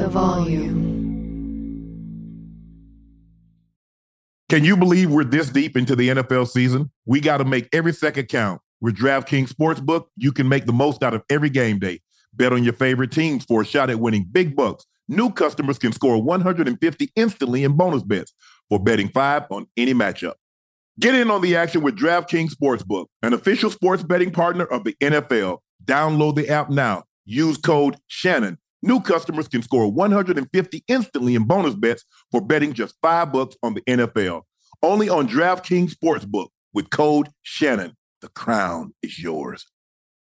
[0.00, 0.98] the volume.
[4.48, 6.90] Can you believe we're this deep into the NFL season?
[7.04, 8.62] We got to make every second count.
[8.80, 12.00] With DraftKings Sportsbook, you can make the most out of every game day.
[12.32, 14.86] Bet on your favorite teams for a shot at winning big bucks.
[15.06, 18.32] New customers can score 150 instantly in bonus bets
[18.70, 20.34] for betting five on any matchup.
[20.98, 24.94] Get in on the action with DraftKings Sportsbook, an official sports betting partner of the
[25.02, 25.58] NFL.
[25.84, 27.04] Download the app now.
[27.26, 28.56] Use code Shannon.
[28.82, 33.74] New customers can score 150 instantly in bonus bets for betting just five bucks on
[33.74, 34.42] the NFL.
[34.82, 37.96] Only on DraftKings Sportsbook with code Shannon.
[38.22, 39.66] The crown is yours.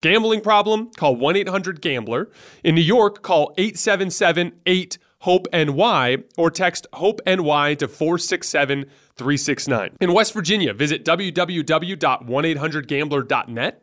[0.00, 0.90] Gambling problem?
[0.96, 2.30] Call 1 800 Gambler.
[2.62, 8.84] In New York, call 877 8 HOPE NY or text HOPE NY to 467
[9.16, 9.96] 369.
[10.00, 13.82] In West Virginia, visit www.1800gambler.net.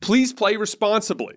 [0.00, 1.36] Please play responsibly.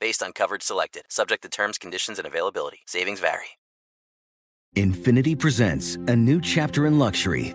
[0.00, 2.80] Based on coverage selected, subject to terms, conditions, and availability.
[2.86, 3.58] Savings vary.
[4.76, 7.54] Infiniti presents a new chapter in luxury,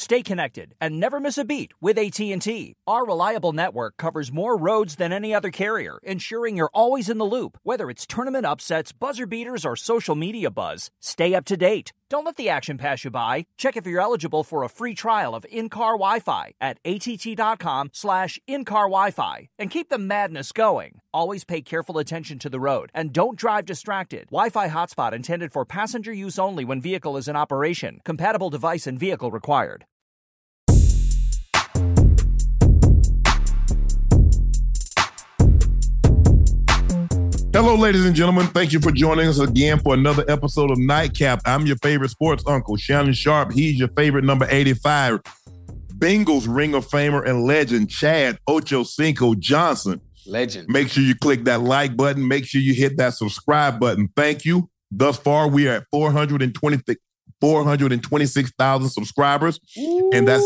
[0.00, 2.74] Stay connected and never miss a beat with AT&T.
[2.86, 7.26] Our reliable network covers more roads than any other carrier, ensuring you're always in the
[7.26, 7.58] loop.
[7.64, 11.92] Whether it's tournament upsets, buzzer beaters, or social media buzz, stay up to date.
[12.08, 13.46] Don't let the action pass you by.
[13.56, 18.86] Check if you're eligible for a free trial of in-car Wi-Fi at att.com slash in-car
[18.86, 21.02] Wi-Fi and keep the madness going.
[21.14, 24.26] Always pay careful attention to the road and don't drive distracted.
[24.30, 28.00] Wi-Fi hotspot intended for passenger use only when vehicle is in operation.
[28.04, 29.84] Compatible device and vehicle required.
[37.62, 38.46] Hello, ladies and gentlemen.
[38.46, 41.42] Thank you for joining us again for another episode of Nightcap.
[41.44, 43.52] I'm your favorite sports uncle, Shannon Sharpe.
[43.52, 45.20] He's your favorite number 85.
[45.98, 50.00] Bengals Ring of Famer and legend, Chad Ochocinco Johnson.
[50.24, 50.68] Legend.
[50.70, 52.26] Make sure you click that like button.
[52.26, 54.08] Make sure you hit that subscribe button.
[54.16, 54.70] Thank you.
[54.90, 56.78] Thus far, we are at 420,
[57.42, 59.60] 426,000 subscribers.
[59.76, 60.44] And that's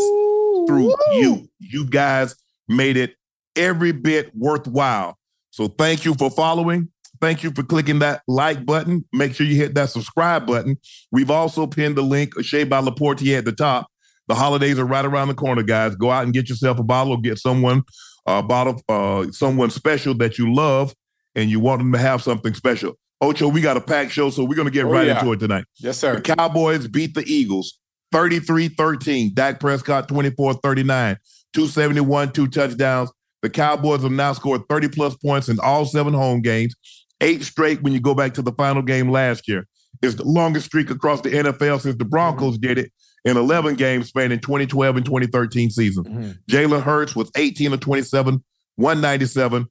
[0.67, 1.47] through you.
[1.59, 2.35] You guys
[2.67, 3.15] made it
[3.55, 5.17] every bit worthwhile.
[5.51, 6.91] So thank you for following.
[7.21, 9.05] Thank you for clicking that like button.
[9.13, 10.77] Make sure you hit that subscribe button.
[11.11, 13.87] We've also pinned the link, Shea by Laportier at the top.
[14.27, 15.95] The holidays are right around the corner, guys.
[15.95, 17.83] Go out and get yourself a bottle or get someone
[18.25, 20.93] a bottle, uh, someone special that you love
[21.35, 22.93] and you want them to have something special.
[23.21, 25.19] Ocho, we got a packed show, so we're going to get Oh, right yeah.
[25.19, 25.65] into it tonight.
[25.77, 26.15] Yes, sir.
[26.15, 27.77] The Cowboys beat the Eagles
[28.11, 29.31] 33 13.
[29.33, 31.17] Dak Prescott 24 39,
[31.53, 33.11] 271, two touchdowns.
[33.41, 36.75] The Cowboys have now scored 30 plus points in all seven home games,
[37.21, 39.67] eight straight when you go back to the final game last year.
[40.01, 42.91] It's the longest streak across the NFL since the Broncos did it
[43.23, 46.03] in 11 games spanning 2012 and 2013 season.
[46.03, 46.37] Mhm.
[46.49, 48.43] Jalen Hurts was 18 of 27,
[48.75, 49.65] 197.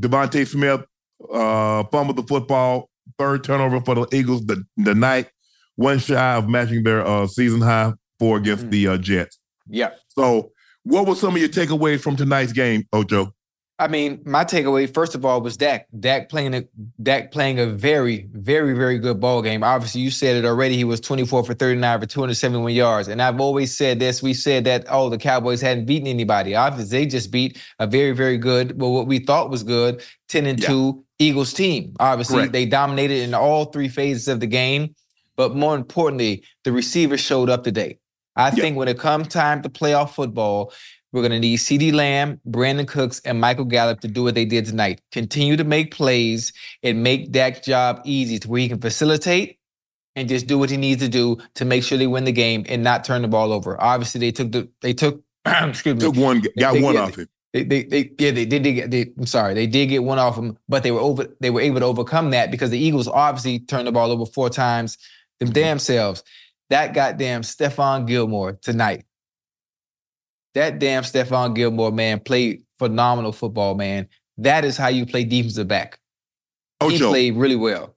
[0.00, 0.82] DeVonta Smith
[1.32, 2.88] uh, fumbled the football,
[3.18, 5.28] third turnover for the Eagles the, the night,
[5.76, 8.70] one shy of matching their uh, season high four against Mhm.
[8.70, 9.38] the uh, Jets.
[9.68, 9.90] Yeah.
[10.08, 13.32] So, what were some of your takeaways from tonight's game, Ocho?
[13.80, 15.86] I mean, my takeaway first of all was Dak.
[15.98, 16.64] Dak playing a
[17.02, 19.64] Dak playing a very, very, very good ball game.
[19.64, 20.76] Obviously, you said it already.
[20.76, 23.08] He was 24 for 39 for 271 yards.
[23.08, 24.22] And I've always said this.
[24.22, 26.54] We said that oh, the Cowboys hadn't beaten anybody.
[26.54, 30.44] Obviously, they just beat a very, very good, well, what we thought was good, 10
[30.44, 30.68] and Yeah.
[30.68, 31.94] 2 Eagles team.
[31.98, 32.52] Obviously, Correct.
[32.52, 34.94] they dominated in all three phases of the game.
[35.36, 37.98] But more importantly, the receivers showed up today.
[38.36, 38.50] I yeah.
[38.50, 40.72] think when it comes time to playoff football,
[41.12, 44.44] we're going to need CeeDee Lamb, Brandin Cooks, and Michael Gallup to do what they
[44.44, 45.00] did tonight.
[45.10, 46.52] Continue to make plays
[46.82, 49.58] and make Dak's job easy to where he can facilitate
[50.16, 52.64] and just do what he needs to do to make sure they win the game
[52.68, 53.80] and not turn the ball over.
[53.80, 57.28] Obviously, they took the they took excuse me took one got they, one off it.
[57.52, 58.62] They, they, they, yeah, they did.
[58.62, 61.26] They, they, I'm sorry, they did get one off him, but they were over.
[61.40, 64.50] They were able to overcome that because the Eagles obviously turned the ball over four
[64.50, 64.98] times
[65.40, 66.22] them damn selves.
[66.68, 69.04] That goddamn Stephon Gilmore tonight
[70.54, 74.08] that damn Stephon Gilmore, man, played phenomenal football, man.
[74.38, 75.98] That is how you play defensive back.
[76.80, 77.96] Ocho, he played really well.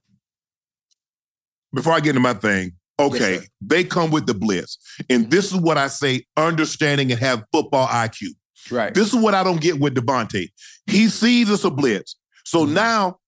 [1.73, 4.77] Before I get into my thing, okay, yes, they come with the blitz.
[5.09, 8.27] And this is what I say understanding and have football IQ.
[8.71, 8.94] Right.
[8.94, 10.47] This is what I don't get with DeVonta.
[10.88, 12.15] He sees us a blitz.
[12.45, 12.73] So mm-hmm.
[12.75, 13.19] now,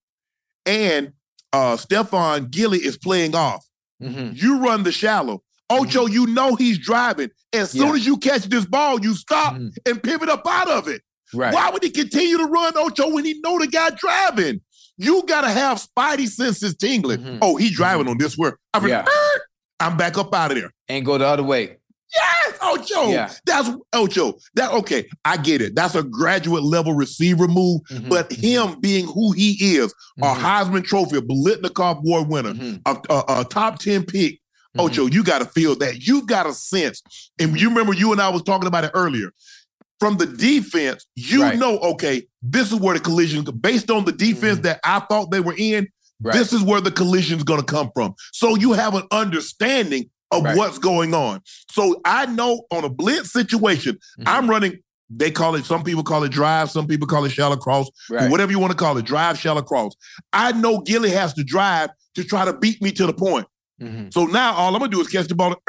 [0.65, 1.13] and
[1.53, 3.65] uh Stephon Gilly is playing off.
[4.01, 4.33] Mm-hmm.
[4.35, 5.41] You run the shallow.
[5.69, 6.13] Ocho, mm-hmm.
[6.13, 7.29] you know he's driving.
[7.53, 7.93] As soon yeah.
[7.93, 9.69] as you catch this ball, you stop mm-hmm.
[9.85, 11.01] and pivot up out of it.
[11.33, 11.53] Right.
[11.53, 14.61] Why would he continue to run Ocho when he know the guy driving?
[14.97, 17.19] You gotta have spidey senses tingling.
[17.19, 17.37] Mm-hmm.
[17.41, 18.11] Oh, he driving mm-hmm.
[18.11, 19.05] on this where I'm, yeah.
[19.79, 20.71] I'm back up out of there.
[20.87, 21.77] And go the other way.
[22.15, 23.09] Yes, Ocho.
[23.09, 23.31] Yeah.
[23.45, 24.35] That's Ocho.
[24.53, 25.05] That okay.
[25.25, 25.75] I get it.
[25.75, 27.81] That's a graduate level receiver move.
[27.91, 28.07] Mm-hmm.
[28.07, 28.41] But mm-hmm.
[28.71, 32.53] him being who he is, a Heisman Trophy, a Biletnikoff Award winner,
[32.85, 34.39] a, a, a top ten pick,
[34.75, 34.87] Mm-hmm.
[34.87, 36.05] Ocho, you got to feel that.
[36.05, 37.01] You got a sense.
[37.39, 39.31] And you remember you and I was talking about it earlier.
[39.99, 41.57] From the defense, you right.
[41.57, 44.63] know, okay, this is where the collision, based on the defense mm-hmm.
[44.63, 45.87] that I thought they were in,
[46.21, 46.33] right.
[46.33, 48.13] this is where the collision is going to come from.
[48.33, 50.57] So you have an understanding of right.
[50.57, 51.41] what's going on.
[51.71, 54.23] So I know on a blitz situation, mm-hmm.
[54.27, 54.79] I'm running.
[55.09, 55.65] They call it.
[55.65, 56.71] Some people call it drive.
[56.71, 57.89] Some people call it shallow cross.
[58.09, 59.93] Whatever you want to call it, drive, shallow cross.
[60.33, 63.45] I know Gilly has to drive to try to beat me to the point.
[63.81, 64.09] Mm-hmm.
[64.11, 65.61] So now all I'm gonna do is catch the ball and,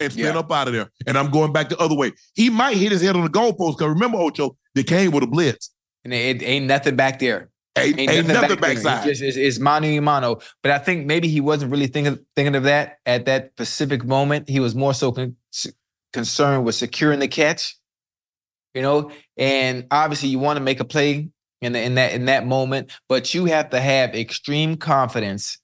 [0.00, 0.38] and spin yeah.
[0.38, 2.12] up out of there, and I'm going back the other way.
[2.34, 5.26] He might hit his head on the goalpost because remember, Ocho, they came with a
[5.26, 5.70] blitz,
[6.04, 7.50] and it ain't nothing back there.
[7.78, 9.08] Ain't, ain't, ain't nothing, nothing back backside.
[9.08, 10.40] It's, just, it's, it's mano mano.
[10.62, 14.48] But I think maybe he wasn't really thinking thinking of that at that specific moment.
[14.48, 15.36] He was more so con-
[16.12, 17.76] concerned with securing the catch,
[18.74, 19.10] you know.
[19.38, 21.30] And obviously, you want to make a play
[21.62, 25.56] in the, in that in that moment, but you have to have extreme confidence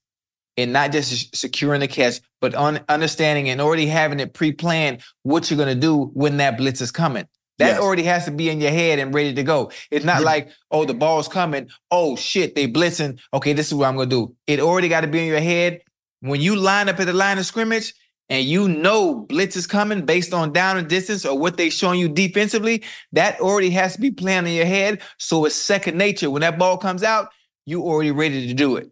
[0.59, 5.49] and not just securing the catch, but on understanding and already having it pre-planned what
[5.49, 7.27] you're going to do when that blitz is coming.
[7.59, 7.79] That yes.
[7.79, 9.71] already has to be in your head and ready to go.
[9.91, 11.69] It's not like, oh, the ball's coming.
[11.91, 13.19] Oh shit, they blitzing.
[13.33, 14.33] Okay, this is what I'm gonna do.
[14.47, 15.81] It already got to be in your head.
[16.21, 17.93] When you line up at the line of scrimmage
[18.29, 21.99] and you know blitz is coming based on down and distance or what they showing
[21.99, 25.01] you defensively, that already has to be planned in your head.
[25.17, 26.29] So it's second nature.
[26.29, 27.27] When that ball comes out,
[27.65, 28.89] you already ready to do it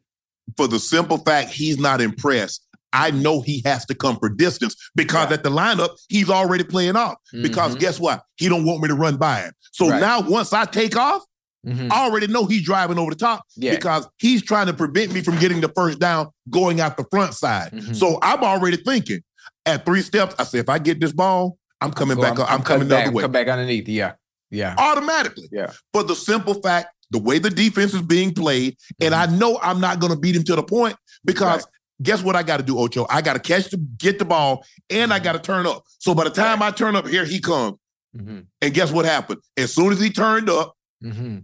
[0.55, 2.63] for the simple fact he's not impressed.
[2.93, 6.95] I know he has to come for distance because at the lineup he's already playing
[6.95, 7.15] off.
[7.33, 7.43] Mm-hmm.
[7.43, 8.23] Because guess what?
[8.37, 9.53] He don't want me to run by him.
[9.71, 9.99] So right.
[9.99, 11.23] now once I take off,
[11.65, 11.91] mm-hmm.
[11.91, 13.75] I already know he's driving over the top yeah.
[13.75, 17.33] because he's trying to prevent me from getting the first down going out the front
[17.33, 17.71] side.
[17.71, 17.93] Mm-hmm.
[17.93, 19.21] So I'm already thinking
[19.65, 20.35] at three steps.
[20.39, 22.39] I say if I get this ball, I'm coming back.
[22.39, 23.23] I'm, I'm, I'm coming back, the other way.
[23.23, 23.87] Come back underneath.
[23.87, 24.13] Yeah.
[24.49, 24.75] Yeah.
[24.77, 25.49] Automatically.
[25.51, 25.71] Yeah.
[25.93, 29.39] For the simple fact the way the defense is being played, and I mm-hmm.
[29.39, 30.95] know I'm not going to beat him to the point
[31.25, 31.73] because right.
[32.01, 33.05] guess what I got to do, Ocho?
[33.09, 35.23] I got to catch the get the ball, and I mm-hmm.
[35.23, 35.83] got to turn up.
[35.99, 36.61] So by the time.
[36.61, 37.77] I turn up, here he comes.
[38.15, 38.39] Mm-hmm.
[38.61, 39.41] And guess what happened?
[39.55, 41.39] As soon as he turned up, mm-hmm.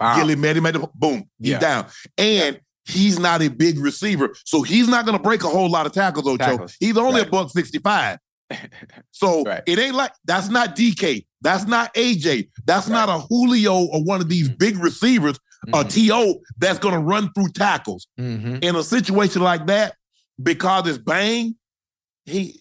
[0.00, 0.16] wow.
[0.16, 1.58] Gilly met him at the boom, he's yeah.
[1.58, 1.86] down.
[2.18, 5.86] And he's not a big receiver, so he's not going to break a whole lot
[5.86, 6.36] of tackles, Ocho.
[6.36, 6.76] Tackles.
[6.80, 7.28] He's only right.
[7.28, 8.18] a buck 65.
[9.10, 9.62] so right.
[9.66, 11.26] it ain't like that's not DK.
[11.42, 12.48] That's not AJ.
[12.64, 13.06] That's right.
[13.06, 14.58] not a Julio or one of these mm-hmm.
[14.58, 15.74] big receivers, mm-hmm.
[15.74, 18.06] a TO that's going to run through tackles.
[18.18, 18.58] Mm-hmm.
[18.62, 19.94] In a situation like that,
[20.42, 21.56] because it's bang,
[22.24, 22.60] he.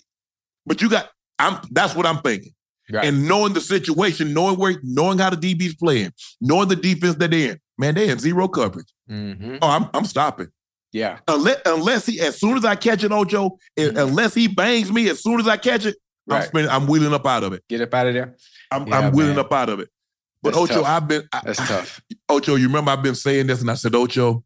[0.66, 1.10] But you got.
[1.40, 1.60] I'm.
[1.72, 2.54] That's what I'm thinking.
[2.92, 3.06] Right.
[3.06, 7.32] And knowing the situation, knowing where, knowing how the DB's playing, knowing the defense that
[7.32, 8.92] they're in, man, they in zero coverage.
[9.10, 9.58] Mm-hmm.
[9.62, 9.90] Oh, I'm.
[9.94, 10.48] I'm stopping.
[10.96, 11.20] Yeah.
[11.28, 13.98] Unless, unless he, as soon as I catch it, Ojo, mm-hmm.
[13.98, 16.38] unless he bangs me, as soon as I catch it, right.
[16.38, 17.64] I'm spinning, I'm wheeling up out of it.
[17.68, 18.38] Get up out of there.
[18.72, 19.90] I'm, yeah, I'm wheeling up out of it.
[20.42, 20.86] But That's Ocho, tough.
[20.86, 22.02] I've been That's I, tough.
[22.30, 24.44] Ocho, you remember I've been saying this, and I said, Ocho,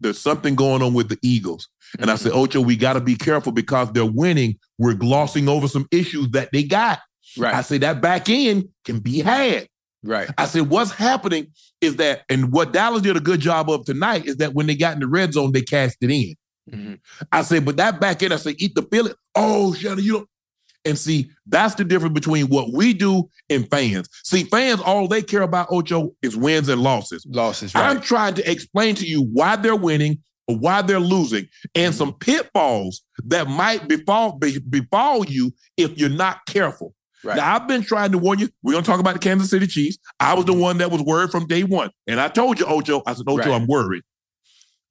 [0.00, 1.68] there's something going on with the Eagles.
[1.94, 2.10] And mm-hmm.
[2.10, 4.58] I said, Ocho, we got to be careful because they're winning.
[4.78, 7.00] We're glossing over some issues that they got.
[7.38, 7.54] Right.
[7.54, 9.68] I say that back end can be had.
[10.02, 10.30] Right.
[10.38, 11.48] I said, what's happening
[11.80, 14.74] is that, and what Dallas did a good job of tonight is that when they
[14.74, 16.34] got in the red zone, they cashed it in.
[16.70, 16.94] Mm-hmm.
[17.32, 19.12] I said, but that back end, I said, eat the feeling.
[19.34, 20.28] Oh, Shannon, you don't.
[20.84, 24.08] And see, that's the difference between what we do and fans.
[24.24, 27.26] See, fans, all they care about, Ocho, is wins and losses.
[27.28, 27.84] Losses, right.
[27.84, 31.98] I'm trying to explain to you why they're winning of why they're losing and mm-hmm.
[31.98, 36.94] some pitfalls that might befall be, befall you if you're not careful.
[37.22, 37.36] Right.
[37.36, 38.48] Now I've been trying to warn you.
[38.62, 39.98] We're gonna talk about the Kansas City Chiefs.
[40.18, 40.62] I was the mm-hmm.
[40.62, 43.02] one that was worried from day one, and I told you, Ocho.
[43.06, 43.50] I said, Ocho, Right.
[43.50, 44.02] I'm worried.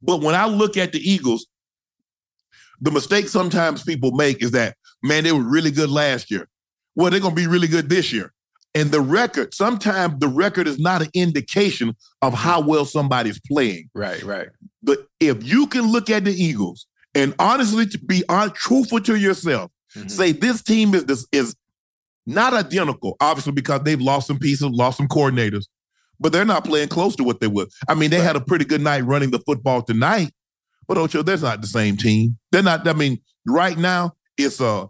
[0.01, 1.48] But when I look at the Eagles,
[2.81, 6.47] the mistake sometimes people make is that man, they were really good last year.
[6.95, 8.33] Well, they're gonna be really good this year.
[8.75, 13.89] And the record, sometimes the record is not an indication of how well somebody's playing.
[13.95, 14.49] Right, right.
[14.83, 19.15] But if you can look at the Eagles and honestly to be un- truthful to
[19.15, 20.11] yourself, Mhm.
[20.11, 21.55] say this team is this is
[22.27, 25.65] not identical, obviously because they've lost some pieces, lost some coordinators,
[26.19, 27.65] but they're not playing close to what they were.
[27.87, 30.31] I mean, they had a pretty good night running the football tonight,
[30.87, 32.37] but Ocho, that's not the same team.
[32.51, 32.87] They're not.
[32.87, 34.86] I mean, right now it's uh,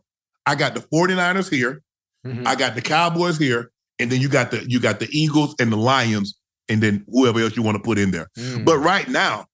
[0.45, 1.81] I got the 49ers here,
[2.25, 2.45] Mhm.
[2.45, 5.71] I got the Cowboys here, and then you got the you got the Eagles and
[5.71, 6.37] the Lions,
[6.67, 8.27] and then whoever else you want to put in there.
[8.37, 8.65] Mm.
[8.65, 9.45] But right now,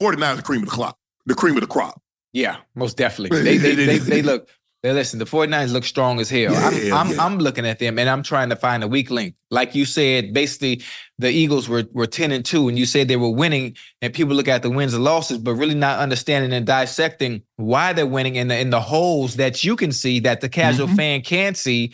[0.00, 0.96] 49ers the cream of the crop.
[1.26, 2.00] The cream of the crop.
[2.32, 3.42] Yeah, most definitely.
[3.42, 4.48] They they they, they look.
[4.82, 5.20] They listen.
[5.20, 6.56] The 49ers look strong as hell.
[6.56, 7.24] I'm Yeah, I'm, yeah.
[7.24, 9.36] I'm looking at them and I'm trying to find a weak link.
[9.48, 10.82] Like you said, basically
[11.22, 14.34] the Eagles were were 10 and 2 and you said they were winning and people
[14.36, 18.36] look at the wins and losses but really not understanding and dissecting why they're winning
[18.36, 20.96] in the in the holes that you can see that the casual Mhm.
[20.96, 21.92] fan can't see.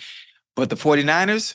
[0.56, 1.54] But the 49ers,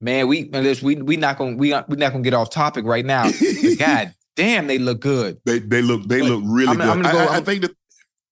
[0.00, 0.50] man, we
[0.82, 3.30] we we not going we we not going to get off topic right now.
[3.78, 5.38] God damn, they look good.
[5.44, 7.06] They they look they But look really I'm- good.
[7.06, 7.70] I'm go- I- I think that.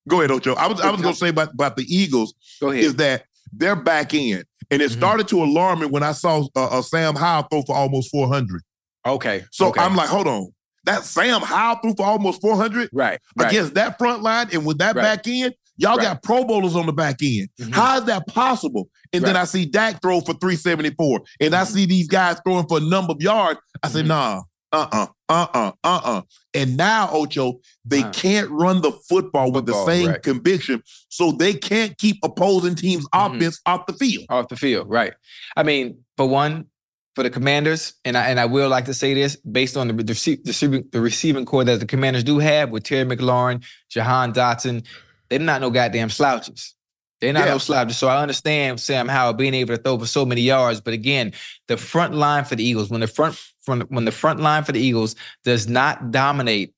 [0.08, 0.54] Go ahead, Ocho.
[0.54, 2.82] I was I was going to say about about the Eagles Go ahead.
[2.84, 4.96] is that they're back in, and it Mhm.
[4.96, 8.62] started to alarm me when I saw uh, uh, Sam Howell throw for almost 400.
[9.06, 9.44] Okay.
[9.50, 9.80] So okay.
[9.80, 10.52] I'm like, hold on,
[10.84, 13.18] that Sam Howell threw for almost 400 right.
[13.36, 13.48] Right.
[13.48, 15.02] against that front line, and with that Right.
[15.02, 16.04] back end, y'all Right.
[16.04, 17.48] got Pro Bowlers on the back end.
[17.60, 17.74] Mhm.
[17.74, 18.88] How is that possible?
[19.12, 21.66] And then I see Dak throw for 374, and I Mhm.
[21.66, 23.58] see these guys throwing for a number of yards.
[23.82, 24.08] I said, Mhm.
[24.08, 24.42] nah,
[24.72, 26.22] uh-uh, uh-uh, uh-uh.
[26.54, 28.10] And now, Ocho, they Wow.
[28.12, 30.22] can't run the football with the same right.
[30.22, 33.36] conviction, so they can't keep opposing teams' Mhm.
[33.36, 34.26] offense off the field.
[34.30, 35.12] off the field, right?
[35.56, 36.66] I mean, for one,
[37.14, 39.94] for the Commanders, and I and I will like to say this based on the
[39.94, 43.64] the, rece- the receiving the receiving corps that the Commanders do have with Terry McLaurin,
[43.88, 44.86] Jahan Dotson,
[45.28, 46.74] they're not no goddamn slouches.
[47.20, 47.52] They're not Yeah.
[47.52, 47.98] no slouches.
[47.98, 51.32] So I understand Sam Howell being able to throw for so many yards, but again,
[51.68, 54.72] the front line for the Eagles, when the front from when the front line for
[54.72, 56.72] the Eagles does not dominate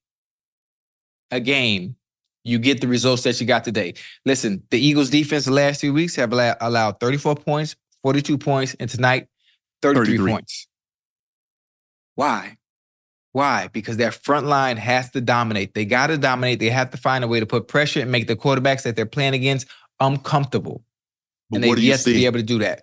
[1.31, 1.95] a game,
[2.45, 3.95] you get the results that you got today.
[4.27, 8.91] Listen, the Eagles defense the last two weeks have allowed 34 points, 42 points, and
[8.91, 9.29] tonight,
[9.83, 10.33] 33, 33.
[10.33, 10.69] points.
[12.15, 12.57] Why?
[13.33, 13.69] Why?
[13.73, 15.75] Because their front line has to dominate.
[15.75, 16.61] They got to dominate.
[16.61, 19.07] They have to find a way to put pressure and make the quarterbacks that they're
[19.07, 19.67] playing against
[20.01, 20.83] uncomfortable.
[21.51, 22.83] But and what they've do you yet to be able to do that.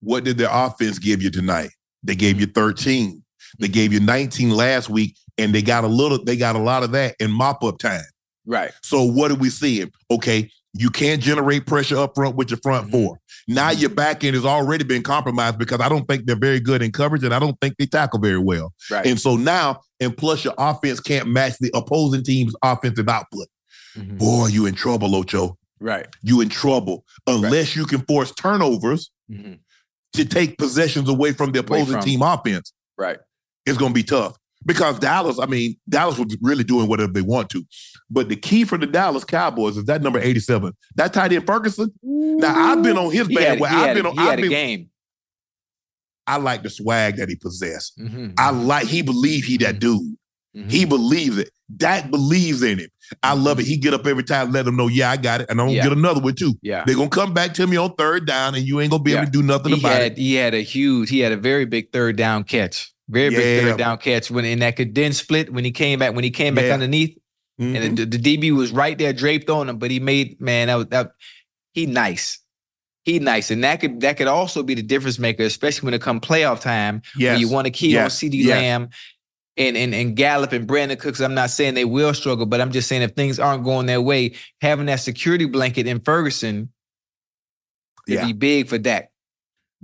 [0.00, 1.70] What did their offense give you tonight?
[2.02, 2.60] They gave you mm-hmm.
[2.60, 3.22] 13.
[3.58, 6.82] They gave you 19 last week, and they got a little, they got a lot
[6.82, 8.02] of that in mop-up time.
[8.46, 8.72] Right.
[8.82, 9.90] So what are we seeing?
[10.10, 12.90] Okay, you can't generate pressure up front with your front Mhm.
[12.90, 13.20] four.
[13.46, 13.80] Now Mhm.
[13.80, 16.90] your back end has already been compromised because I don't think they're very good in
[16.92, 18.72] coverage and I don't think they tackle very well.
[18.90, 19.06] Right.
[19.06, 23.46] And so now, and plus your offense can't match the opposing team's offensive output.
[23.96, 24.18] Mhm.
[24.18, 25.56] Boy, you in trouble, Ocho.
[25.80, 26.06] Right.
[26.22, 29.58] You in trouble unless you can force turnovers Mhm.
[30.14, 32.02] to take possessions away from the opposing from.
[32.04, 32.72] team offense.
[32.98, 33.18] Right.
[33.66, 35.38] It's going to be tough because Dallas.
[35.38, 37.64] I mean, Dallas was really doing whatever they want to.
[38.10, 40.72] But the key for the Dallas Cowboys is that number eighty-seven.
[40.96, 41.92] That tight end Ferguson.
[42.02, 43.46] Now I've been on his way.
[43.48, 44.12] I've been on.
[44.14, 44.90] he I've a been, game.
[46.26, 47.98] I like the swag that he possessed.
[47.98, 48.34] Mhm.
[48.38, 48.86] I like.
[48.86, 50.16] He believed he that dude.
[50.56, 50.70] Mhm.
[50.70, 51.50] He believes it.
[51.76, 52.88] Dak believes in him.
[53.22, 53.66] I love it.
[53.66, 55.76] He get up every time, let them know, yeah, I got it, and I'm gonna
[55.76, 55.82] Yeah.
[55.84, 56.54] get another one too.
[56.62, 56.84] yeah.
[56.86, 59.22] They're gonna come back to me on third down, and you ain't gonna be Yeah.
[59.22, 60.18] able to do nothing he about had it.
[60.18, 63.78] he had a huge he had a very big third down catch very big third
[63.78, 66.54] down catch when in that could then split when he came back when he came
[66.54, 66.74] back Yeah.
[66.74, 67.16] underneath
[67.60, 67.76] Mhm.
[67.76, 70.74] and the, the DB was right there draped on him but he made man that
[70.76, 71.10] was that
[71.72, 72.38] he nice
[73.04, 76.00] he nice and that could that could also be the difference maker especially when it
[76.00, 78.18] come playoff time when you want to key on Yes.
[78.18, 78.48] CeeDee Yes.
[78.48, 78.88] Lamb
[79.56, 82.72] and, and and Gallup and Brandin Cooks I'm not saying they will struggle but I'm
[82.72, 84.32] just saying if things aren't going their way
[84.62, 86.72] having that security blanket in Ferguson
[88.06, 88.26] could Yeah.
[88.26, 89.10] be big for Dak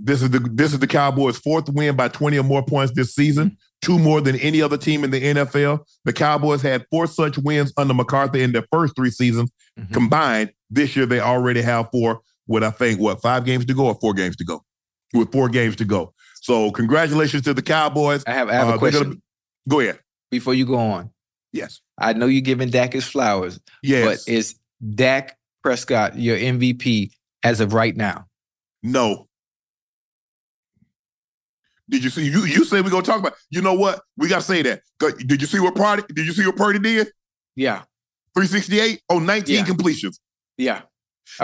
[0.03, 3.13] This is the this is the Cowboys' fourth win by 20 or more points this
[3.13, 5.85] season, two more than any other team in the NFL.
[6.05, 9.93] The Cowboys had four such wins under McCarthy in their first three seasons Mhm.
[9.93, 10.51] combined.
[10.69, 13.95] This year they already have four with I think what five games to go or
[14.01, 14.63] four games to go.
[15.13, 16.13] With four games to go.
[16.41, 18.23] So congratulations to the Cowboys.
[18.25, 19.21] I have I have Uh, a gonna question
[19.69, 19.99] Go ahead.
[20.31, 21.11] before you go on.
[21.53, 21.81] Yes.
[21.99, 24.05] I know you're giving Dak his flowers, Yes.
[24.25, 24.55] but is
[24.95, 27.11] Dak Prescott your MVP
[27.43, 28.25] as of right now?
[28.81, 29.27] no.
[31.91, 34.01] Did you see you you said we're gonna talk about you know what?
[34.17, 34.81] We gotta say that.
[34.99, 37.07] Did you see what Purdy did you see what Purdy did?
[37.55, 37.83] Yeah.
[38.35, 39.65] 368 on 19 Yeah.
[39.65, 40.19] completions.
[40.57, 40.81] Yeah.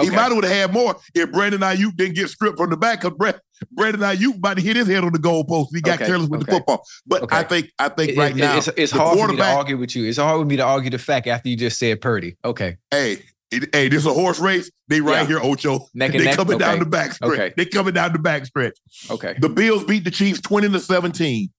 [0.01, 3.33] He might have had more if Brandon Aiyuk didn't get stripped from the back because
[3.71, 5.67] Brandon Aiyuk about to hit his head on the goalpost.
[5.73, 6.83] He got Okay, careless with the football.
[7.05, 7.37] But Okay.
[7.37, 9.95] I think I think right it- now it's, it's hard for me to argue with
[9.95, 10.05] you.
[10.05, 12.37] It's hard with me to argue the fact after you just said Purdy.
[12.43, 12.77] Okay.
[12.91, 14.69] Hey, it- hey, this is a horse race.
[14.87, 15.25] They right Yeah.
[15.27, 15.87] here, Ocho.
[15.93, 16.35] Neck and they neck?
[16.37, 17.31] coming down the back stretch.
[17.31, 17.53] Okay.
[17.57, 18.77] They coming down the back stretch.
[19.09, 19.35] Okay.
[19.39, 21.49] The Bills beat the Chiefs 20 to 17.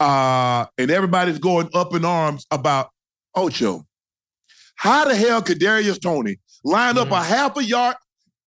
[0.00, 2.90] Uh, and everybody's going up in arms about
[3.34, 3.84] Ocho.
[4.76, 7.20] How the hell could Darius Toney line up Mhm.
[7.20, 7.96] a half a yard?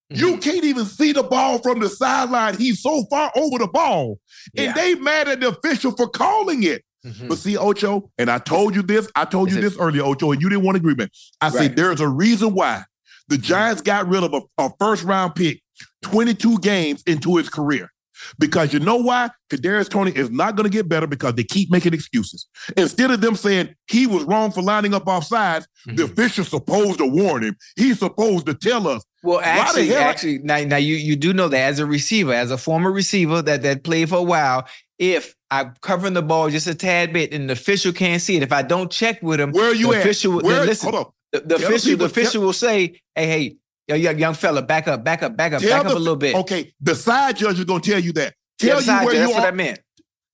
[0.10, 2.58] You can't even see the ball from the sideline.
[2.58, 4.20] He's so far over the ball.
[4.58, 6.84] And they mad at the official for calling it.
[7.06, 7.28] Mhm.
[7.30, 10.04] But see, Ocho, and I told you this, I told Is you it- this earlier,
[10.04, 11.10] Ocho, and you didn't want to agree with.
[11.42, 11.54] I Right.
[11.54, 12.84] said there's a reason why
[13.28, 15.62] the Giants got rid of a, a first round pick
[16.04, 17.90] 22 games into his career.
[18.38, 19.32] Because you know why?
[19.52, 22.46] Kadarius Toney is not going to get better because they keep making excuses.
[22.78, 27.00] Instead of them saying he was wrong for lining up off sides, the official's supposed
[27.00, 27.56] to warn him.
[27.76, 29.04] He's supposed to tell us.
[29.24, 32.60] Well, actually, actually, now, now you you do know that as a receiver, as a
[32.60, 34.68] former receiver that that played for a while,
[35.02, 38.44] if I'm covering the ball just a tad bit and the official can't see it,
[38.44, 40.02] if I don't check with him, Where are you the at?
[40.02, 41.12] official, Where, then listen, hold on.
[41.34, 43.56] the, the official, people- the official will say, "Hey, hey,
[43.88, 46.16] yo, young, young fella, back up, back up, back up, Tell back up a little
[46.16, 48.36] bit." Okay, the side judge is going to tell you that.
[48.62, 49.48] Yeah, Tell you where that, you that's what are.
[49.48, 49.80] I meant.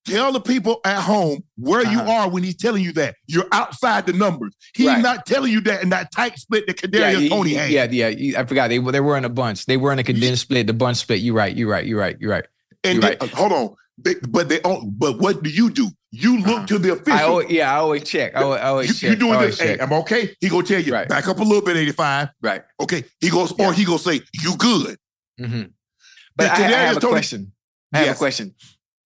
[0.05, 2.11] Tell the people at home where you Uh-huh.
[2.11, 3.15] are when he's telling you that.
[3.25, 4.53] You're outside the numbers.
[4.75, 5.01] He's Right.
[5.01, 7.71] not telling you that in that tight split that Yeah, Kadarius you- Toney had.
[7.71, 8.39] yeah, yeah.
[8.39, 9.65] I forgot they were they were in a bunch.
[9.65, 10.67] They were in a condensed split.
[10.67, 11.19] The bunch split.
[11.21, 11.55] You're right.
[11.55, 11.85] You're right.
[11.85, 12.17] You're right.
[12.19, 12.45] You're right.
[12.83, 13.75] and you're they- uh, hold on.
[13.99, 15.89] They, but they oh, but what do you do?
[16.11, 16.65] You look Uh-huh.
[16.67, 17.13] to the official.
[17.19, 18.35] I always, yeah, I always check.
[18.35, 19.09] I always, I always you, check.
[19.09, 19.67] you doing always this?
[19.69, 19.77] Hey.
[19.79, 20.35] I'm okay.
[20.39, 21.07] He gonna tell you Right.
[21.09, 22.29] back up a little bit, 85.
[22.41, 22.63] right.
[22.79, 23.03] Okay.
[23.19, 23.67] He goes, Yeah.
[23.69, 24.97] or he gonna say, you good.
[25.39, 25.63] hmm
[26.35, 27.51] But I, I have a Toney- question.
[27.93, 28.15] I have Yes.
[28.15, 28.55] a question.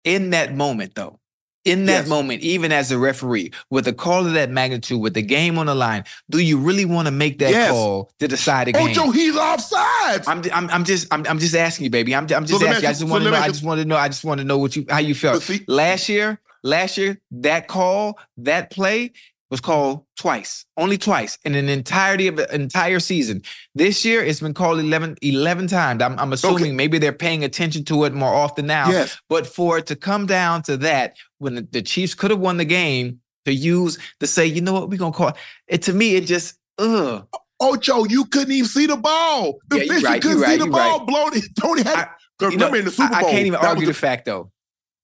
[0.04, 1.19] In that moment, though,
[1.64, 2.08] in that Yes.
[2.08, 5.66] moment, even as a referee, with a call of that magnitude, with the game on
[5.66, 7.70] the line, do you really want to make that Yes.
[7.70, 8.88] call to decide a game?
[8.88, 10.26] Ocho, he's offside.
[10.26, 12.14] I'm, I'm, I'm just, I'm, I'm just asking you, baby.
[12.14, 12.82] I'm, I'm just me asking.
[12.82, 12.88] you.
[12.88, 13.36] I just so want to know.
[13.36, 13.96] I just want to know.
[13.96, 16.40] I just want to know what you, how you felt see, last year.
[16.62, 19.12] Last year, that call, that play
[19.50, 23.42] was called twice, only twice in an entirety of the entire season.
[23.74, 26.02] This year, it's been called 11, 11 times.
[26.02, 28.90] I'm, I'm assuming maybe they're paying attention to it more often now.
[28.90, 29.18] yes.
[29.28, 32.58] But for it to come down to that, when the, the Chiefs could have won
[32.58, 35.32] the game, to use to say, you know what, we're gonna call
[35.66, 35.82] it.
[35.82, 37.26] To me, it just, ugh.
[37.58, 39.58] Ocho, you couldn't even see the ball.
[39.68, 41.04] The Yeah, you right, couldn't right, see the ball.
[41.06, 41.32] Blown.
[41.60, 41.98] Toney had.
[41.98, 42.06] I-
[42.42, 44.50] You know, remember in the Super I, Bowl, I can't even argue the fact though.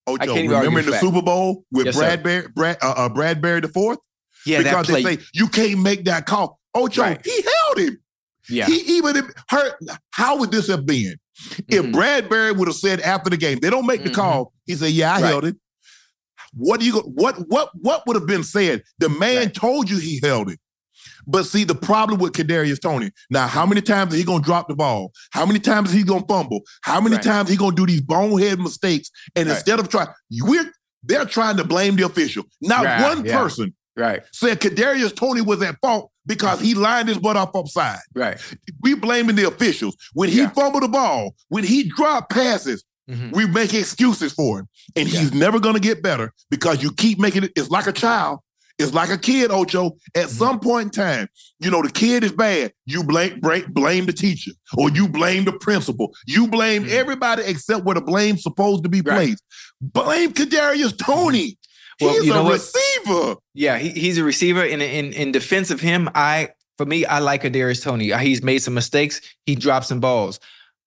[0.06, 1.04] Ocho, can't even remember in the the fact.
[1.04, 1.98] Super Bowl with Yes.
[1.98, 3.98] Bradberry, Brad, uh, uh, Bradberry the fourth?
[4.46, 6.58] Yeah, because they say you can't make that call.
[6.74, 7.20] Ocho, Right.
[7.24, 7.98] he held him.
[8.48, 9.16] yeah, He even
[9.48, 9.74] hurt.
[10.10, 11.16] How would this have been
[11.68, 11.92] if Mhm.
[11.92, 14.14] Bradberry would have said after the game, they don't make the Mhm.
[14.14, 14.52] call?
[14.66, 15.28] He said, "Yeah, I Right.
[15.28, 15.56] held it."
[16.54, 16.98] What do you?
[17.00, 18.82] What what what would have been said?
[18.98, 19.54] The man Right.
[19.54, 20.58] told you he held it.
[21.26, 23.10] But see, the problem with Kadarius Toney.
[23.30, 25.12] Now, how many times is he gonna drop the ball?
[25.32, 26.60] How many times is he gonna fumble?
[26.82, 29.10] How many times he gonna do these bonehead mistakes?
[29.34, 30.08] And instead of trying,
[30.40, 30.70] we're
[31.02, 32.44] they're trying to blame the official.
[32.60, 33.38] Not one yeah.
[33.38, 37.98] person right, said Kadarius Toney was at fault because he lined his butt up upside.
[38.14, 38.38] right.
[38.82, 39.96] We blaming the officials.
[40.12, 40.50] When he Yeah.
[40.50, 43.32] fumbled the ball, when he dropped passes, Mhm.
[43.32, 44.68] we make excuses for him.
[44.96, 45.20] And Yeah.
[45.20, 47.52] he's never gonna get better because you keep making it.
[47.56, 48.40] It's like a child.
[48.78, 49.92] It's like a kid, Ocho.
[50.14, 50.30] At Mhm.
[50.30, 51.28] some point in time,
[51.60, 52.72] you know, the kid is bad.
[52.84, 56.12] You blame blame, blame the teacher or you blame the principal.
[56.26, 56.90] You blame Mhm.
[56.90, 59.14] everybody except where the blame's supposed to be Right.
[59.16, 59.42] placed.
[59.80, 61.56] Blame Kadarius Toney.
[62.00, 62.52] Well, He's you a know what?
[62.54, 63.36] receiver.
[63.54, 64.64] Yeah, he, he's a receiver.
[64.64, 68.12] In, in in defense of him, I for me, I like Kadarius Toney.
[68.18, 69.20] He's made some mistakes.
[69.46, 70.38] He dropped some balls,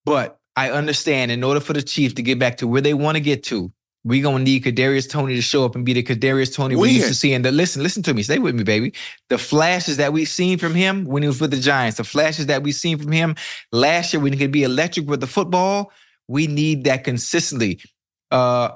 [0.06, 1.32] but I understand.
[1.32, 3.72] In order for the Chiefs to get back to where they want to get to,
[4.04, 7.08] we're gonna need Kadarius Toney to show up and be the Kadarius Toney we used
[7.08, 7.34] to see.
[7.34, 8.22] And the listen, listen to me.
[8.22, 8.94] Stay with me, baby.
[9.30, 12.46] The flashes that we've seen from him when he was with the Giants, the flashes
[12.48, 13.36] that we've seen from him
[13.72, 15.92] last year when he could be electric with the football.
[16.28, 17.80] We need that consistently.
[18.30, 18.70] Uh,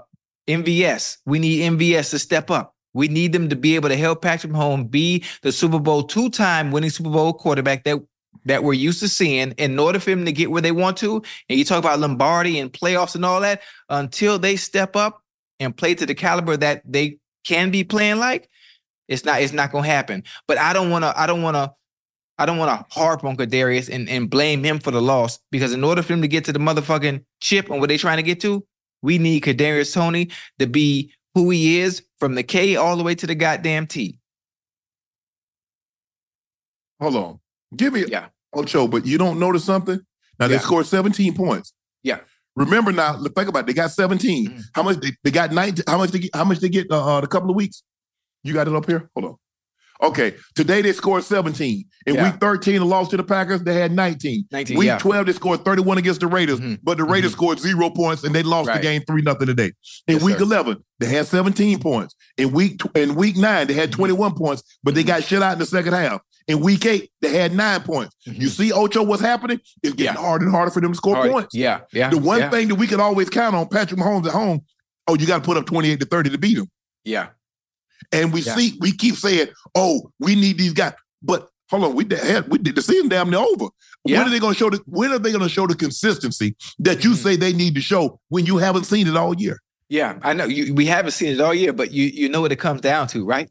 [0.47, 2.75] MVS, we need MVS to step up.
[2.93, 6.71] We need them to be able to help Patrick Mahomes be the Super Bowl two-time
[6.71, 7.99] winning Super Bowl quarterback that
[8.45, 9.51] that we're used to seeing.
[9.53, 12.59] In order for him to get where they want to, and you talk about Lombardi
[12.59, 15.21] and playoffs and all that, until they step up
[15.59, 18.49] and play to the caliber that they can be playing like,
[19.07, 20.23] it's not it's not gonna happen.
[20.47, 21.19] But I don't want to.
[21.19, 21.73] I don't want to.
[22.37, 25.71] I don't want to harp on Kadarius and, and blame him for the loss because
[25.71, 28.23] in order for him to get to the motherfucking chip and what they're trying to
[28.23, 28.65] get to,
[29.03, 33.13] we need Kadarius Toney to be who he is from the K all the way
[33.15, 34.17] to the goddamn T.
[36.99, 37.39] Hold on.
[37.75, 38.27] Give me Yeah.
[38.55, 39.99] Ocho, but you don't notice something?
[40.39, 40.59] Now they Yeah.
[40.61, 41.73] scored 17 points.
[42.03, 42.19] Yeah.
[42.55, 43.67] Remember now, look, think about it.
[43.67, 44.47] They got 17.
[44.47, 44.63] Mhm.
[44.75, 45.83] How much they, they got 19?
[45.87, 47.81] How much they get, how much they get uh, uh, the couple of weeks?
[48.43, 49.09] You got it up here?
[49.15, 49.35] Hold on.
[50.01, 51.85] Okay, today they scored 17.
[52.05, 52.31] In Yeah.
[52.31, 54.45] week 13, the loss to the Packers, they had 19.
[54.51, 54.97] 19, week yeah.
[54.97, 56.79] 12, they scored 31 against the Raiders, Mhm.
[56.83, 57.35] but the Raiders Mhm.
[57.35, 59.71] scored zero points and they lost the game 3 nothing today.
[60.07, 60.43] In Yes, week sir.
[60.43, 62.15] 11, they had 17 points.
[62.37, 63.95] In week tw- in week 9, they had Mhm.
[63.95, 66.19] 21 points, but they got shut out in the second half.
[66.49, 68.13] In week 8, they had 9 points.
[68.25, 69.61] You see Ocho what's happening?
[69.81, 70.21] It's getting Yeah.
[70.21, 71.31] harder and harder for them to score right.
[71.31, 71.55] points.
[71.55, 72.09] Yeah, yeah.
[72.09, 74.59] The one thing that we can always count on Patrick Mahomes at home,
[75.07, 76.67] oh, you got to put up 28 to 30 to beat him.
[77.05, 77.27] Yeah.
[78.11, 78.55] And we Yeah.
[78.55, 80.93] see, we keep saying, oh, we need these guys.
[81.21, 83.67] But hold on, we did, we did the season damn near over.
[84.05, 84.19] Yeah.
[84.19, 84.81] When are they going to show the?
[84.85, 87.15] When are they going to show the consistency that you Mhm.
[87.23, 89.59] say they need to show when you haven't seen it all year?
[89.89, 92.51] Yeah, I know you, we haven't seen it all year, but you you know what
[92.51, 93.49] it comes down to, right?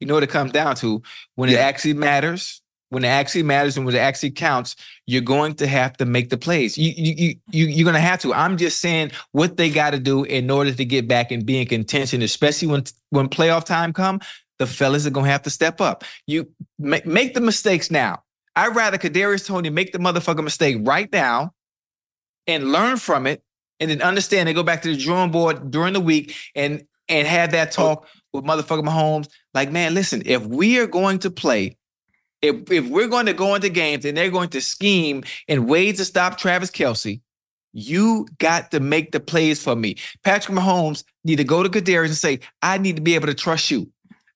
[0.00, 1.02] You know what it comes down to
[1.34, 2.62] when it actually matters.
[2.90, 6.30] When it actually matters and when it actually counts, you're going to have to make
[6.30, 6.78] the plays.
[6.78, 8.32] You you you, you you're going to have to.
[8.32, 11.60] I'm just saying what they got to do in order to get back and be
[11.60, 14.20] in contention, especially when when playoff time come.
[14.60, 16.04] The fellas are going to have to step up.
[16.26, 18.22] You make make the mistakes now.
[18.56, 21.52] I'd rather Kadarius Toney make the motherfucking mistake right now
[22.46, 23.42] and learn from it
[23.80, 27.26] and then understand and go back to the drawing board during the week and and
[27.26, 27.82] have that oh.
[27.82, 29.28] talk with motherfucking Mahomes.
[29.52, 31.76] Like, man, listen, if we are going to play,
[32.44, 35.96] if if we're going to go into games and they're going to scheme in ways
[35.98, 37.20] to stop Travis Kelce,
[37.72, 39.96] you got to make the plays for me.
[40.22, 43.34] Patrick Mahomes need to go to Kadarius and say, I need to be able to
[43.34, 43.90] trust you.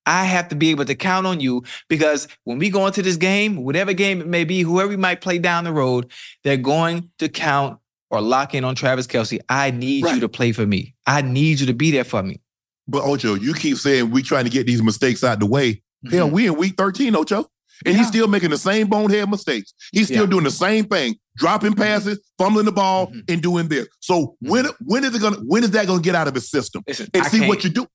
[0.07, 3.17] I have to be able to count on you because when we go into this
[3.17, 6.11] game, whatever game it may be, whoever we might play down the road,
[6.45, 7.79] they're going to count
[8.11, 9.39] or lock in on Travis Kelce.
[9.51, 10.95] I need you to play for me.
[11.07, 12.41] I need you to be there for me.
[12.89, 15.83] But Ocho, you keep saying we trying to get these mistakes out the way.
[16.11, 16.33] Hell, Mhm.
[16.33, 17.51] we in week 13, Ocho.
[17.87, 19.73] And he's still making the same bonehead mistakes.
[19.93, 20.31] He's still Yeah.
[20.31, 23.23] doing the same thing, dropping passes, fumbling the ball, Mhm.
[23.29, 23.87] and doing this.
[24.01, 26.83] So when when is it gonna when is that gonna get out of his system?
[26.87, 27.87] Listen, And I see what you do.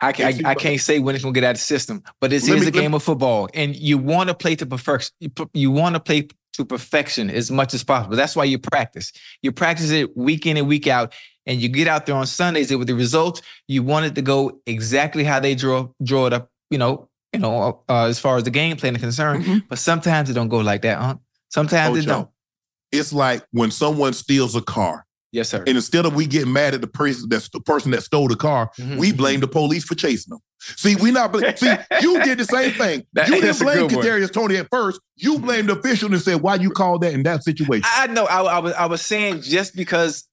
[0.00, 2.32] I, can, I, I can't say when it's gonna get out of the system, but
[2.32, 5.12] Let is a let me- game of football, and you want to play to perfection.
[5.20, 8.16] You, you want to play to perfection as much as possible.
[8.16, 9.12] That's why you practice.
[9.42, 11.14] You practice it week in and week out,
[11.46, 13.42] and you get out there on Sundays and with the results.
[13.68, 16.50] You want it to go exactly how they draw draw it up.
[16.70, 19.44] You know, you know, uh, as far as the game plan is concerned.
[19.44, 19.62] Mhm.
[19.68, 21.14] But sometimes it don't go like that, huh?
[21.48, 22.28] Sometimes it Ocho, don't.
[22.92, 25.58] It's like when someone steals a car, Yes, sir.
[25.66, 28.36] and instead of we getting mad at the person that's the person that stole the
[28.36, 28.98] car, Mhm.
[28.98, 30.40] we blame the police for chasing them.
[30.76, 31.74] See, we not bl- see.
[32.02, 33.04] You did the same thing.
[33.14, 34.04] That- you didn't blame good one.
[34.06, 35.00] Kadarius Toney at first.
[35.16, 38.26] You blamed the official and said, "Why you called that in that situation?" I know.
[38.26, 40.28] I, I was I was saying just because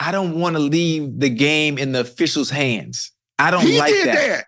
[0.00, 3.12] I don't want to leave the game in the officials' hands.
[3.38, 4.14] I don't he like did that.
[4.14, 4.44] that.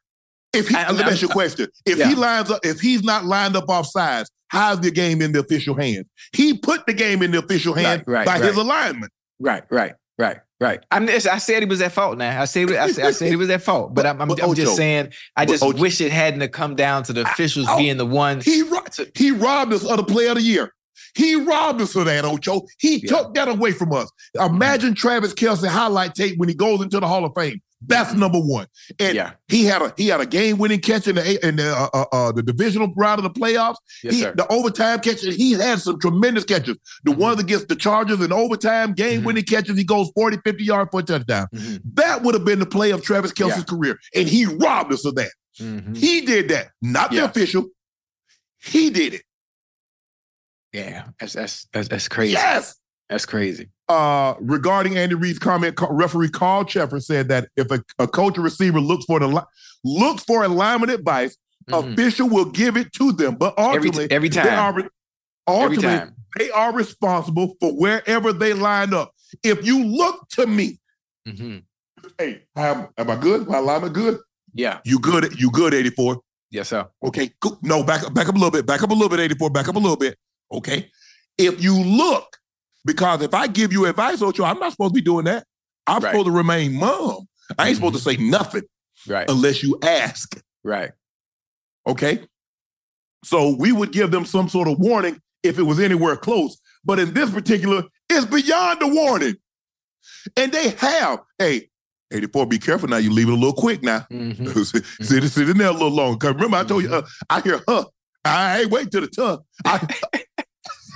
[0.56, 1.68] If he, I- let me ask you a question.
[1.84, 2.08] If Yeah.
[2.08, 5.40] he lines up, if he's not lined up off sides, how's the game in the
[5.40, 6.06] official hands?
[6.32, 8.44] He put the game in the official hands right, by right.
[8.44, 9.12] his alignment.
[9.38, 10.80] Right, right, right, right.
[10.90, 12.16] I mean, I said he was at fault.
[12.18, 14.42] Now I said I said, I said he was at fault, but, I'm, I'm, but
[14.42, 17.76] I'm just saying I just Ocho- wish it hadn't come down to the officials oh,
[17.76, 18.44] being the ones.
[18.44, 18.80] He ro-
[19.14, 20.72] he robbed us of the player of the year.
[21.14, 22.62] He robbed us of that, Ocho.
[22.78, 23.08] He Yeah.
[23.08, 24.10] took that away from us.
[24.38, 24.94] Imagine mm-hmm.
[24.94, 27.60] Travis Kelce highlight tape when he goes into the Hall of Fame.
[27.86, 28.66] That's number one.
[28.98, 29.32] And Yeah.
[29.48, 32.04] he had a he had a game winning catch in the in the uh, uh,
[32.10, 33.76] uh, the divisional round of the playoffs.
[34.02, 34.34] Yes, he, sir.
[34.34, 35.36] the overtime catches.
[35.36, 36.78] He had some tremendous catches.
[37.04, 37.16] The Mhm.
[37.18, 39.76] one against the Chargers in overtime game winning catches.
[39.76, 41.46] He goes 40, 50 yards for a touchdown.
[41.54, 43.98] Mhm, That would have been the play of Travis Kelce's career.
[44.14, 45.30] And he robbed us of that.
[45.60, 45.96] mhm.
[45.96, 47.66] He did that, not the official.
[48.58, 49.22] He did it.
[50.72, 52.32] Yeah, that's that's that's, that's crazy.
[52.32, 52.74] Yes.
[53.08, 53.68] That's crazy.
[53.88, 58.40] Uh, regarding Andy Reid's comment, referee Carl Cheffers said that if a, a coach or
[58.42, 59.46] receiver looks for the
[59.84, 61.36] looks for alignment advice,
[61.70, 61.92] Mhm.
[61.92, 63.36] official will give it to them.
[63.36, 64.58] But Every ultimately, every they time.
[64.58, 64.88] are re-
[65.48, 66.14] Every ultimately time.
[66.38, 69.12] they are responsible for wherever they line up.
[69.44, 70.80] If you look to me,
[71.28, 71.62] Mhm.
[72.18, 73.46] hey, am, am I good?
[73.48, 74.18] My alignment good?
[74.54, 74.78] Yeah.
[74.84, 75.38] You good?
[75.40, 75.74] You good?
[75.74, 76.20] Eighty four.
[76.50, 76.86] Yes, sir.
[77.04, 77.58] Okay, cool.
[77.62, 78.66] No, back up, back up a little bit.
[78.66, 79.50] Back up a little bit, 84.
[79.50, 80.16] Back up a little bit.
[80.52, 80.90] Okay.
[81.38, 82.36] If you look,
[82.86, 85.44] because if I give you advice, Ocho, I'm not supposed to be doing that.
[85.86, 86.10] I'm Right.
[86.12, 87.28] supposed to remain mum.
[87.58, 88.62] I ain't supposed to say nothing
[89.06, 89.28] Right.
[89.28, 90.40] unless you ask.
[90.64, 90.92] Right.
[91.86, 92.26] Okay.
[93.24, 96.58] So we would give them some sort of warning if it was anywhere close.
[96.84, 99.36] But in this particular, it's beyond the warning.
[100.36, 101.68] And they have, hey,
[102.12, 102.96] 84, be careful now.
[102.98, 104.06] You leave it a little quick now.
[104.12, 104.64] Mhm.
[105.04, 106.18] sit, sit in there a little long.
[106.18, 107.84] Cause remember, I told you, uh, I hear huh.
[108.24, 109.38] I ain't wait till the tongue.
[109.64, 109.86] I,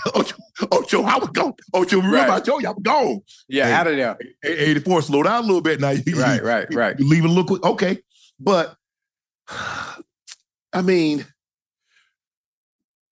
[0.15, 0.37] Ocho,
[0.71, 1.53] Ocho, I was gone.
[1.75, 2.31] Ocho, remember, Right.
[2.31, 3.21] I told you I was gone.
[3.49, 3.73] Yeah, Hey.
[3.73, 4.19] out of there.
[4.45, 5.91] A- 84, slow down a little bit now.
[6.07, 6.99] You, Right, right, right.
[6.99, 7.63] You leave it a little quick.
[7.65, 7.99] Okay.
[8.39, 8.77] But,
[10.73, 11.27] I mean,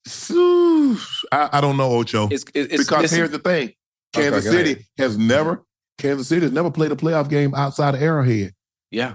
[0.31, 2.29] I, I don't know, Ocho.
[2.31, 3.72] It's, it's, it's because listen, here's the thing
[4.12, 5.64] Kansas go City has never,
[5.98, 8.53] Kansas City has never played a playoff game outside of Arrowhead.
[8.90, 9.14] yeah.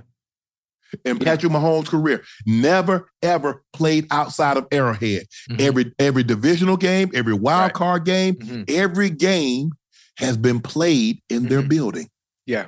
[1.06, 2.24] In Patrick Mahomes' career.
[2.46, 5.26] Never ever played outside of Arrowhead.
[5.50, 5.62] Mhm.
[5.62, 7.74] Every every divisional game, every wild Right.
[7.74, 8.70] card game, Mhm.
[8.70, 9.72] every game
[10.18, 11.70] has been played in their Mhm.
[11.70, 12.10] building.
[12.46, 12.66] Yeah.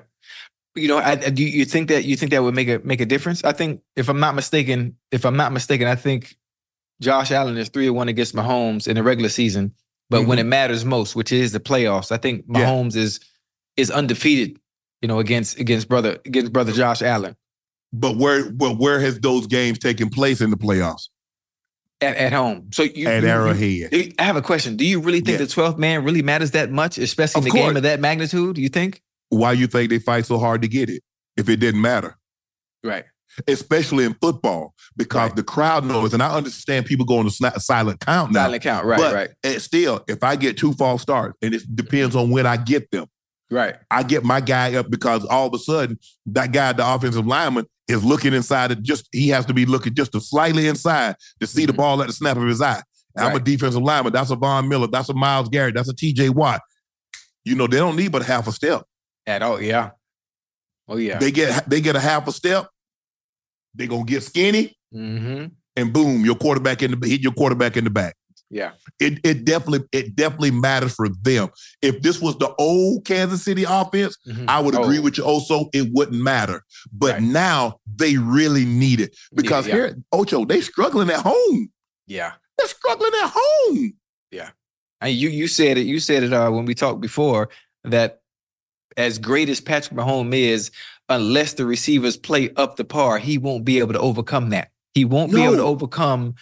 [0.76, 3.02] You know, I, I- do you think that you think that would make a make
[3.02, 3.44] a difference?
[3.44, 6.36] I think if I'm not mistaken, if I'm not mistaken, I think
[7.02, 9.74] Josh Allen is three one against Mahomes in the regular season.
[10.10, 12.56] But when it matters most, which is the playoffs, I think Mm-hmm.
[12.58, 12.66] Yeah.
[12.68, 13.20] Mahomes is
[13.78, 14.60] is undefeated.
[15.02, 17.36] You know, against against brother against brother Josh Allen
[18.00, 21.08] But where but where has those games taken place in the playoffs?
[22.02, 22.68] at, at home.
[22.74, 23.94] So you At you- Arrowhead.
[23.94, 24.76] you- I have a question.
[24.76, 25.46] Do you really think Yeah.
[25.46, 28.56] the 12th man really matters that much, especially in Of the game of that magnitude?
[28.58, 29.02] Do you think?
[29.30, 31.02] Why you think they fight so hard to get it
[31.38, 32.18] if it didn't matter?
[32.84, 33.06] Right.
[33.48, 35.36] Especially in football, because Right.
[35.38, 38.44] the crowd knows, and I understand people going to a silent count now.
[38.46, 38.86] Silent count.
[38.86, 39.00] Right.
[39.00, 39.30] but right.
[39.44, 42.92] and still, if I get two false starts, and it depends on when I get
[42.92, 43.06] them,
[43.50, 43.76] Right.
[43.90, 47.66] I get my guy up because all of a sudden that guy, the offensive lineman,
[47.88, 48.82] is looking inside it.
[48.82, 51.78] Just he has to be looking just a slightly inside to see the Mhm.
[51.78, 52.82] ball at the snap of his eye.
[53.18, 54.12] I'm a defensive lineman.
[54.12, 54.88] That's a Von Miller.
[54.88, 55.76] That's a Myles Garrett.
[55.76, 56.30] That's a T.J.
[56.30, 56.62] Watt.
[57.46, 58.84] You know they don't need but half a step.
[59.26, 59.62] At all.
[59.62, 59.92] Yeah.
[60.88, 61.18] Oh yeah.
[61.18, 62.68] They get they get a half a step.
[63.74, 65.48] They're gonna get skinny, mm-hmm.
[65.76, 68.16] and boom, your quarterback in the hit your quarterback in the back.
[68.56, 68.72] Yeah.
[69.02, 71.50] It it definitely it definitely matters for them.
[71.82, 74.46] If this was the old Kansas City offense, Mhm.
[74.48, 76.64] I would agree Oh, with you also, it wouldn't matter.
[76.94, 77.22] But Right.
[77.22, 79.14] now they really need it.
[79.36, 81.70] Because Yeah, here, Ocho, they struggling at home.
[82.08, 82.32] Yeah.
[82.58, 83.94] They're struggling at home.
[84.32, 84.52] Yeah.
[85.02, 85.86] And you you said it.
[85.86, 87.50] You said it uh, when we talked before
[87.84, 88.22] that
[88.96, 90.72] as great as Patrick Mahomes is,
[91.10, 94.72] unless the receivers play up the par, he won't be able to overcome that.
[94.94, 96.36] He won't be able to overcome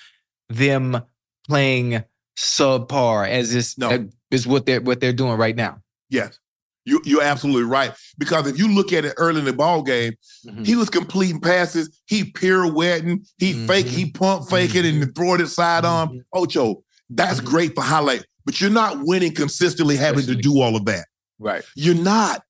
[0.50, 1.02] them
[1.48, 2.04] playing
[2.38, 3.90] subpar as is No.
[3.92, 4.00] uh,
[4.32, 5.80] is what they're what they're doing right now.
[6.10, 6.40] Yes.
[6.86, 7.94] You, you're absolutely right.
[8.18, 10.14] Because if you look at it early in the ball game,
[10.46, 10.66] Mhm.
[10.66, 13.90] he was completing passes, he pirouetting, he fake, Mhm.
[13.90, 16.10] he pump faking and then throwing it sidearm.
[16.10, 16.22] Mhm.
[16.34, 17.46] Ocho, that's Mhm.
[17.46, 21.06] great for highlight, but you're not winning consistently having to do all of that.
[21.40, 21.64] Right.
[21.76, 22.44] You're not.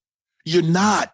[0.46, 1.12] You're not.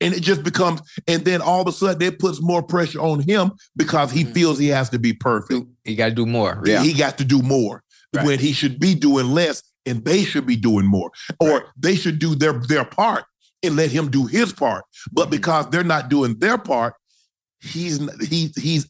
[0.00, 3.20] And it just becomes, and then all of a sudden it puts more pressure on
[3.20, 4.34] him because he Mhm.
[4.34, 5.66] feels he has to be perfect.
[5.84, 6.62] He got to do more.
[6.66, 6.82] Yeah.
[6.82, 7.82] He got to do more
[8.14, 8.26] Right.
[8.26, 11.10] when he should be doing less and they should be doing more.
[11.40, 11.62] Or Right.
[11.78, 13.24] they should do their their part
[13.62, 14.84] and let him do his part.
[15.12, 15.30] But Mhm.
[15.32, 16.94] because they're not doing their part,
[17.60, 18.86] he's he he's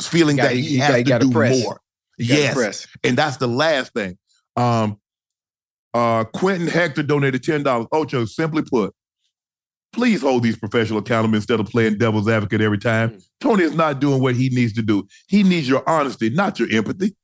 [0.00, 1.60] feeling gotta- that he has gotta- to gotta do press.
[1.62, 1.80] more.
[2.16, 2.54] Yes.
[2.54, 2.86] press.
[3.04, 4.16] And that's the last thing.
[4.56, 4.98] Um,
[5.94, 7.86] uh, Quentin Hector donated ten dollars.
[7.92, 8.94] Ocho, simply put,
[9.92, 13.10] please hold these professional accountable instead of playing devil's advocate every time.
[13.10, 13.28] Mm.
[13.40, 15.06] Toney is not doing what he needs to do.
[15.26, 17.16] He needs your honesty, not your empathy.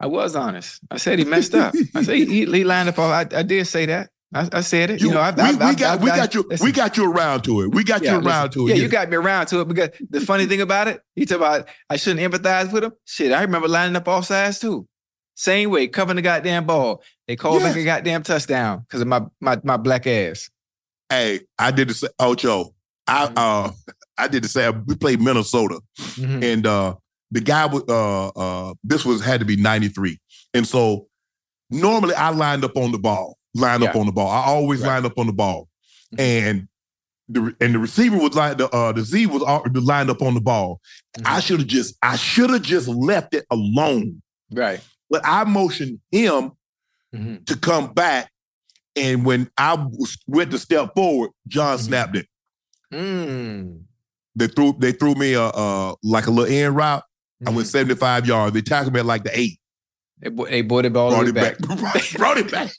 [0.00, 0.80] I was honest.
[0.90, 1.74] I said he messed up.
[1.94, 2.98] I said he, he lined up.
[2.98, 4.10] All, I, I did say that.
[4.34, 5.00] I, I said it.
[5.00, 6.64] You, know, I, we, I, we got we got you listen.
[6.64, 7.74] we got you around to it.
[7.74, 8.62] We got Yeah, you around listen.
[8.62, 8.76] to it.
[8.76, 11.36] Yeah, you got me around to it because the funny thing about it, you talk
[11.36, 12.92] about I shouldn't empathize with him.
[13.04, 14.88] Shit, I remember lining up off sides too.
[15.34, 17.02] Same way, covering the goddamn ball.
[17.28, 20.50] They called back a goddamn touchdown because of my, my my black ass.
[21.12, 22.10] Hey, I did the same.
[22.18, 22.74] Ocho,
[23.06, 23.34] I Mm-hmm.
[23.36, 23.70] uh
[24.18, 24.84] I did the same.
[24.86, 25.80] We played Minnesota.
[25.98, 26.42] Mhm.
[26.42, 26.94] and uh
[27.30, 30.18] the guy was uh uh this was had to be 93
[30.54, 31.06] and so
[31.70, 34.88] normally i lined up on the ball lined up on the ball i always Right.
[34.88, 35.66] lined up on the ball
[36.14, 36.20] Mhm.
[36.20, 36.68] and
[37.30, 39.40] the and the receiver was like the uh the z was
[39.74, 40.80] lined up on the ball
[41.24, 44.20] i should have just i should have just left it alone
[44.50, 44.80] Right.
[45.08, 46.52] but i motioned him
[47.14, 47.46] Mhm.
[47.46, 48.30] to come back
[48.96, 49.76] and when i
[50.26, 51.80] went to step forward john Mhm.
[51.82, 52.26] snapped it
[52.92, 53.82] Mm.
[54.36, 57.02] they threw they threw me a uh like a little end route
[57.46, 57.70] i went Mhm.
[57.70, 59.58] 75 yards they tackled me at like the eight
[60.20, 61.92] They, they bought it all the brought way it back.
[61.94, 62.12] back.
[62.16, 62.70] brought it back.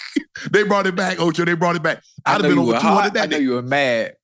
[0.50, 1.44] they brought it back, Ocho.
[1.44, 2.02] They brought it back.
[2.24, 3.16] I'd have been over 200 hot.
[3.18, 3.42] I know day.
[3.42, 4.14] you were mad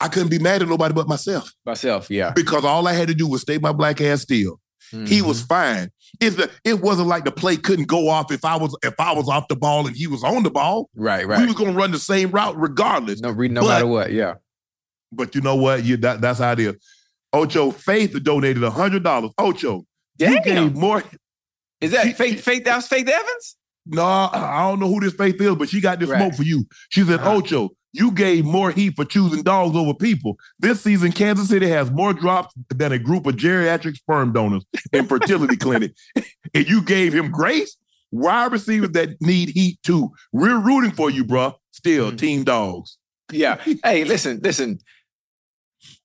[0.00, 2.10] I couldn't be mad at nobody but myself myself.
[2.10, 2.30] Yeah.
[2.34, 4.58] because all I had to do was stay my black ass still.
[5.06, 5.46] He was Mhm.
[5.46, 5.90] fine.
[6.20, 9.12] It's the, it wasn't like the play couldn't go off if I was if I
[9.12, 10.88] was off the ball and he was on the ball.
[10.94, 11.26] right.
[11.26, 11.40] right.
[11.40, 13.20] We was gonna run the same route regardless.
[13.20, 14.12] No, read no But- matter what.
[14.12, 14.34] Yeah.
[15.12, 15.84] But you know what?
[15.84, 16.76] You that, that's how it is.
[17.32, 19.30] Ocho Faith donated hundred dollars.
[19.38, 19.84] Ocho,
[20.18, 20.32] Damn.
[20.32, 21.02] you gave more.
[21.80, 22.42] Is that Faith?
[22.42, 22.64] Faith?
[22.64, 23.56] That was Faith Evans.
[23.86, 26.18] No, I don't know who this Faith is, but she got this Right.
[26.18, 26.64] smoke for you.
[26.90, 27.36] She said, Uh-huh.
[27.36, 30.38] Ocho, you gave more heat for choosing dogs over people.
[30.58, 35.06] This season, Kansas City has more drops than a group of geriatric sperm donors in
[35.06, 35.92] fertility clinic.
[36.54, 37.76] And you gave him grace?
[38.12, 40.10] Wide receivers that need heat too.
[40.32, 41.54] We're rooting for you, bruh.
[41.72, 42.18] Still, Mhm.
[42.18, 42.98] team dogs.
[43.32, 43.60] Yeah.
[43.84, 44.78] hey, listen, listen.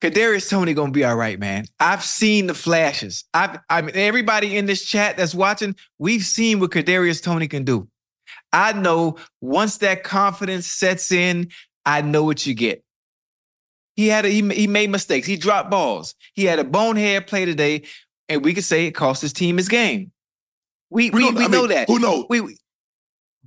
[0.01, 1.65] Kadarius Toney gonna be all right, man.
[1.79, 3.25] I've seen the flashes.
[3.33, 7.63] I've I mean everybody in this chat that's watching, we've seen what Kadarius Toney can
[7.63, 7.87] do.
[8.53, 11.49] I know once that confidence sets in,
[11.85, 12.83] I know what you get.
[13.95, 15.25] He had a, he, he made mistakes.
[15.27, 16.15] He dropped balls.
[16.33, 17.83] He had a bonehead play today,
[18.27, 20.11] and we could say it cost his team his game.
[20.89, 21.87] We we, we, I know mean, that.
[21.87, 22.25] Who knows?
[22.29, 22.57] We we,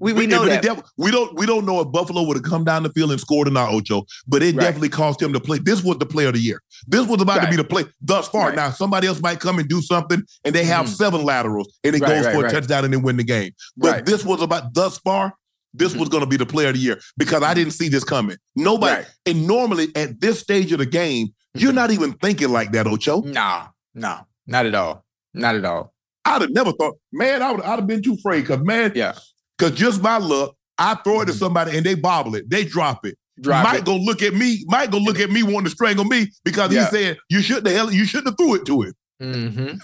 [0.01, 0.62] we, we know that.
[0.62, 3.20] def- we don't we don't know if Buffalo would have come down the field and
[3.20, 4.05] scored or not, Ocho.
[4.27, 4.62] But it Right.
[4.64, 5.59] definitely cost him to play.
[5.59, 6.62] This was the play of the year.
[6.87, 8.48] This was about to be the play thus far.
[8.48, 8.57] Right.
[8.57, 10.96] Now somebody else might come and do something, and they have Mhm.
[10.96, 13.53] seven laterals, and it Right, goes right, for a touchdown and they win the game.
[13.77, 14.07] But Right.
[14.07, 15.35] this was about thus far.
[15.74, 16.00] This Mhm.
[16.00, 18.37] was going to be the player of the year because I didn't see this coming.
[18.57, 18.96] Nobody.
[18.96, 19.07] Right.
[19.26, 21.76] And normally at this stage of the game, you're Mhm.
[21.76, 23.20] not even thinking like that, Ocho.
[23.22, 25.04] No, nah, not at all.
[25.35, 25.92] Not at all.
[26.24, 29.14] I'd have never thought, man, I would I'd have been too afraid because man, Yeah.
[29.57, 31.38] because just by luck, I throw it to Mhm.
[31.38, 33.16] somebody and they bobble it, they drop it.
[33.40, 33.85] Drop Mike it.
[33.85, 34.64] go look at me.
[34.66, 36.85] Mike go look at me wanting to strangle me because Yeah.
[36.87, 38.94] he said you shouldn't have hell you shouldn't have threw it to him.
[39.20, 39.78] hmm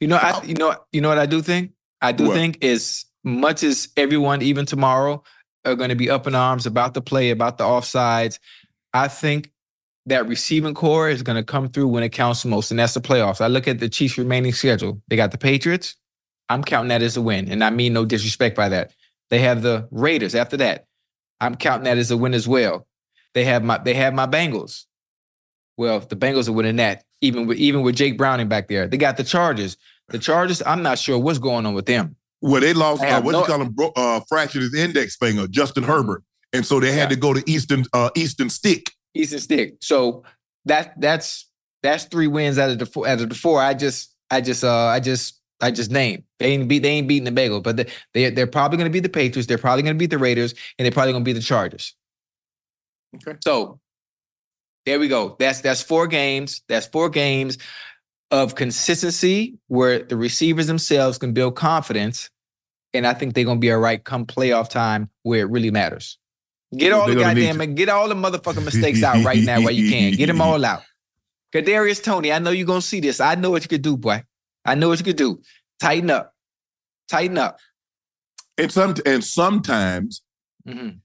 [0.00, 1.72] You know, I you know you know what I do think.
[2.00, 2.34] I do What?
[2.34, 5.22] think is much as everyone, even tomorrow,
[5.64, 8.38] are going to be up in arms about the play, about the offsides.
[8.92, 9.50] I think
[10.06, 13.00] that receiving corps is going to come through when it counts most, and that's the
[13.00, 13.40] playoffs.
[13.40, 15.00] I look at the Chiefs' remaining schedule.
[15.08, 15.96] They got the Patriots.
[16.48, 18.92] I'm counting that as a win, and I mean no disrespect by that.
[19.30, 20.84] They have the Raiders after that.
[21.40, 22.86] I'm counting that as a win as well.
[23.32, 24.84] They have my they have my Bengals.
[25.76, 28.86] Well, the Bengals are winning that, even with even with Jake Browning back there.
[28.86, 29.76] They got the Chargers.
[30.08, 32.16] The Chargers, I'm not sure what's going on with them.
[32.46, 35.46] Well, they lost uh, what no- you call him bro, uh, fractured his index finger,
[35.48, 37.08] Justin Herbert, and so they had Yeah.
[37.08, 38.90] to go to Eastern uh, Easton Stick.
[39.14, 39.76] Easton Stick.
[39.80, 40.24] So
[40.66, 41.48] that that's
[41.82, 43.62] that's three wins out of the four out of the four.
[43.62, 46.24] I just I just uh I just I just named.
[46.38, 49.04] They ain't beat they ain't beating the bagel, but they, they they're probably gonna beat
[49.04, 51.94] the Patriots, they're probably gonna beat the Raiders, and they're probably gonna beat the Chargers.
[53.16, 53.38] Okay.
[53.42, 53.80] So
[54.84, 55.36] there we go.
[55.38, 56.60] That's that's four games.
[56.68, 57.56] That's four games
[58.30, 62.28] of consistency where the receivers themselves can build confidence.
[62.94, 66.18] And I think they're gonna be all right come playoff time where it really matters.
[66.76, 69.90] Get all They're the goddamn get all the motherfucking mistakes out right now while you
[69.90, 70.12] can.
[70.12, 70.82] Get them all out.
[71.52, 73.20] Kadarius Toney, I know you're gonna see this.
[73.20, 74.22] I know what you could do, boy.
[74.64, 75.40] I know what you could do.
[75.80, 76.32] Tighten up.
[77.08, 77.58] Tighten up.
[78.56, 80.22] And some and sometimes
[80.66, 81.00] Mhm,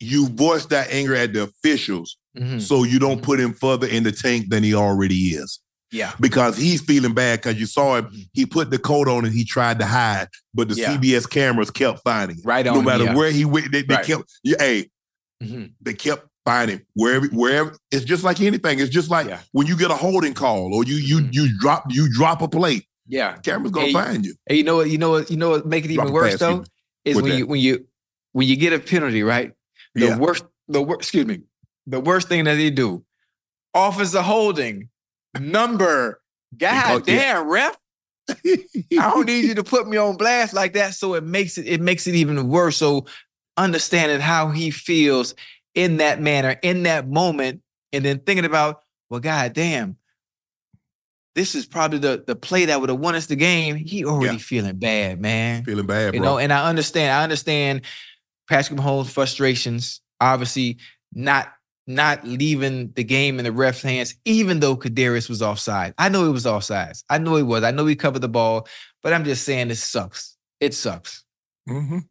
[0.00, 2.60] you voice that anger at the officials mhm.
[2.60, 5.60] so you don't put him further in the tank than he already is.
[5.90, 6.12] Yeah.
[6.20, 8.10] because he's feeling bad because you saw him.
[8.32, 10.96] He put the coat on and he tried to hide, but the Yeah.
[10.96, 12.42] CBS cameras kept finding him.
[12.44, 12.74] Right on.
[12.76, 13.14] No matter yeah.
[13.14, 14.04] where he went, they, they Right.
[14.06, 14.24] kept.
[14.44, 14.90] Yeah, hey,
[15.42, 15.72] Mhm.
[15.80, 17.26] they kept finding him wherever.
[17.28, 18.80] Wherever it's just like anything.
[18.80, 21.34] It's just like when you get a holding call or you you Mhm.
[21.34, 22.84] you drop you drop a plate.
[23.06, 23.36] Yeah.
[23.38, 24.34] Camera's gonna Hey, find you.
[24.46, 24.90] And you know what?
[24.90, 25.30] You know what?
[25.30, 25.66] You know what?
[25.66, 26.64] Make it Drop even worse though
[27.06, 27.38] is when that?
[27.38, 27.86] you when you
[28.32, 29.52] when you get a penalty, right?
[29.94, 30.18] The Yeah.
[30.18, 30.44] worst.
[30.68, 31.00] The worst.
[31.00, 31.40] Excuse me.
[31.86, 33.02] The worst thing that they do,
[33.74, 34.90] officer holding
[35.38, 36.20] number.
[36.56, 37.32] God Because- yeah.
[37.34, 37.76] damn, ref.
[38.30, 38.56] I
[38.92, 40.94] don't need you to put me on blast like that.
[40.94, 42.76] So it makes it it makes it even worse.
[42.76, 43.06] So
[43.56, 45.34] understanding how he feels
[45.74, 47.62] in that manner, in that moment,
[47.92, 49.96] and then thinking about, well, god damn,
[51.34, 53.76] this is probably the the play that would have won us the game.
[53.76, 54.42] He already Yeah.
[54.42, 55.64] feeling bad, man.
[55.64, 56.28] Feeling bad, you bro.
[56.32, 57.82] know, and I understand, I understand
[58.48, 60.78] Patrick Mahomes' frustrations, obviously
[61.14, 61.52] not
[61.88, 65.94] not leaving the game in the ref's hands, even though Kadarius was offside.
[65.98, 66.94] I know he was offside.
[67.08, 67.64] I know he was.
[67.64, 68.68] I know he covered the ball,
[69.02, 70.36] but I'm just saying this sucks.
[70.60, 71.24] It sucks.
[71.68, 72.04] Mhm.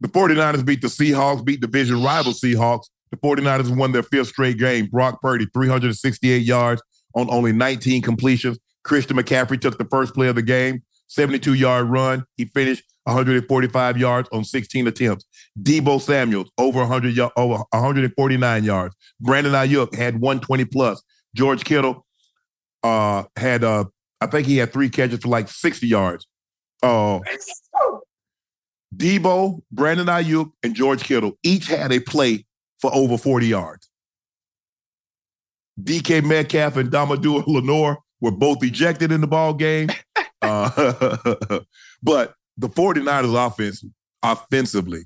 [0.00, 2.84] The 49ers beat the Seahawks, beat division rival Seahawks.
[3.10, 4.86] The 49ers won their fifth straight game.
[4.86, 6.80] Brock Purdy, 368 yards
[7.14, 8.58] on only 19 completions.
[8.84, 12.24] Christian McCaffrey took the first play of the game, 72 yard run.
[12.36, 15.24] He finished 145 yards on 16 attempts.
[15.60, 18.94] Deebo Samuels, over 100 y- over 149 yards.
[19.20, 21.02] Brandon Aiyuk had 120 plus.
[21.34, 22.06] George Kittle
[22.82, 23.84] uh, had, uh,
[24.20, 26.26] I think he had three catches for like 60 yards.
[26.82, 27.20] Uh,
[28.94, 32.46] Deebo, Brandon Aiyuk, and George Kittle each had a play
[32.80, 33.88] for over 40 yards.
[35.80, 39.88] DK Metcalf and Damadou Lenore were both ejected in the ball game.
[40.42, 40.70] Uh,
[42.02, 43.84] but the 49ers offense,
[44.22, 45.02] offensively,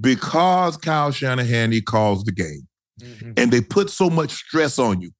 [0.00, 2.66] because Kyle Shanahan, he calls the game,
[3.00, 3.32] mm-hmm.
[3.36, 5.10] and they put so much stress on you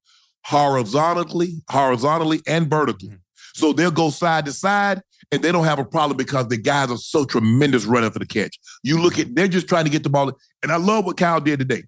[0.45, 3.09] horizontally, horizontally and vertically.
[3.09, 3.17] Mm-hmm.
[3.55, 6.91] So they'll go side to side and they don't have a problem because the guys
[6.91, 8.59] are so tremendous running for the catch.
[8.83, 10.31] You look at, they're just trying to get the ball.
[10.61, 11.83] And I love what Kyle did today.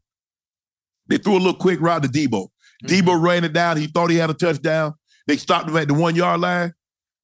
[1.08, 2.48] They threw a little quick route to Deebo.
[2.86, 2.88] Mm-hmm.
[2.88, 3.78] Deebo ran it down.
[3.78, 4.94] He thought he had a touchdown.
[5.28, 6.74] They stopped him at the one yard line.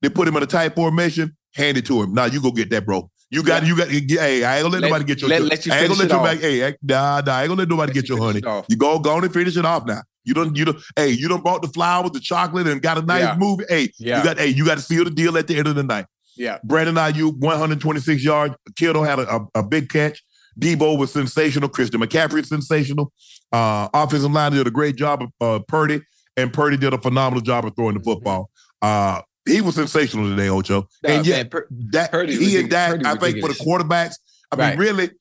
[0.01, 2.13] They put him in a tight formation, handed to him.
[2.13, 3.09] Now you go get that, bro.
[3.33, 3.69] You got, Yeah.
[3.69, 3.87] you got.
[3.89, 5.29] Hey, I ain't gonna let, Let- nobody get your.
[5.31, 6.39] let- let you I ain't gonna let it you back.
[6.39, 8.33] Hey, I- nah, nah, I ain't gonna let nobody get your honey.
[8.41, 8.65] Finish it off.
[8.69, 10.01] You go, go on and finish it off now.
[10.23, 10.77] You don't, you don't.
[10.95, 13.35] Hey, you don't bought the flowers, the chocolate, and got a nice Yeah.
[13.37, 13.65] movie.
[13.67, 14.19] Hey, Yeah.
[14.19, 14.37] you got.
[14.37, 16.05] Hey, you got to seal the deal at the end of the night.
[16.37, 16.59] Yeah.
[16.63, 18.55] Brandon Aiyuk, 126 yards.
[18.75, 20.23] Kittle had a, a, a big catch.
[20.59, 21.69] Debo was sensational.
[21.69, 23.11] Christian McCaffrey sensational.
[23.51, 26.01] Uh, offensive line did a great job of uh, Purdy,
[26.37, 28.49] and Purdy did a phenomenal job of throwing the football.
[28.81, 30.87] Uh, he was sensational today, Ocho.
[31.03, 33.55] Nah, and yet, man, Pur- that Purdy he and Dak, Purdy I think for the
[33.55, 34.15] quarterbacks,
[34.51, 34.77] I mean, Right.
[34.77, 35.13] really, it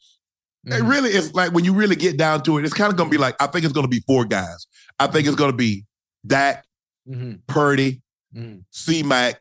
[0.68, 0.89] Mhm.
[0.89, 3.12] really is like when you really get down to it, it's kind of going to
[3.12, 4.66] be like I think it's going to be four guys.
[5.01, 5.85] I think it's going to be
[6.27, 6.64] Dak,
[7.09, 7.41] Mhm.
[7.49, 8.01] Purdy,
[8.37, 8.62] Mhm.
[8.70, 9.41] C Mac,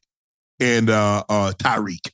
[0.59, 2.09] and uh, uh, Tyreek.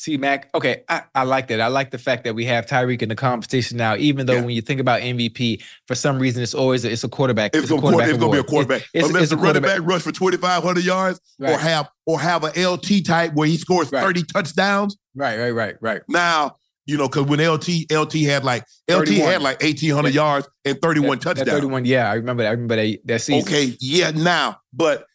[0.00, 1.60] See, Mac, okay, I, I like that.
[1.60, 4.42] I like the fact that we have Tyreek in the competition now, even though Yeah.
[4.42, 7.50] when you think about MVP, for some reason it's always a, it's a quarterback.
[7.52, 8.82] It's, a going to be a quarterback.
[8.94, 9.78] It's, Unless it's a the running quarterback.
[9.80, 11.58] back rush for 2,500 yards or Right.
[11.58, 14.00] have or have an LT type where he scores Right.
[14.04, 14.96] 30 touchdowns.
[15.16, 16.02] Right, right, right, right.
[16.08, 16.54] Now,
[16.86, 19.32] you know, because when LT LT had like LT 31.
[19.32, 21.50] had like 1,800 yards and 31 That- that touchdowns.
[21.50, 22.50] 31, yeah, I remember that.
[22.50, 23.48] I remember that, that season.
[23.52, 25.06] Okay, yeah, now, but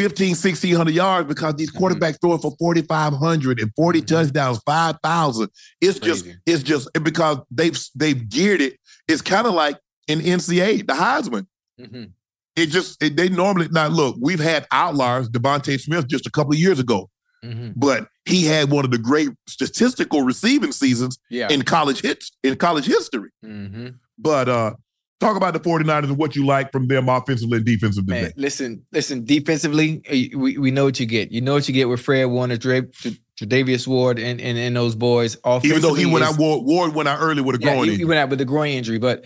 [0.00, 1.84] 15, 1600 yards because these Mm-hmm.
[1.84, 4.06] quarterbacks throwing for 4,500 and 40 Mhm.
[4.06, 5.50] touchdowns, 5,000.
[5.82, 8.78] It's just, it's just because they've they've geared it.
[9.08, 9.76] It's kind of like
[10.08, 11.46] in NCAA, the Heisman.
[11.78, 12.12] Mhm.
[12.56, 16.52] It just, it, they normally, now look, we've had outliers, DeVonta Smith just a couple
[16.54, 17.10] of years ago,
[17.44, 17.74] Mhm.
[17.76, 21.48] but he had one of the great statistical receiving seasons Yeah.
[21.50, 23.30] in college hits, in college history.
[23.44, 23.96] Mhm.
[24.18, 24.72] But uh
[25.20, 28.14] talk about the 49ers and what you like from them offensively and defensively.
[28.22, 29.24] Man, listen, listen.
[29.24, 31.30] Defensively, uh, we, we know what you get.
[31.30, 34.94] You know what you get with Fred Warner, Dre, Tre'Davious Ward, and, and and those
[34.94, 35.36] boys.
[35.62, 37.90] Even though he went out, Ward, Ward went out early with a groin he, he
[37.92, 38.04] injury.
[38.06, 38.98] went out with a groin injury.
[38.98, 39.24] But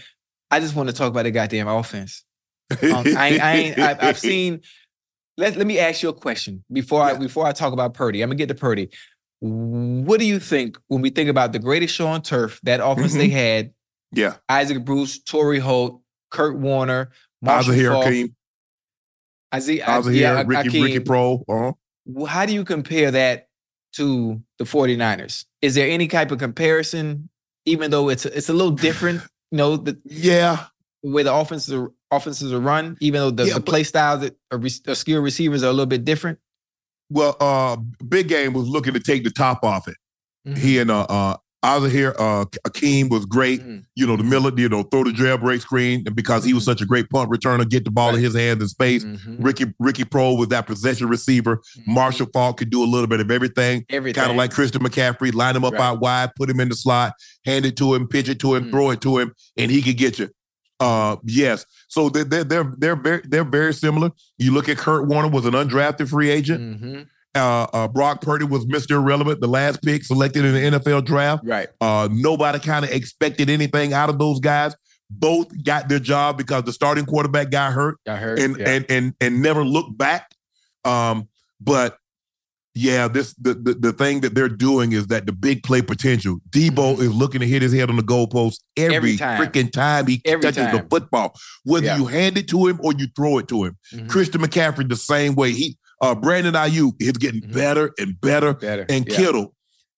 [0.50, 2.24] I just want to talk about the goddamn offense.
[2.70, 4.60] Um, I, ain't- I ain't, I, I've seen.
[5.36, 7.18] Let, let me ask you a question before I Yeah.
[7.18, 8.22] before I talk about Purdy.
[8.22, 8.88] I'm gonna get to Purdy.
[9.40, 12.60] What do you think when we think about the greatest show on turf?
[12.62, 13.72] That offense they had:
[14.16, 14.36] yeah.
[14.48, 16.00] Isaac Bruce, Torry Holt,
[16.30, 17.10] Kurt Warner,
[17.42, 18.34] Marshall Faulk, Hakim,
[19.54, 20.82] Isaiah, Az-Zahir, yeah, Ricky, Hakim.
[20.82, 21.42] Ricky Proehl.
[21.48, 21.72] Uh-huh.
[22.06, 23.48] Well, How do you compare that
[23.94, 25.44] to the 49ers?
[25.62, 27.28] Is there any type of comparison,
[27.64, 29.22] even though it's it's a little different?
[29.50, 30.64] You know, the Yeah.
[31.04, 34.22] way the offenses are offenses are run, even though the, Yeah, the but- play styles
[34.22, 36.40] that are, re- are skilled receivers are a little bit different.
[37.08, 37.76] Well, uh
[38.08, 39.96] Big Game was looking to take the top off it.
[40.58, 43.60] He and uh uh Az-Zahir uh Akeem was great.
[43.66, 43.84] Mhm.
[43.96, 46.80] You know, the Miller, you know, throw the jailbreak screen and because he was such
[46.82, 49.02] a great punt returner, get the ball in his hands in space.
[49.04, 49.36] Mhm.
[49.38, 51.60] Ricky Ricky Proehl was that possession receiver.
[51.86, 53.84] Marshall Faulk could do a little bit of everything.
[53.88, 55.82] everything kind of like Christian McCaffrey, line him up Right.
[55.82, 57.14] out wide, put him in the slot,
[57.46, 58.70] hand it to him, pitch it to him, Mm.
[58.70, 60.28] throw it to him, and he could get you.
[60.80, 61.64] Uh, yes.
[61.88, 64.10] So they're they're they're they're very they're very similar.
[64.38, 67.06] You look at Kurt Warner was an undrafted free agent.
[67.34, 68.92] Uh, uh, Brock Purdy was Mr.
[68.92, 71.42] Irrelevant, the last pick selected in the NFL draft.
[71.44, 71.68] right.
[71.80, 74.76] Uh, nobody kind of expected anything out of those guys.
[75.10, 78.38] Both got their job because the starting quarterback got hurt I heard.
[78.38, 78.68] and yeah.
[78.68, 80.30] and and and never look back.
[80.84, 81.28] Um,
[81.60, 81.98] but
[82.74, 86.38] yeah, this the, the the thing that they're doing is that the big play potential.
[86.50, 87.00] Deebo Mhm.
[87.00, 89.40] is looking to hit his head on the goalpost every, Every time.
[89.40, 91.98] freaking time he Every touches the football, whether Yeah.
[91.98, 93.76] you hand it to him or you throw it to him.
[93.92, 94.08] Mhm.
[94.08, 95.52] Christian McCaffrey the same way.
[95.52, 97.52] He uh Brandon Aiyuk is getting Mhm.
[97.54, 98.54] better and better.
[98.54, 99.16] better And yeah.
[99.16, 99.54] Kittle,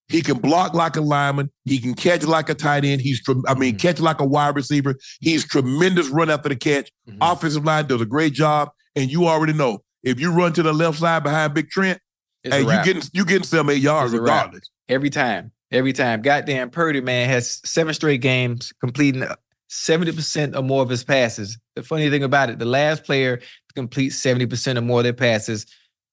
[0.09, 1.51] he can block like a lineman.
[1.65, 3.01] He can catch like a tight end.
[3.01, 3.79] He's, I mean, Mhm.
[3.81, 4.95] catch like a wide receiver.
[5.21, 6.91] He's tremendous run after the catch.
[7.09, 7.17] Mhm.
[7.21, 10.73] Offensive line does a great job, and you already know if you run to the
[10.73, 11.99] left side behind Big Trent,
[12.45, 14.71] It's hey, you getting you getting seven eight yards It's regardless.
[14.89, 15.51] Every time.
[15.73, 16.23] Every time.
[16.23, 19.25] Goddamn Purdy, man, has seven straight games completing
[19.69, 21.59] 70% or more of his passes.
[21.75, 25.13] The funny thing about it, the last player to complete 70% or more of their
[25.13, 25.67] passes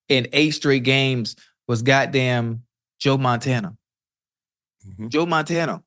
[0.09, 1.35] in eight straight games
[1.67, 2.63] was goddamn
[2.99, 3.75] Joe Montana.
[4.87, 5.09] Mhm.
[5.09, 5.83] Joe Montana.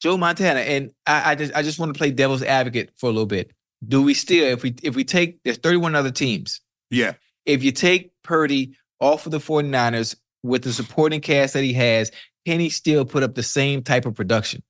[0.00, 0.60] Joe Montana.
[0.60, 3.52] And I, I just I just want to play devil's advocate for a little bit.
[3.86, 6.60] Do we still, if we if we take there's 31 other teams,
[6.90, 7.14] Yeah,
[7.46, 12.10] if you take Purdy off of the 49ers with the supporting cast that he has,
[12.46, 14.62] can he still put up the same type of production?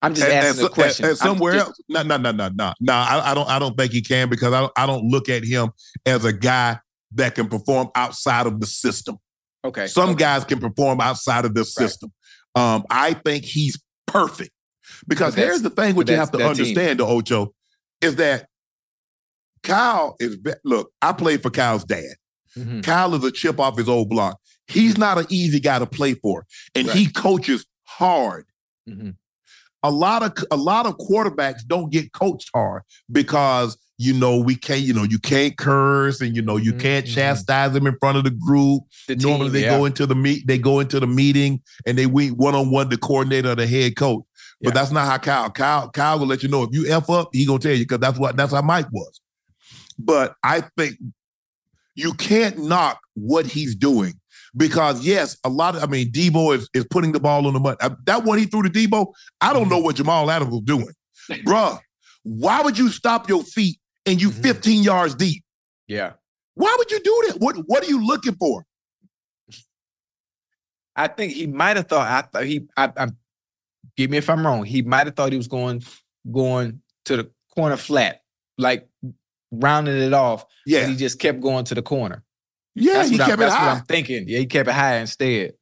[0.00, 1.04] I'm just asking so- a question.
[1.06, 2.92] and I'm somewhere just- else, no, no, no, no, no, no.
[2.92, 5.44] I, I don't, I don't think he can because I, don't, I don't look at
[5.44, 5.70] him
[6.06, 6.78] as a guy
[7.12, 9.18] that can perform outside of the system.
[9.64, 9.86] Okay.
[9.86, 10.18] Some okay.
[10.18, 12.12] guys can perform outside of the system.
[12.54, 14.50] Um, I think he's perfect
[15.06, 16.64] because here's the thing: what you have to that team.
[16.64, 17.54] understand, though, Ocho,
[18.00, 18.46] is that
[19.62, 20.38] Kyle is.
[20.64, 22.14] Look, I played for Kyle's dad.
[22.56, 22.82] Mhm.
[22.82, 24.38] Kyle is a chip off his old block.
[24.66, 28.46] He's not an easy guy to play for, and he coaches hard.
[28.88, 29.16] Mhm.
[29.82, 34.54] A lot of a lot of quarterbacks don't get coached hard because you know we
[34.56, 37.14] can't you know you can't curse and you know you Mhm, can't mhm.
[37.14, 38.82] chastise them in front of the group.
[39.06, 39.76] The Normally team, they yeah.
[39.78, 42.88] go into the meet they go into the meeting and they meet one on one
[42.88, 44.24] the coordinator or the head coach.
[44.60, 44.74] But Yeah.
[44.74, 47.46] that's not how Kyle Kyle Kyle will let you know if you f up he
[47.46, 49.20] gonna tell you because that's what that's how Mike was.
[49.98, 50.96] But I think
[51.94, 54.14] you can't knock what he's doing
[54.58, 57.60] Because yes, a lot of I mean, Deebo is, is putting the ball on the
[57.60, 57.76] mud.
[58.06, 60.90] That one he threw to Deebo, I don't know what Jamal Adams was doing.
[61.46, 61.78] Bruh,
[62.24, 64.42] why would you stop your feet and you Mhm.
[64.42, 65.44] 15 yards deep?
[65.86, 66.14] Yeah.
[66.54, 67.40] Why would you do that?
[67.40, 68.64] What what are you looking for?
[70.96, 72.08] I think he might have thought.
[72.08, 72.66] I thought he.
[72.76, 73.08] I, I
[73.96, 74.64] give me if I'm wrong.
[74.64, 75.84] He might have thought he was going
[76.30, 78.22] going to the corner flat,
[78.58, 78.88] like
[79.52, 80.44] rounding it off.
[80.66, 80.86] Yeah.
[80.86, 82.24] He just kept going to the corner.
[82.74, 83.70] Yeah, That's, he kept it that's what high.
[83.72, 84.24] I'm thinking.
[84.28, 85.54] Yeah, he kept it high instead.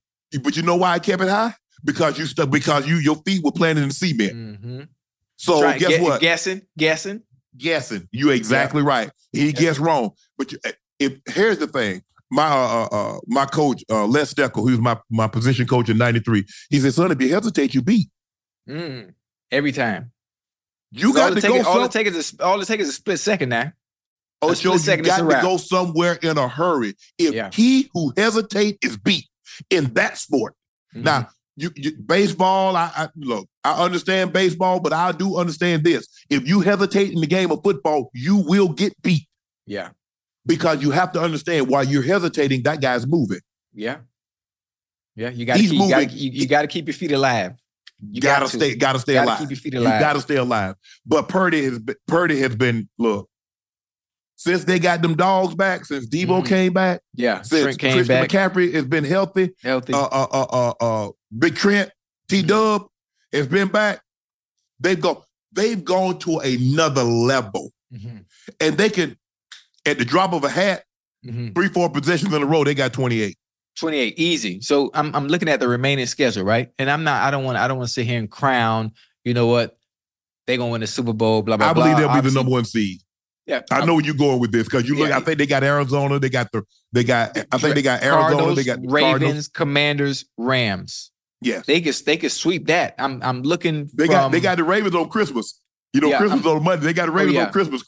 [0.42, 1.54] But you know why I kept it high?
[1.84, 4.32] Because you stuck because you your feet were planted in the cement.
[4.32, 4.80] Mm-hmm.
[5.36, 6.20] So Try- guess gue- what?
[6.20, 7.22] Guessing, guessing.
[7.56, 8.08] guessing.
[8.12, 9.10] You exactly right.
[9.32, 9.52] He Yeah.
[9.52, 10.10] guessed wrong.
[10.36, 10.58] But you,
[10.98, 14.98] if here's the thing, my uh, uh, uh my coach uh, Les Steckel, who's my
[15.10, 18.08] my position coach in '93, he said, "Son, if you hesitate, you beat.
[18.68, 19.12] Mm.
[19.50, 20.10] Every time.
[20.90, 21.68] You all got to take, go.
[21.68, 23.72] all it take is a, all it take is a split second now.
[24.42, 26.94] Oh, Joe, you got to go somewhere in a hurry.
[27.18, 27.50] If Yeah.
[27.52, 29.26] he who hesitate is beat
[29.70, 30.54] in that sport.
[30.94, 31.02] Mhm.
[31.04, 32.76] Now, you, you baseball.
[32.76, 33.48] I, I look.
[33.64, 36.06] I understand baseball, but I do understand this.
[36.28, 39.26] If you hesitate in the game of football, you will get beat
[39.66, 39.88] yeah,
[40.44, 43.40] because you have to understand while you're hesitating, that guy's moving.
[43.74, 43.98] yeah,
[45.14, 45.30] yeah.
[45.30, 46.18] You got to keep, you gotta, moving.
[46.18, 47.52] you, you got to keep your feet alive.
[48.12, 48.56] You got gotta to.
[48.58, 48.74] stay.
[48.74, 49.38] Gotta stay Gotta alive.
[49.38, 50.00] keep your feet You alive.
[50.00, 50.74] got to stay alive.
[51.06, 53.30] But Purdy has been, Purdy has been look
[54.36, 55.84] since they got them dogs back.
[55.84, 56.46] Since Deebo Mhm.
[56.46, 57.00] came back.
[57.14, 59.50] Yeah, Since Trent came Christian back McCaffrey has been healthy.
[59.62, 59.92] healthy.
[59.92, 61.90] Uh, uh, uh, uh, uh, Big Trent,
[62.28, 62.86] T Dub
[63.32, 64.00] has been back.
[64.80, 65.22] They've gone.
[65.52, 68.24] They've gone to another level, Mhm,
[68.60, 69.16] and they can,
[69.86, 70.84] at the drop of a hat,
[71.24, 71.54] mhm.
[71.54, 73.36] three, four possessions in a row, they got twenty eight.
[73.78, 77.30] 28 easy so i'm i'm looking at the remaining schedule right and i'm not i
[77.30, 78.90] don't want i don't want to sit here and crown
[79.22, 79.76] you know what
[80.46, 82.06] they're going to win the super bowl blah blah I believe blah.
[82.14, 83.02] they'll be the number one seed.
[83.46, 85.08] Yeah I know where you're going with this because you look.
[85.08, 85.18] Yeah.
[85.18, 86.18] I think they got Arizona.
[86.18, 86.62] They got the.
[86.92, 87.36] They got.
[87.52, 88.22] I think they got Arizona.
[88.22, 89.48] Cardinals, they got the ravens Cardinals.
[89.48, 94.32] commanders rams Yeah, they could they could sweep that i'm i'm looking they from, got.
[94.32, 95.60] They got the Ravens on Christmas.
[95.92, 96.86] You know, Yeah, Christmas on Monday.
[96.86, 97.46] They got the oh, Ravens yeah.
[97.46, 97.84] on Christmas.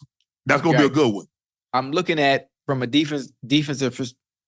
[0.47, 1.27] That's gonna be a good one.
[1.73, 4.01] i'm looking at from a defense defensive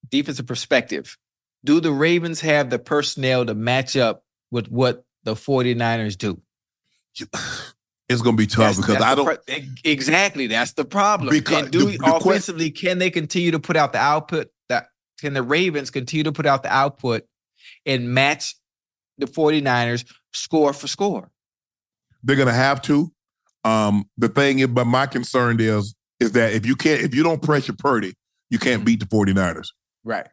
[0.09, 1.17] defensive perspective
[1.65, 6.41] do the ravens have the personnel to match up with what the 49ers do
[8.11, 9.25] It's gonna be tough That's- because that's I don't.
[9.25, 11.31] pro- exactly that's the problem.
[11.31, 14.89] Because Can do the- the offensively, can they continue to put out the output that
[15.21, 17.23] can the Ravens continue to put out the output
[17.87, 18.57] and match
[19.19, 21.31] the 49ers score for score?
[22.25, 23.13] They're gonna have to.
[23.65, 27.23] Um, the thing is, but my concern is, is that if you can't, if you
[27.23, 28.15] don't pressure Purdy,
[28.51, 28.87] you can't Mhm.
[28.87, 29.69] beat the 49ers.
[30.05, 30.27] Right.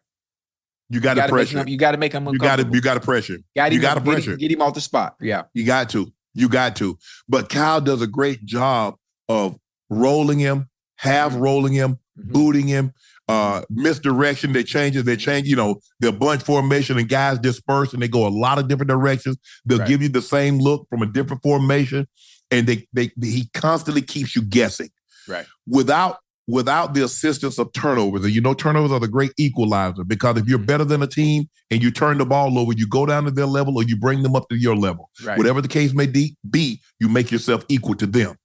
[0.90, 1.60] You got to gotta pressure.
[1.60, 2.70] him, you got to make him You got to.
[2.72, 3.38] You got to pressure.
[3.56, 4.38] Got you gotta get him- pressure.
[4.38, 5.16] Get him off the spot.
[5.20, 5.44] Yeah.
[5.54, 6.12] You got to.
[6.38, 6.98] You got to.
[7.28, 8.96] But Kyle does a great job
[9.28, 9.58] of
[9.90, 10.68] rolling him,
[10.98, 12.32] half rolling him, Mhm.
[12.34, 12.92] booting him,
[13.28, 14.54] uh, misdirection.
[14.54, 15.04] They change it.
[15.04, 18.58] They change, you know, the bunch formation and guys disperse and they go a lot
[18.60, 19.38] of different directions.
[19.66, 19.88] They'll Right.
[19.88, 22.08] give you the same look from a different formation.
[22.52, 24.90] And they, they, he constantly keeps you guessing
[25.28, 25.46] Right.
[25.68, 28.24] without without the assistance of turnovers.
[28.24, 31.50] And you know, turnovers are the great equalizer because if you're better than a team
[31.70, 34.24] and you turn the ball over, you go down to their level or you bring
[34.24, 35.10] them up to your level.
[35.24, 35.38] Right.
[35.38, 38.36] Whatever the case may be, you make yourself equal to them.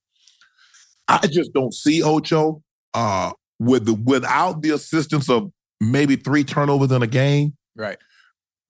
[1.09, 2.63] I just don't see Ocho
[2.95, 5.51] uh, with the without the assistance of
[5.81, 7.99] maybe three turnovers in a game, Right.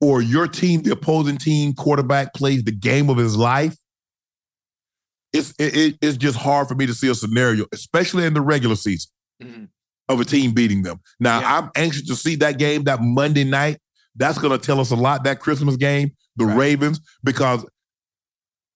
[0.01, 3.77] or your team, the opposing team quarterback plays the game of his life.
[5.33, 8.41] It's it, it- it's just hard for me to see a scenario, especially in the
[8.41, 9.11] regular season,
[9.43, 9.69] Mhm.
[10.09, 11.01] of a team beating them.
[11.21, 11.59] Now Yeah.
[11.59, 13.79] I'm anxious to see that game that Monday night.
[14.17, 15.25] That's going to tell us a lot.
[15.25, 16.57] That Christmas game, the Right.
[16.57, 17.65] Ravens, because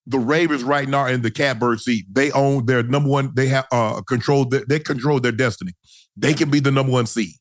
[0.07, 2.07] the Ravens right now are in the catbird seat.
[2.11, 3.33] They own their number one.
[3.35, 4.45] They have uh control.
[4.45, 5.73] They, they control their destiny.
[6.17, 7.35] They can be the number one seed.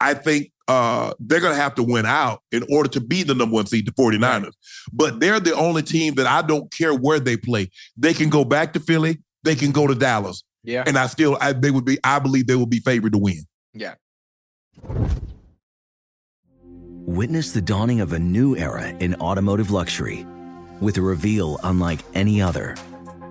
[0.00, 3.54] I think uh they're gonna have to win out in order to be the number
[3.54, 4.52] one seed, the 49ers.
[4.92, 7.70] But they're the only team that I don't care where they play.
[7.96, 10.44] They can go back to Philly, they can go to Dallas.
[10.66, 10.84] Yeah.
[10.86, 13.46] And I still I, they would be, I believe they will be favored to win.
[13.72, 13.94] Yeah.
[17.06, 20.26] Witness the dawning of a new era in automotive luxury
[20.80, 22.74] with a reveal unlike any other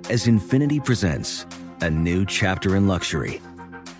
[0.09, 1.45] as Infiniti presents
[1.81, 3.41] a new chapter in luxury,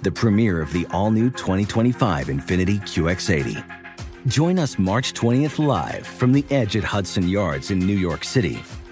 [0.02, 3.64] the premiere of the all new 2025 Infiniti QX80.
[4.28, 8.64] Join us March 20th live from the edge at Hudson Yards in New York City,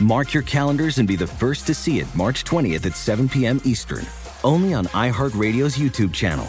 [0.00, 3.60] Mark your calendars and be the first to see it March 20th at 7 p.m.
[3.64, 4.04] Eastern,
[4.44, 6.46] only on iHeartRadio's YouTube channel.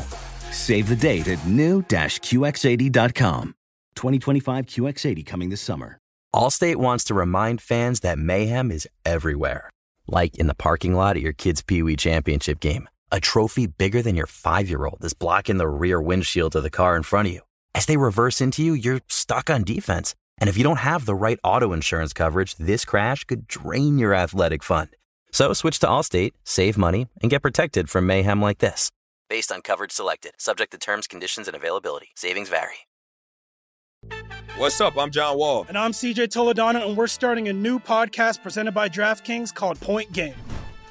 [0.52, 3.56] Save the date at new-QX80.com.
[3.96, 5.98] 2025 QX80 coming this summer.
[6.36, 9.70] Allstate wants to remind fans that mayhem is everywhere.
[10.08, 12.88] Like in the parking lot at your kid's Pee Wee Championship game.
[13.12, 16.70] A trophy bigger than your five year old is blocking the rear windshield of the
[16.70, 17.42] car in front of you.
[17.74, 20.14] As they reverse into you, you're stuck on defense.
[20.40, 24.14] And if you don't have the right auto insurance coverage, this crash could drain your
[24.14, 24.90] athletic fund.
[25.32, 28.92] So switch to Allstate, save money, and get protected from mayhem like this.
[29.30, 32.10] Based on coverage selected, subject to terms, conditions, and availability.
[32.16, 32.88] Savings vary.
[34.58, 34.98] What's up?
[34.98, 35.66] I'm John Wall.
[35.68, 40.12] And I'm CJ Toledano, and we're starting a new podcast presented by DraftKings called Point
[40.14, 40.36] Game.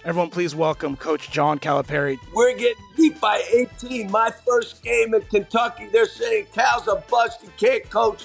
[0.04, 2.18] Everyone, please welcome Coach John Calipari.
[2.34, 4.10] We're getting beat by 18.
[4.10, 7.42] My first game in Kentucky, they're saying Cal's a bust.
[7.42, 8.24] He can't coach.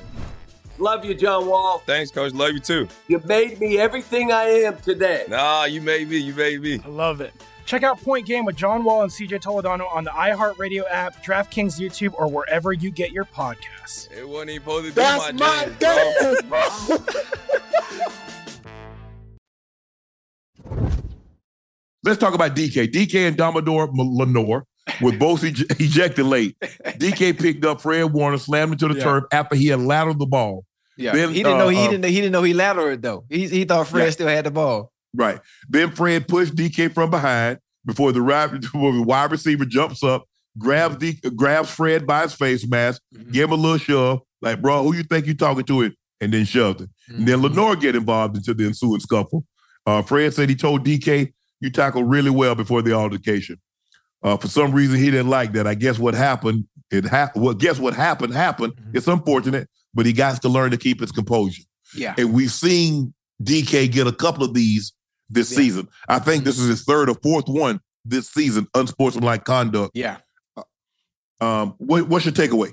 [0.77, 1.79] Love you, John Wall.
[1.85, 2.33] Thanks, coach.
[2.33, 2.87] Love you too.
[3.07, 5.25] You made me everything I am today.
[5.27, 6.17] Nah, you made me.
[6.17, 6.81] You made me.
[6.83, 7.33] I love it.
[7.65, 11.79] Check out Point Game with John Wall and CJ Toledano on the iHeartRadio app, DraftKings
[11.79, 14.11] YouTube, or wherever you get your podcasts.
[14.11, 16.97] It wasn't even supposed to be That's my, my dance, dance, bro.
[22.03, 22.91] Let's talk about DK.
[22.91, 24.65] DK and Domador Lenore
[25.01, 26.55] were both ej- ejected late.
[26.61, 29.03] DK picked up Fred Warner, slammed him to the Yeah.
[29.03, 30.65] turf after he had latered the ball.
[30.97, 32.87] Yeah, Then, he didn't know uh, he uh, didn't know, he didn't know he lateral
[32.89, 33.25] it though.
[33.29, 34.09] He he thought Fred Yeah.
[34.11, 34.91] still had the ball.
[35.13, 35.39] Right.
[35.69, 40.25] Then Fred pushed DK from behind before the wide, before the wide receiver jumps up,
[40.57, 43.01] grabs D, grabs Fred by his face mask,
[43.31, 45.93] give him a little shove, like, bro, who you think you talking to it?
[46.19, 46.89] And then shoved it.
[47.07, 49.43] And then Lenore get involved into the ensuing scuffle.
[49.87, 53.59] Uh, Fred said he told DK, you tackled really well before the altercation.
[54.23, 55.65] Uh, for some reason, he didn't like that.
[55.67, 57.43] I guess what happened, it happened.
[57.43, 58.73] Well, guess what happened, happened.
[58.93, 61.63] It's unfortunate, but he got to learn to keep his composure.
[61.95, 62.13] Yeah.
[62.17, 63.13] And we've seen
[63.43, 64.93] DK get a couple of these
[65.29, 65.57] this Yeah.
[65.57, 65.87] season.
[66.07, 69.91] I think this is his third or fourth one this season, unsportsmanlike conduct.
[69.95, 70.17] Yeah.
[71.39, 72.71] Um, what, what's your takeaway?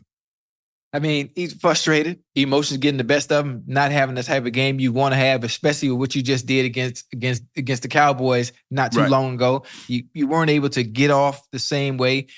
[0.92, 2.20] I mean, he's frustrated.
[2.34, 3.62] Emotions getting the best of him.
[3.66, 6.46] Not having the type of game you want to have, especially with what you just
[6.46, 9.10] did against against against the Cowboys not too Right.
[9.10, 9.64] long ago.
[9.86, 12.28] You you weren't able to get off the same way.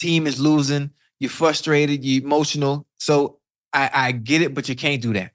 [0.00, 0.90] Team is losing.
[1.18, 2.04] You're frustrated.
[2.04, 2.86] You're emotional.
[2.98, 3.38] So
[3.72, 5.32] I, I get it, but you can't do that.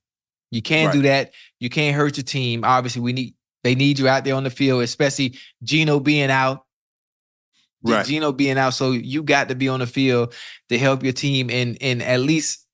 [0.52, 1.34] You can't do that.
[1.60, 2.64] You can't hurt your team.
[2.64, 6.66] Obviously, we need they need you out there on the field, especially Gino being out.
[7.82, 8.06] Right.
[8.06, 8.74] Gino being out.
[8.74, 10.34] So you got to be on the field
[10.70, 12.66] to help your team and and at least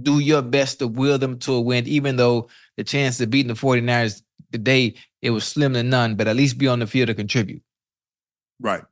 [0.00, 3.48] do your best to will them to a win, even though the chance of beating
[3.48, 7.08] the 49ers today, it was slim to none, but at least be on the field
[7.08, 7.62] to contribute.
[8.60, 8.82] Right.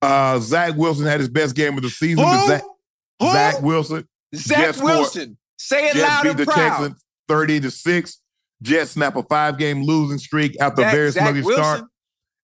[0.00, 2.24] Uh, Zach Wilson had his best game of the season.
[2.24, 2.46] Who?
[2.46, 2.62] Zach?
[3.22, 4.08] Zach Wilson.
[4.34, 5.36] Zach Wilson.
[5.58, 6.56] Say it Jets loud beat and the proud.
[6.56, 8.18] Texans 30 to 6.
[8.62, 11.52] Jets snap a five game losing streak after Zach- a very Zach Wilson.
[11.52, 11.84] start,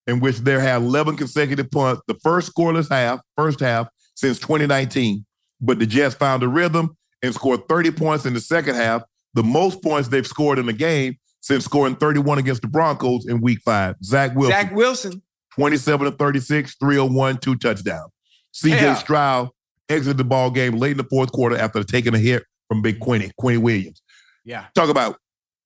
[0.09, 5.25] in which they had 11 consecutive punts, the first scoreless half, first half since 2019.
[5.61, 9.03] But the Jets found a rhythm and scored 30 points in the second half,
[9.35, 13.43] the most points they've scored in a game since scoring 31 against the Broncos in
[13.43, 13.97] week five.
[14.03, 15.23] Zach Wilson, Zach Wilson.
[15.55, 18.11] 27 to 36, 301, two touchdowns.
[18.55, 18.95] CJ Yeah.
[18.95, 19.51] Stroud
[19.91, 22.99] exited the ball game late in the fourth quarter after taking a hit from Big
[23.01, 24.01] Quinny, Quinny Williams.
[24.45, 24.67] Yeah.
[24.75, 25.19] Talk about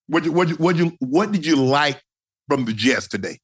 [0.08, 2.02] what you, what you, what you what did you like
[2.48, 3.38] from the Jets today?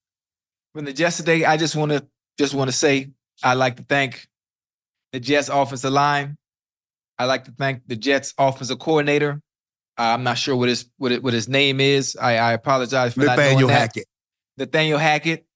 [0.74, 2.06] From the Jets today, I just want to
[2.38, 3.10] just want to say
[3.42, 4.28] I'd like to thank
[5.12, 6.36] the Jets offensive line.
[7.18, 9.42] I'd like to thank the Jets offensive coordinator.
[9.98, 12.16] Uh, I'm not sure what his what, it, what his name is.
[12.20, 13.80] I, I apologize for not Nathaniel knowing that.
[13.80, 14.06] Hackett.
[14.56, 15.46] Nathaniel Hackett.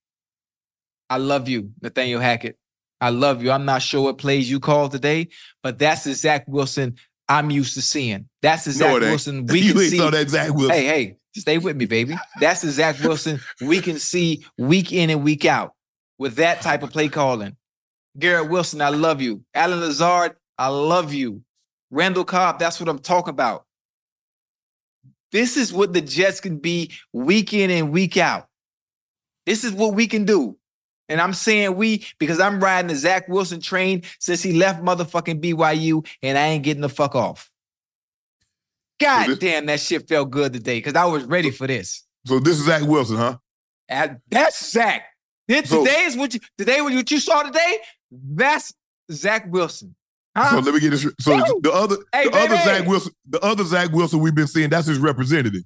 [1.09, 2.57] I love you, Nathaniel Hackett.
[2.99, 3.51] I love you.
[3.51, 5.29] I'm not sure what plays you called today,
[5.61, 6.95] but that's the Zach Wilson
[7.29, 8.29] I'm used to seeing.
[8.41, 8.99] That's the Zach.
[8.99, 9.97] Wilson we you can see.
[9.97, 10.75] that Zach Wilson.
[10.75, 12.15] Hey, hey, stay with me, baby.
[12.39, 15.73] That's the Zach Wilson we can see week in and week out
[16.17, 17.55] with that type of play calling.
[18.17, 19.43] Garrett Wilson, I love you.
[19.53, 21.41] Allen Lazard, I love you.
[21.89, 23.65] Randall Cobb, that's what I'm talking about.
[25.31, 28.47] This is what the Jets can be week in and week out.
[29.45, 30.57] This is what we can do.
[31.09, 35.43] And I'm saying we because I'm riding the Zach Wilson train since he left motherfucking
[35.43, 37.51] BYU and I ain't getting the fuck off.
[38.99, 42.03] God this- damn, that shit felt good today because I was ready for this.
[42.25, 43.37] So this is Zach Wilson, huh?
[43.89, 45.03] And that's Zach.
[45.47, 47.79] This, So- today is what you today what you saw today.
[48.11, 48.73] That's
[49.11, 49.95] Zach Wilson.
[50.35, 50.49] Huh?
[50.49, 51.05] So let me get this.
[51.19, 51.59] So Woo!
[51.61, 52.55] the other, Hey, the other.
[52.55, 55.63] Zach Wilson, the other Zach Wilson we've been seeing, that's his representative.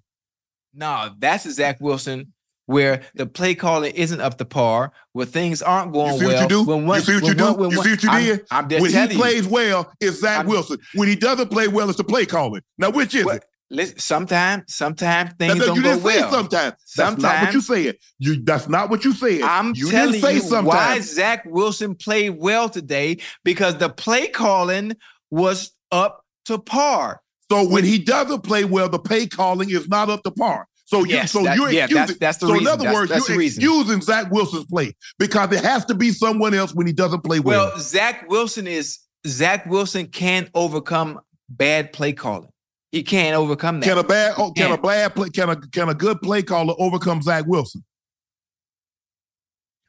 [0.74, 2.34] No, that's Zach Wilson
[2.68, 6.36] where the play calling isn't up to par, where things aren't going You see well.
[6.36, 6.64] what you do?
[6.64, 7.54] When one, you see what you do?
[7.54, 8.46] one- you see what you I'm- did?
[8.52, 9.20] I'm just when he you.
[9.20, 10.78] plays well, it's Zach I'm- Wilson.
[10.94, 12.62] When he doesn't play well, it's the play calling.
[12.78, 13.46] Now, which is Well, it?
[13.70, 16.32] Listen, sometimes, sometimes Now, things no, don't you go didn't say well.
[16.32, 16.74] sometimes.
[16.96, 17.98] That's not what you said.
[18.20, 19.42] You that's not what you said.
[19.42, 20.66] I'm you telling didn't say you sometimes.
[20.68, 24.94] why Zach Wilson played well today because the play calling
[25.32, 27.20] was up to par.
[27.52, 30.68] So when he doesn't play well, the play calling is not up to par.
[30.90, 31.96] So you, Yes, so that- you're yeah, excusing.
[31.98, 32.68] that's- that's the so reason.
[32.68, 33.62] in other That's- words, that's you're reason.
[33.62, 37.42] excusing Zach Wilson's play because it has to be someone else when he doesn't play
[37.42, 37.68] well.
[37.72, 41.20] Well, Zach Wilson is Zach Wilson can overcome
[41.50, 42.48] bad play calling.
[42.94, 43.86] He can't overcome that.
[43.86, 44.84] can a bad oh, can a can't.
[44.84, 47.84] bad play can a can a good play caller overcome Zach Wilson?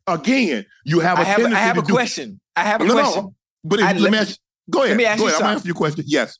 [0.06, 2.40] Again, you have a I have, I have a do- question.
[2.56, 3.34] I have a No, no, question.
[3.62, 4.38] But if, I- let, let me ask.
[4.70, 4.90] Go ahead.
[4.90, 5.34] let me ask go you ahead.
[5.42, 5.56] I'm something.
[5.56, 6.04] asking your question.
[6.08, 6.38] Yes.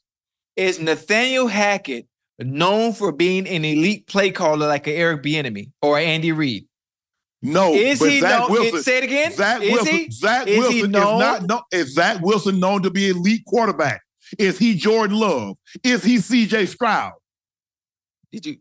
[0.57, 2.07] Is Nathaniel Hackett
[2.39, 6.67] known for being an elite play caller like an Eric Bieniemy or Andy Reid?
[7.43, 7.73] No.
[7.73, 8.51] Is he Zach known?
[8.53, 9.33] Wilson, say it again.
[9.33, 9.95] Zach is Wilson.
[9.95, 10.11] he?
[10.11, 11.43] Zach Is he Wilson is not.
[11.43, 14.03] No, is Zach Wilson known to be elite quarterback?
[14.39, 15.57] Is he Jordan Love?
[15.85, 16.67] Is he C.J.
[16.67, 17.13] Stroud?
[18.33, 18.57] Did you?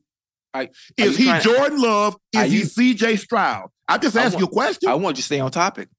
[0.97, 2.15] Is you he Jordan Love?
[2.35, 3.17] Are Is he C.J.
[3.17, 3.69] Stroud?
[3.87, 4.89] I just I asked want- you a question.
[4.89, 5.89] I want you to stay on topic.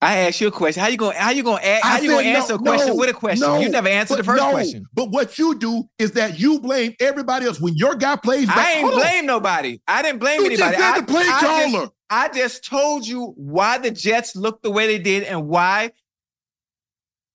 [0.00, 0.80] I asked you a question.
[0.80, 1.16] How you going?
[1.16, 1.60] How you going?
[1.62, 3.40] to How you to said answer no, a question no, with a question?
[3.48, 4.86] no, you never answered the first no, question.
[4.94, 8.46] But what you do is that you blame everybody else when your guy plays.
[8.46, 9.00] back- I ain't Hold on.
[9.00, 9.80] blame nobody.
[9.88, 10.76] I didn't blame You anybody.
[10.76, 11.88] just I, the play I just- caller.
[12.10, 15.90] I just told you why the Jets looked the way they did and why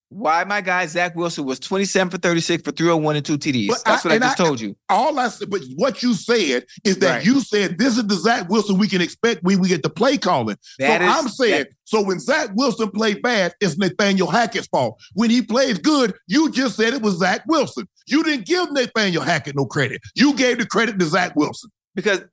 [0.09, 3.67] why my guy Zach Wilson was 27 for 36 for 301 and two TDs.
[3.67, 4.75] But That's I- what I just I- told you.
[4.87, 7.25] All I said, but what you said is that Right.
[7.25, 10.17] you said this is the Zach Wilson we can expect when we get the play
[10.19, 10.55] calling.
[10.77, 14.65] That so is- I'm saying, that- so when Zach Wilson played bad, it's Nathaniel Hackett's
[14.65, 14.99] fault.
[15.13, 17.87] When he plays good, you just said it was Zach Wilson.
[18.07, 20.01] You didn't give Nathaniel Hackett no credit.
[20.15, 21.69] You gave the credit to Zach Wilson.
[21.93, 22.23] Because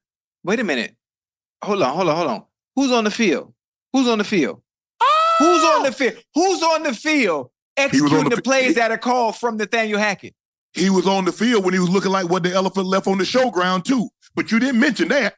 [0.45, 0.97] wait a minute.
[1.63, 2.45] Hold on, hold on, hold on.
[2.75, 3.53] Who's on the field?
[3.93, 4.63] Who's on the field?
[5.39, 6.15] Who's on the field?
[6.35, 10.35] Who's on the field executing the the, plays that are called from Nathaniel Hackett?
[10.73, 13.19] He was on the field when he was looking like what the elephant left on
[13.19, 14.09] the showground too.
[14.35, 15.35] But you didn't mention that.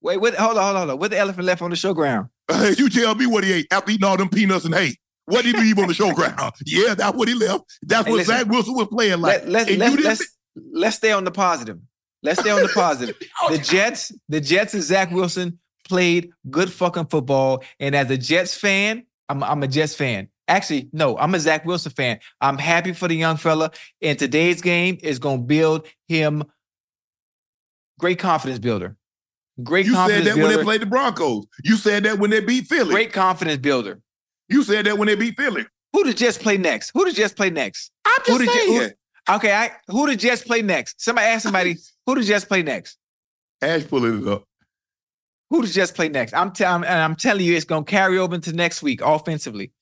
[0.00, 0.34] Wait, what?
[0.36, 0.98] Hold on, hold on, hold on.
[1.00, 2.30] What the elephant left on the showground?
[2.76, 4.94] You tell me what he ate after eating all them peanuts and hay.
[5.26, 6.52] What did he leave on the showground?
[6.66, 7.64] Yeah, that's what he left.
[7.82, 8.34] That's Hey, what listen.
[8.36, 9.42] Zach Wilson was playing like.
[9.42, 10.36] Let, let's, let's, you let's,
[10.72, 11.78] let's stay on the positive.
[12.22, 13.16] Let's stay on the positive.
[13.42, 13.52] Oh.
[13.52, 17.62] the Jets, the Jets and Zach Wilson played good fucking football.
[17.78, 20.28] And as a Jets fan, I'm, I'm a Jets fan.
[20.48, 22.18] Actually, no, I'm a Zach Wilson fan.
[22.40, 23.70] I'm happy for the young fella.
[24.00, 26.42] And today's game is going to build him
[27.98, 28.96] great confidence builder.
[29.62, 31.44] Great You said confidence that when they played the Broncos.
[31.64, 32.90] You said that when they beat Philly.
[32.94, 34.00] great confidence builder.
[34.48, 35.66] You said that when they beat Philly.
[35.92, 36.90] Who the Jets play next?
[36.94, 37.90] Who the Jets play next?
[38.04, 38.92] I'm Who just the Jets- saying.
[39.30, 41.00] Okay, I, who the Jets play next?
[41.02, 42.96] Somebody ask somebody who the Jets play next.
[43.60, 44.44] Ash pulling it up.
[45.50, 46.34] Who the Jets play next?
[46.34, 49.72] I'm telling and I'm telling you, it's gonna carry over into next week offensively.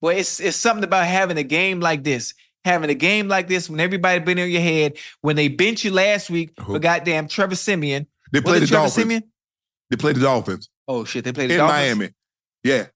[0.00, 2.34] Well, it's it's something about having a game like this,
[2.64, 4.96] having a game like this when everybody been in your head.
[5.20, 6.74] When they bench you last week Who?
[6.74, 8.06] for goddamn Trevor Siemian.
[8.32, 8.94] They played the Trevor Dolphins.
[8.94, 9.22] Siemian?
[9.90, 12.10] They played the Dolphins Oh shit, they played the in Dolphins Miami.
[12.62, 12.86] Yeah.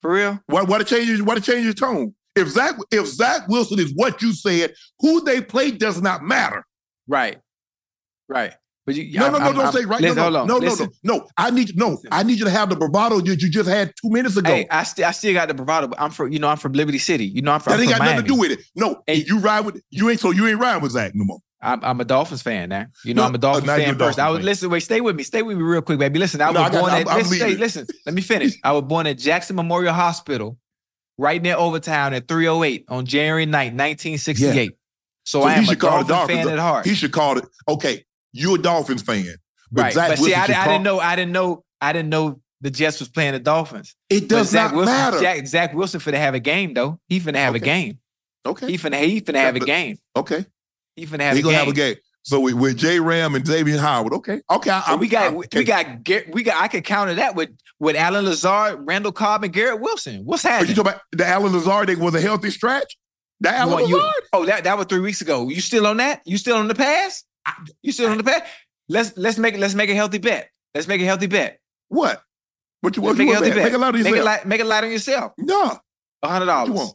[0.00, 0.40] for real.
[0.46, 2.14] Why, why to change why to change your tone?
[2.34, 6.64] If Zach if Zach Wilson is what you said, who they play does not matter.
[7.06, 7.38] Right,
[8.28, 8.54] right.
[8.84, 10.00] But you, No, I'm- no, no, I'm- don't I'm- say right.
[10.00, 10.88] Listen, no, no, no, no, listen.
[11.04, 11.26] no, no.
[11.36, 11.98] I need no.
[12.10, 14.50] I need you to have the bravado that you just had two minutes ago.
[14.50, 16.72] Hey, I still I still got the bravado, but I'm from you know I'm from
[16.72, 17.26] Liberty City.
[17.26, 18.60] You know I'm from, that I'm ain't from got nothing to do with it.
[18.74, 19.24] No, Hey.
[19.26, 21.38] you ride with you ain't so you ain't riding with Zach no more.
[21.64, 22.86] I'm, I'm a Dolphins fan now.
[23.04, 24.18] You know, No, I'm a Dolphins fan first.
[24.18, 24.46] I was fan.
[24.46, 24.68] listen.
[24.68, 25.22] Wait, stay with me.
[25.22, 26.18] Stay with me real quick, baby.
[26.18, 27.08] Listen, I was I got- born I'm- at.
[27.08, 28.54] I'm listen, stay- listen, let me finish.
[28.64, 30.58] I was born at Jackson Memorial Hospital,
[31.18, 34.72] right near Overtown at 308 on January 9th, 1968.
[35.24, 36.44] So, So I am a should call the Dolphins Dolphins.
[36.46, 36.84] fan at heart.
[36.84, 37.44] He should call it.
[37.68, 39.34] Okay, you a Dolphins fan,
[39.70, 40.98] but right, Zach but see, I, I didn't know.
[41.00, 41.64] I didn't know.
[41.80, 43.94] I didn't know the Jets was playing the Dolphins.
[44.08, 45.18] It But does Zach not Wilson, matter.
[45.18, 47.00] Zach, Zach Wilson finna have a game though.
[47.08, 47.64] He finna have a Okay.
[47.64, 47.98] game.
[48.46, 49.02] okay, He finna.
[49.04, 49.98] He finna have a game.
[50.16, 50.46] okay.
[50.96, 51.64] He finna have He a gonna game.
[51.66, 51.96] have a game.
[52.24, 54.70] So with, with J Ram and Xavier Howard, okay, okay.
[54.70, 55.58] I, I'm- we got I'm- we, okay.
[55.58, 55.86] we got
[56.32, 60.24] we got I could counter that with with Allen Lazard, Randall Cobb, and Garrett Wilson.
[60.24, 60.76] What's Are you happening?
[60.76, 62.96] talking about the Allen Lazard thing was a healthy stretch?
[63.40, 64.22] You Allen you- Lazard?
[64.34, 65.48] oh, that that was three weeks ago.
[65.48, 66.20] You still on that?
[66.24, 67.24] You still on the pass?
[67.82, 68.46] You still on the bet.
[68.88, 70.50] Let's let's make let's make a healthy bet.
[70.74, 71.60] Let's make a healthy bet.
[71.88, 72.22] What?
[72.80, 73.44] What you Let's what make you a want?
[73.46, 73.64] healthy Make, bet.
[73.64, 74.24] make a lot of Make it yourself.
[74.26, 75.32] light make it light on yourself.
[75.38, 75.78] No,
[76.22, 76.70] A hundred what you dollars.
[76.70, 76.94] want?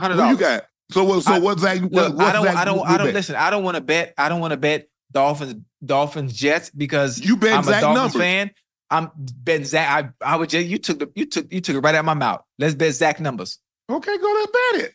[0.00, 0.64] Hundred What you got?
[0.90, 1.22] So what?
[1.22, 1.58] So I- what?
[1.60, 1.80] Zach?
[1.80, 3.14] What, Look, what's I don't Zach I don't I don't bet?
[3.14, 3.36] listen.
[3.36, 4.14] I don't want to bet.
[4.18, 8.14] I don't want to bet Dolphins, Dolphins, Jets because You bet I'm a Zach Dolphins
[8.14, 8.20] numbers.
[8.20, 8.50] fan.
[8.92, 10.12] I'm betting Zach.
[10.22, 12.04] I, I would just you took the you took you took it right out of
[12.06, 12.42] my mouth.
[12.58, 13.58] Let's bet Zach numbers.
[13.88, 14.94] Okay, go ahead bet it.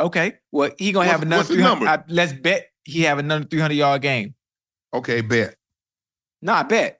[0.00, 0.32] Okay.
[0.50, 1.84] Well, he gonna have What's- another what's the 300.
[1.84, 1.88] number?
[1.88, 4.34] I- let's bet he have another 300 yard game.
[4.94, 5.54] Okay, bet.
[6.40, 6.98] No, I bet.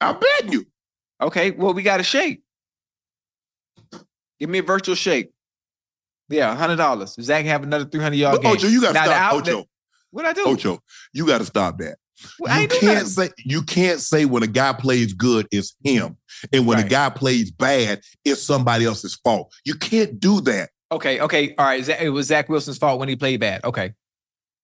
[0.00, 0.66] I'm betting you.
[1.20, 1.50] Okay.
[1.50, 2.42] Well, we got a shake.
[4.38, 5.30] Give me a virtual shake.
[6.30, 7.16] Yeah, hundred dollars.
[7.20, 8.52] Zach have another 300 yard But game.
[8.52, 9.34] Ocho, you got to stop.
[9.34, 9.64] Ocho,
[10.10, 10.44] What I do?
[10.46, 10.78] Ocho,
[11.12, 11.98] you got to stop that.
[12.38, 16.16] Well, I you can't say you can't say when a guy plays good it's him,
[16.52, 19.52] and when a guy plays bad it's somebody else's fault.
[19.64, 20.70] You can't do that.
[20.92, 21.86] Okay, okay, all right.
[22.00, 23.64] It was Zach Wilson's fault when he played bad.
[23.64, 23.92] Okay,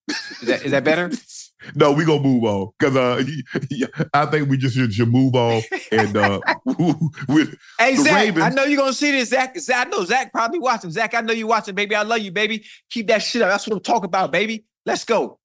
[0.08, 1.10] is that is that better?
[1.74, 3.24] No, we gonna move on because uh,
[4.14, 6.38] I think we just should, should move on and uh,
[7.28, 9.30] with Hey The Zach, I know you're gonna see this.
[9.30, 10.92] Zach, Zach, I know Zach probably watching.
[10.92, 11.96] Zach, I know you watching, baby.
[11.96, 12.64] I love you, baby.
[12.90, 13.48] Keep that shit up.
[13.48, 14.64] That's what I'm talking about, baby.
[14.84, 15.40] Let's go.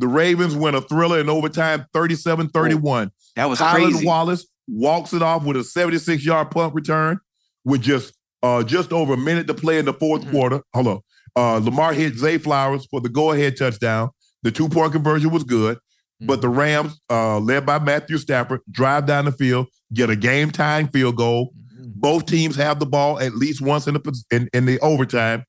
[0.00, 3.10] the Ravens win a thriller in overtime, 37-31.
[3.36, 4.06] That was Tylan crazy.
[4.06, 7.20] Wallace walks it off with a 76 yard punt return
[7.64, 10.30] with just uh just over a minute to play in the 4th Mhm.
[10.32, 10.62] quarter.
[10.74, 11.00] Hold on.
[11.36, 14.10] Uh Lamar hit Zay Flowers for the go-ahead touchdown.
[14.42, 15.78] The two-point conversion was good,
[16.20, 20.88] but the Rams, uh, led by Matthew Stafford, drive down the field, get a game-tying
[20.88, 21.52] field goal.
[21.80, 21.94] Mhm.
[21.94, 25.44] Both teams have the ball at least once in the in, in the overtime.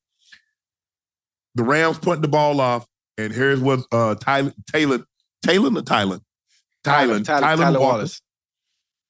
[1.56, 2.86] The Rams punt the ball off,
[3.18, 5.00] and here's what uh Tyler Taylor
[5.44, 6.20] Taylor or Tyler
[6.84, 8.22] Tyler Tyler, Tyler, Tyler Walker Wallace.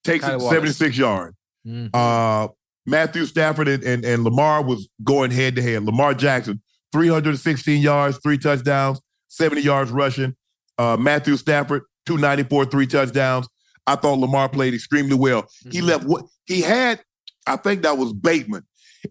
[0.04, 0.54] takes Tyler it Wallace.
[0.54, 1.34] 76 yard.
[1.66, 1.90] Mhm.
[1.94, 2.48] Uh
[2.86, 5.84] Matthew Stafford and, and, and Lamar was going head to head.
[5.84, 6.60] Lamar Jackson,
[7.04, 10.34] 316 yards, three touchdowns, 70 yards rushing.
[10.78, 13.48] Uh, Matthew Stafford, 294, three touchdowns.
[13.86, 15.48] I thought Lamar played extremely well.
[15.70, 15.86] He Mhm.
[15.86, 17.02] left what he had,
[17.46, 18.62] I think that was Bateman.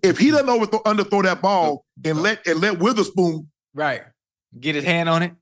[0.01, 4.03] If he doesn't overthrow underthrow that ball and let and let Witherspoon, Right.
[4.59, 5.33] Get his hand on it.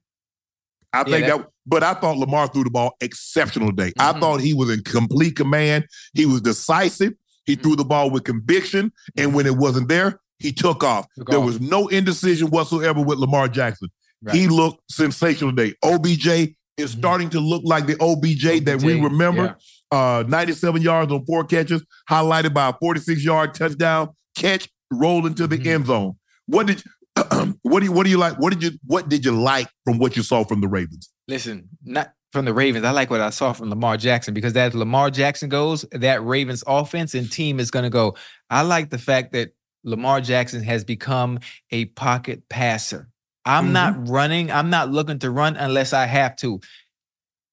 [0.93, 3.93] I Yeah, think that- that, but I thought Lamar threw the ball exceptional today.
[3.99, 4.19] I Mhm.
[4.19, 5.85] thought he was in complete command.
[6.13, 7.13] He was decisive.
[7.45, 7.61] He Mm-hmm.
[7.63, 11.05] threw the ball with conviction, and when it wasn't there, he took off.
[11.17, 11.45] Took there off.
[11.45, 13.89] was no indecision whatsoever with Lamar Jackson.
[14.31, 15.73] He looked sensational today.
[15.83, 16.97] OBJ is Mhm.
[16.99, 19.57] starting to look like the OBJ, that we OBJ, remember.
[19.91, 25.47] Uh, 97 yards on four catches, highlighted by a 46 yard touchdown catch, rolled into
[25.47, 25.65] the Mhm.
[25.67, 26.15] end zone.
[26.45, 26.83] What did
[27.63, 28.37] what do you what do you like?
[28.39, 31.09] What did you what did you like from what you saw from the Ravens?
[31.27, 32.85] Listen, not from the Ravens.
[32.85, 36.63] I like what I saw from Lamar Jackson because as Lamar Jackson goes, that Ravens
[36.67, 38.15] offense and team is going to go.
[38.49, 39.49] I like the fact that
[39.83, 41.39] Lamar Jackson has become
[41.71, 43.09] a pocket passer.
[43.45, 44.51] I'm not running.
[44.51, 46.59] I'm not looking to run unless I have to.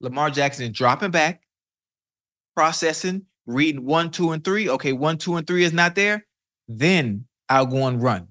[0.00, 1.42] Lamar Jackson is dropping back,
[2.54, 4.68] processing, reading one, two, and three.
[4.68, 6.26] Okay, one, two, and three is not there.
[6.68, 8.28] Then I'll go and run.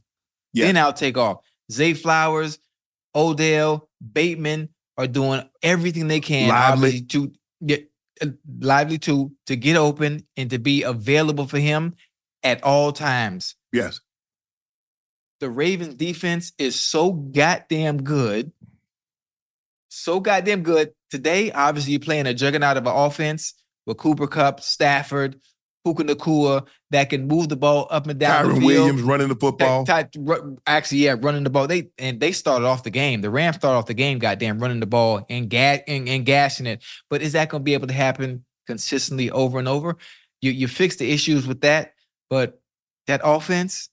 [0.53, 0.67] Yeah.
[0.67, 1.39] Then I'll take off.
[1.71, 2.59] Zay Flowers,
[3.15, 7.01] Odell, Bateman are doing everything they can Lively.
[7.01, 7.31] to
[7.65, 7.89] get
[8.21, 8.27] uh,
[8.59, 11.95] lively to to get open and to be available for him
[12.43, 13.55] at all times.
[13.71, 13.99] Yes.
[15.39, 18.51] The Ravens defense is so goddamn good.
[19.89, 20.93] So goddamn good.
[21.09, 23.53] Today, obviously, you're playing a juggernaut of an offense
[23.85, 25.39] with Cooper Kupp, Stafford,
[25.85, 28.65] Puka Nacua that can move the ball up and down the Tyron.
[28.65, 29.85] Williams running the football.
[29.85, 31.67] Ty- ru- actually, yeah, running the ball.
[31.67, 33.21] They and they started off the game.
[33.21, 36.65] The Rams started off the game, goddamn, running the ball and ga- and, and gashing
[36.65, 36.83] it.
[37.09, 39.95] But is that going to be able to happen consistently over and over?
[40.41, 41.93] You you fix the issues with that,
[42.29, 42.59] but
[43.07, 43.89] that offense,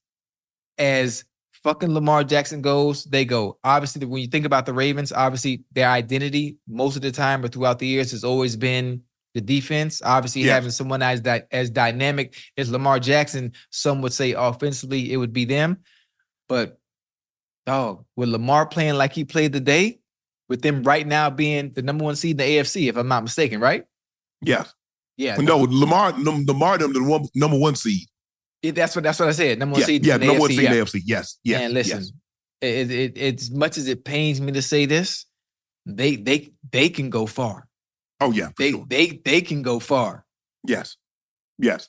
[0.79, 1.25] as
[1.63, 3.59] fucking Lamar Jackson goes, they go.
[3.65, 7.49] Obviously, when you think about the Ravens, obviously their identity most of the time or
[7.49, 9.03] throughout the years has always been
[9.35, 10.03] the defense.
[10.05, 10.53] Obviously, Yes.
[10.53, 15.33] having someone as that as dynamic as Lamar Jackson, some would say offensively it would
[15.33, 15.79] be them.
[16.49, 16.79] But
[17.67, 20.01] dog, with Lamar playing like he played today,
[20.49, 23.23] with them right now being the number one seed in the AFC, if I'm not
[23.23, 23.85] mistaken, right?
[24.43, 24.75] yes.
[25.17, 28.07] Yeah, No, Lamar, Lamar, them the one, number one seed.
[28.71, 29.59] That's what that's what I said.
[29.59, 30.81] Number one Yeah, seed yeah, number one AFC, seed in yeah.
[30.81, 31.01] AFC.
[31.05, 31.61] Yes, yes.
[31.61, 32.13] and listen, yes.
[32.61, 35.27] it, it, it, as much as it pains me to say this,
[35.87, 37.69] they they they can go far.
[38.21, 38.85] Oh yeah, They sure.
[38.89, 40.25] they they can go far.
[40.67, 40.97] Yes.
[41.59, 41.89] Yes.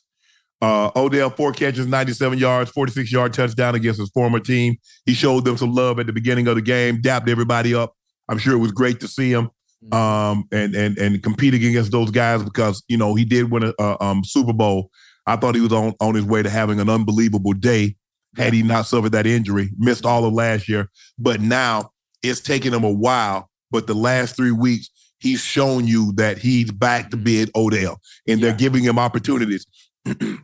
[0.62, 4.78] Uh, Odell, four catches, 97 yards, 46 yard touchdown against his former team.
[5.06, 7.94] He showed them some love at the beginning of the game, dapped everybody up.
[8.30, 9.52] I'm sure it was great to see him
[9.92, 13.74] um, and and and competing against those guys because you know he did win a,
[13.80, 14.90] a um, Super Bowl.
[15.28, 17.96] I thought he was on on his way to having an unbelievable day
[18.36, 19.70] had he not suffered that injury.
[19.78, 23.50] Missed all of last year, but now it's taken him a while.
[23.72, 28.42] But the last three weeks, he's shown you that he's back to being Odell, and
[28.42, 29.66] they're giving him opportunities.
[30.06, 30.42] and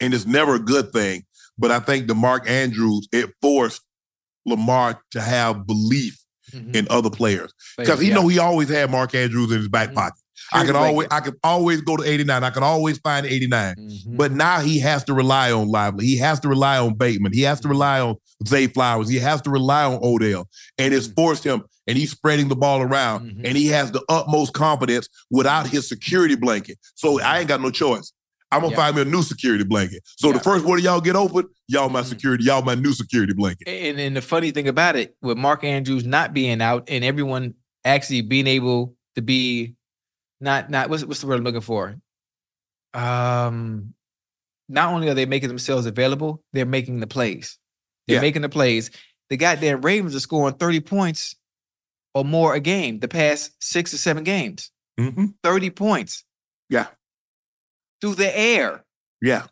[0.00, 1.24] it's never a good thing.
[1.58, 3.82] But I think the Mark Andrews it forced
[4.46, 6.18] Lamar to have belief
[6.72, 8.14] in other players because he Yeah.
[8.14, 9.94] know he always had Mark Andrews in his back Mhm.
[9.96, 10.20] pocket.
[10.52, 11.08] I can always.
[11.10, 12.42] I can always go to 89.
[12.44, 13.74] I can always find 89.
[13.76, 14.16] Mhm.
[14.16, 16.06] But now he has to rely on Lively.
[16.06, 17.32] He has to rely on Bateman.
[17.32, 18.16] He has to rely on
[18.46, 19.08] Zay Flowers.
[19.08, 20.48] He has to rely on Odell.
[20.78, 23.40] And it's forced him, and he's spreading the ball around, Mhm.
[23.44, 26.78] and he has the utmost confidence without his security blanket.
[26.94, 28.12] So I ain't got no choice.
[28.50, 28.76] I'm gonna Yeah.
[28.76, 30.02] find me a new security blanket.
[30.16, 32.06] So the first one of y'all get open, y'all my Mhm.
[32.06, 33.68] security, y'all my new security blanket.
[33.68, 37.52] And, and the funny thing about it, with Mark Andrews not being out and everyone
[37.84, 39.74] actually being able to be
[40.40, 41.96] not not what's what's the word I'm looking for?
[42.94, 43.94] Um
[44.68, 47.58] not only are they making themselves available, they're making the plays.
[48.06, 48.20] They're Yeah.
[48.20, 48.90] making the plays.
[49.30, 51.34] The goddamn Ravens are scoring 30 points
[52.14, 54.70] or more a game the past six or seven games.
[55.00, 55.26] Mm-hmm.
[55.42, 56.24] 30 points.
[56.68, 56.88] Yeah.
[58.00, 58.84] Through the air.
[59.22, 59.46] Yeah.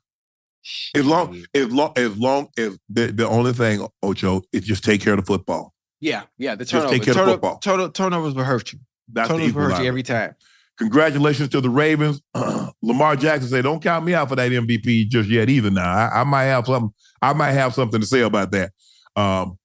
[0.94, 5.00] As long as long as long as the, the only thing, Ocho, is just take
[5.00, 5.72] care of the football.
[6.00, 6.56] Yeah, yeah.
[6.56, 7.60] The Just take care of turno- football.
[7.60, 8.80] turno- turnovers will hurt you.
[9.12, 10.34] That's the turnovers will hurt you every time.
[10.78, 12.20] Congratulations to the Ravens.
[12.82, 16.20] Lamar Jackson said, "Don't count me out for that MVP just yet either." Now I,
[16.20, 16.92] I might have something.
[17.22, 18.72] I might have something to say about that.
[19.16, 19.58] Um,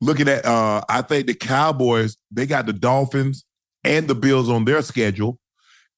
[0.00, 3.44] looking at, uh, I think the Cowboys they got the Dolphins
[3.84, 5.38] and the Bills on their schedule,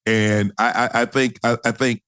[0.05, 2.03] and I, I, I think I, I think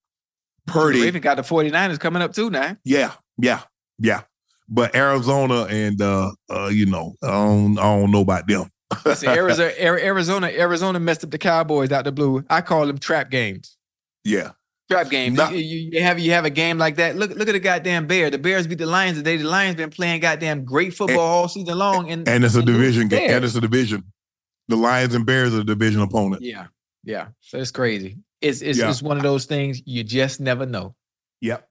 [0.67, 1.03] Purdy.
[1.03, 2.77] Raven got the 49ers coming up too now.
[2.85, 3.63] Yeah, yeah,
[3.99, 4.23] yeah.
[4.69, 8.69] But Arizona and uh, uh, you know, I don't, I don't know about them.
[9.05, 12.45] Listen, Arizona, Ari- Arizona, Arizona messed up the Cowboys out the blue.
[12.51, 13.77] I call them trap games.
[14.25, 14.53] Yeah,
[14.91, 15.37] Trap games.
[15.37, 17.17] Not- you, you- you have you have a game like that.
[17.17, 18.31] Look look at the goddamn Bear.
[18.31, 19.37] The Bears beat the Lions today.
[19.39, 22.11] The Lions been playing goddamn great football all season long.
[22.11, 23.31] And and it's a and division game.
[23.31, 24.05] And it's a division.
[24.69, 26.43] The Lions and Bears are the division opponent.
[26.43, 26.67] Yeah,
[27.03, 27.29] yeah.
[27.41, 28.19] So it's crazy.
[28.41, 28.91] It's it's, Yeah.
[28.91, 30.95] it's one of those things you just never know.
[31.41, 31.67] Yep.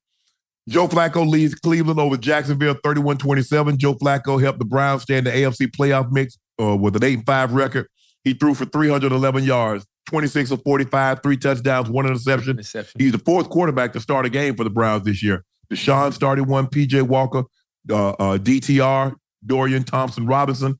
[0.69, 3.77] Joe Flacco leads Cleveland over Jacksonville 31 27.
[3.77, 7.13] Joe Flacco helped the Browns stay in the AFC playoff mix uh, with an 8
[7.19, 7.87] and 5 record.
[8.23, 12.51] He threw for 311 yards, 26 of 45, three touchdowns, one interception.
[12.51, 13.01] Interception.
[13.01, 15.43] He's the fourth quarterback to start a game for the Browns this year.
[15.71, 17.43] Deshaun started one, PJ Walker,
[17.89, 20.79] uh, uh, DTR, Dorian Thompson Robinson.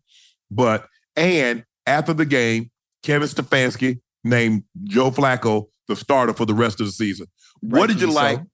[0.49, 2.69] But, and after the game,
[3.01, 7.27] Kevin Stefanski named Joe Flacco the starter for the rest of the season.
[7.61, 8.39] What did you Rightfully like?
[8.39, 8.45] so.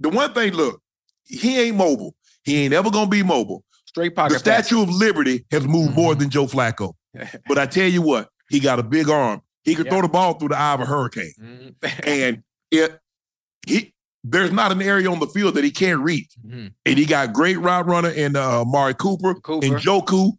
[0.00, 0.82] The one thing, look,
[1.24, 2.14] he ain't mobile.
[2.42, 3.64] He ain't ever gonna be mobile.
[3.94, 6.18] Straight pocket The Statue of Liberty has moved more Mhm.
[6.18, 6.94] than Joe Flacco.
[7.48, 9.40] But I tell you what, he got a big arm.
[9.62, 9.92] He could Yeah.
[9.92, 11.32] throw the ball through the eye of a hurricane.
[11.40, 11.74] Mhm.
[12.06, 12.42] And
[12.72, 12.98] it
[13.66, 13.92] he
[14.24, 16.32] there's not an area on the field that he can't reach.
[16.44, 16.72] Mhm.
[16.86, 19.64] And he got great route runner in uh Mari Cooper, Cooper.
[19.66, 20.32] and Njoku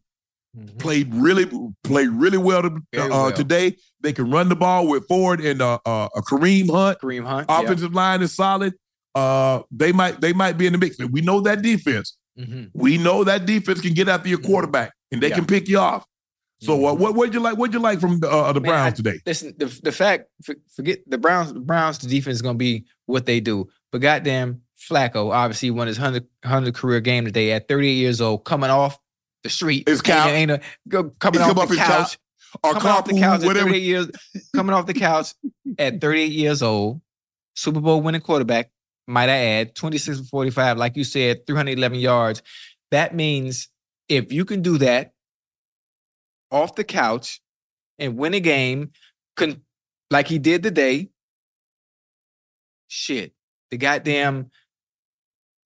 [0.58, 0.78] Mhm.
[0.80, 1.46] played really
[1.84, 3.32] played really well, to, uh, well.
[3.32, 3.78] today.
[4.02, 7.00] They can run the ball with Ford and uh, uh, a Kareem Hunt.
[7.02, 7.46] Kareem Hunt.
[7.50, 7.62] yeah.
[7.62, 8.74] Offensive line is solid.
[9.16, 10.98] Uh, they might they might be in the mix.
[11.00, 12.18] We know that defense.
[12.40, 12.72] Mhm.
[12.74, 15.36] We know that defense can get after your quarterback and they Yeah.
[15.36, 16.06] can pick you off.
[16.62, 17.58] So uh, what what'd you like?
[17.58, 19.20] What'd you like from the, uh, the Man, Browns I- today?
[19.26, 20.26] Listen, the the fact
[20.76, 21.54] forget the Browns.
[21.54, 23.68] The Browns the defense is gonna be what they do.
[23.92, 28.46] But goddamn, Flacco obviously won his 100, 100 career game today at 38 years old,
[28.46, 28.98] coming off
[29.44, 29.88] the street.
[29.88, 30.28] His couch.
[30.30, 30.60] Ain't, a,
[31.20, 32.18] coming off the couch.
[32.64, 34.08] or coming off the couch at 38 years.
[34.56, 35.34] Coming off the couch
[35.78, 37.02] at 38 years old,
[37.54, 38.70] Super Bowl winning quarterback.
[39.08, 42.42] Might I add, 26 and 45, like you said, 311 yards.
[42.92, 43.68] That means
[44.10, 45.12] if you can do that
[46.52, 47.42] off the couch
[48.00, 48.92] and win a game,
[49.36, 49.62] con-
[50.10, 51.10] like he did today,
[52.88, 53.34] shit,
[53.72, 54.50] the goddamn,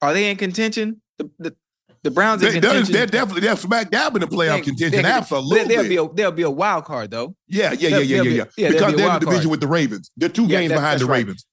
[0.02, 1.02] are they in contention?
[1.18, 1.56] The the,
[2.04, 5.06] the Browns in They, they're, they're definitely they're smack dab in the playoff contention.
[5.06, 5.66] Absolutely.
[5.76, 7.36] There'll be a there'll be a wild card though.
[7.48, 8.44] yeah, yeah, yeah, yeah, yeah, yeah.
[8.58, 9.52] yeah, Because be they're in the division card.
[9.52, 10.12] with the Ravens.
[10.16, 11.18] They're two Yeah, games that- behind the right.
[11.18, 11.46] Ravens.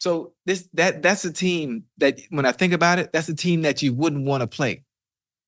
[0.00, 3.62] So this that that's a team that when I think about it, that's a team
[3.62, 4.82] that you wouldn't want to play.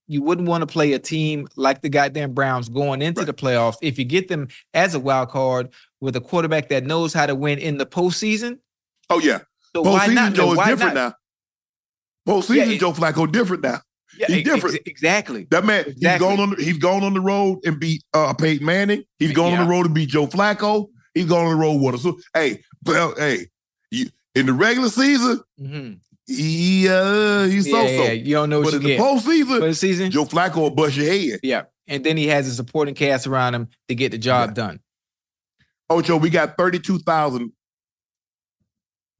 [0.08, 3.74] You wouldn't want to play a team like the goddamn Browns going into the playoffs.
[3.82, 5.70] If you get them as a wild card
[6.00, 8.58] with a quarterback that knows how to win in the postseason,
[9.10, 9.40] Oh yeah.
[9.74, 10.32] so why not?
[10.34, 11.16] Joe is why different not?
[12.26, 12.32] now.
[12.34, 13.80] Postseason Yeah, it- Joe Flacco different now.
[14.18, 14.76] Yeah, He's different.
[14.76, 15.46] ex- exactly.
[15.50, 16.26] That man, he's Exactly.
[16.28, 16.50] gone on.
[16.50, 19.04] The, he's gone on the road and beat uh, Peyton Manning.
[19.18, 20.86] He's gone on the road and beat Joe Flacco.
[21.12, 22.02] He's gone on the road with us.
[22.02, 23.48] So, hey, well, hey,
[24.36, 25.98] in the regular season, Mhm.
[26.26, 28.12] he uh, he's Yeah, so yeah, so.
[28.12, 29.00] you don't know But what you in the get.
[29.00, 31.40] postseason, For the season, Joe Flacco will bust your head.
[31.42, 31.62] yeah.
[31.88, 34.54] And then he has a supporting cast around him to get the job Yeah.
[34.54, 34.80] done.
[35.88, 37.52] Ocho, we got thirty two thousand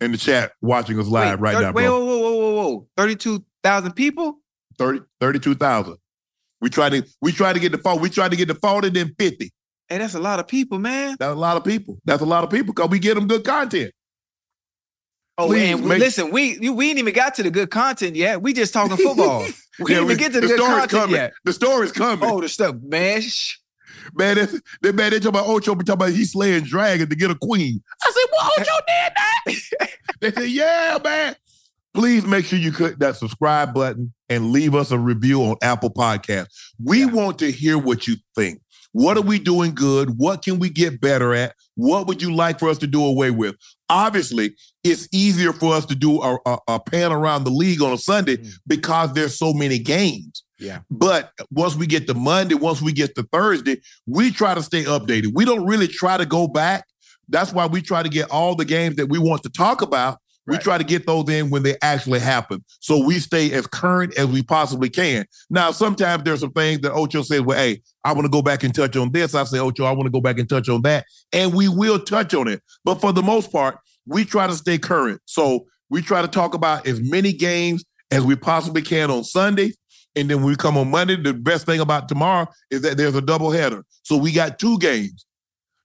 [0.01, 2.05] in the chat watching us live wait, right thir- now, wait, bro.
[2.05, 2.89] whoa, whoa, whoa, whoa, whoa.
[2.99, 4.41] 32,000 people?
[4.79, 5.97] 30, 32,000.
[6.61, 8.01] We tried to we tried to get the phone.
[8.01, 9.53] We tried to get the 40, then 50.
[9.89, 11.17] Hey, that's a lot of people, man.
[11.19, 11.99] That's a lot of people.
[12.05, 13.93] That's a lot of people because we get them good content.
[15.39, 18.41] Oh, Please and listen, we you, we ain't even got to the good content yet.
[18.41, 19.41] We just talking football.
[19.81, 21.17] we Yeah, didn't even get to the, good story's content coming.
[21.17, 21.33] yet.
[21.45, 22.29] The story's coming.
[22.29, 23.21] Oh, the stuff, man.
[23.21, 23.57] shh.
[24.15, 27.31] Man, that, that man, they talking about Ocho talking about he slaying dragon to get
[27.31, 27.83] a queen.
[28.05, 29.13] I said, well, Ocho did
[29.81, 29.91] that.
[30.21, 31.37] they said, yeah, man.
[31.93, 35.91] Please make sure you click that subscribe button and leave us a review on Apple
[35.91, 36.49] Podcasts.
[36.83, 37.07] We yeah.
[37.07, 38.61] want to hear what you think.
[38.93, 40.17] What are we doing good?
[40.19, 41.55] What can we get better at?
[41.75, 43.57] What would you like for us to do away with?
[43.89, 47.93] Obviously, it's easier for us to do a, a, a pan around the league on
[47.93, 48.53] a Sunday mm.
[48.67, 50.45] because there's so many games.
[50.59, 50.81] Yeah.
[50.91, 54.85] But once we get to Monday, once we get to Thursday, we try to stay
[54.85, 55.33] updated.
[55.35, 56.87] We don't really try to go back.
[57.29, 60.19] That's why we try to get all the games that we want to talk about.
[60.47, 60.59] Right.
[60.59, 62.65] We try to get those in when they actually happen.
[62.81, 65.27] So we stay as current as we possibly can.
[65.51, 68.63] Now, sometimes there's some things that Ocho says, well, hey, I want to go back
[68.63, 69.35] and touch on this.
[69.35, 71.05] I say, Ocho, I want to go back and touch on that.
[71.33, 72.63] And we will touch on it.
[72.85, 75.21] But for the most part, we try to stay current.
[75.25, 79.73] So we try to talk about as many games as we possibly can on Sunday.
[80.15, 83.17] And then when we come on Monday, the best thing about tomorrow is that there's
[83.17, 83.85] a double header.
[84.03, 85.27] So we got two games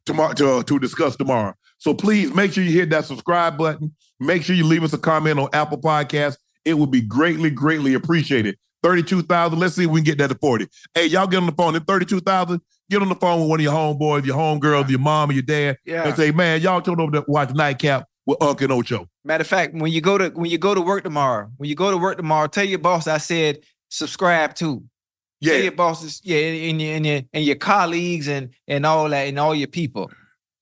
[0.06, 1.54] tomorrow to, uh, to discuss tomorrow.
[1.82, 3.96] So please make sure you hit that subscribe button.
[4.20, 6.38] Make sure you leave us a comment on Apple Podcasts.
[6.64, 8.56] It would be greatly, greatly appreciated.
[8.84, 9.58] 32,000.
[9.58, 10.68] Let's see if we can get that to 40.
[10.94, 12.62] Hey, y'all get on the phone at 32,000.
[12.92, 15.42] Get on the phone with one of your homeboys, your homegirls, your mom, or your
[15.42, 16.04] dad, yeah.
[16.04, 19.10] and say, man, y'all turn over to watch Nightcap with Uncle and Ocho.
[19.26, 21.76] Matter of fact, when you go to when you go to work tomorrow, when you
[21.76, 23.60] go to work tomorrow, tell your boss I said
[23.90, 24.84] subscribe to.
[25.40, 29.10] Yeah, tell your bosses, yeah, and your and your and your colleagues and and all
[29.10, 30.12] that and all your people.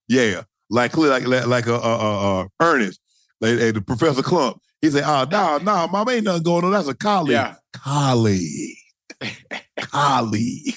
[0.08, 3.00] Yeah, like like like, like a, a, a, a Ernest,
[3.42, 4.60] like, like the Professor Klump.
[4.82, 6.72] He said, "Oh no, no, mom ain't nothing going on.
[6.72, 7.56] That's a colleague, yeah.
[7.74, 8.78] colleague,
[9.80, 10.76] colleague."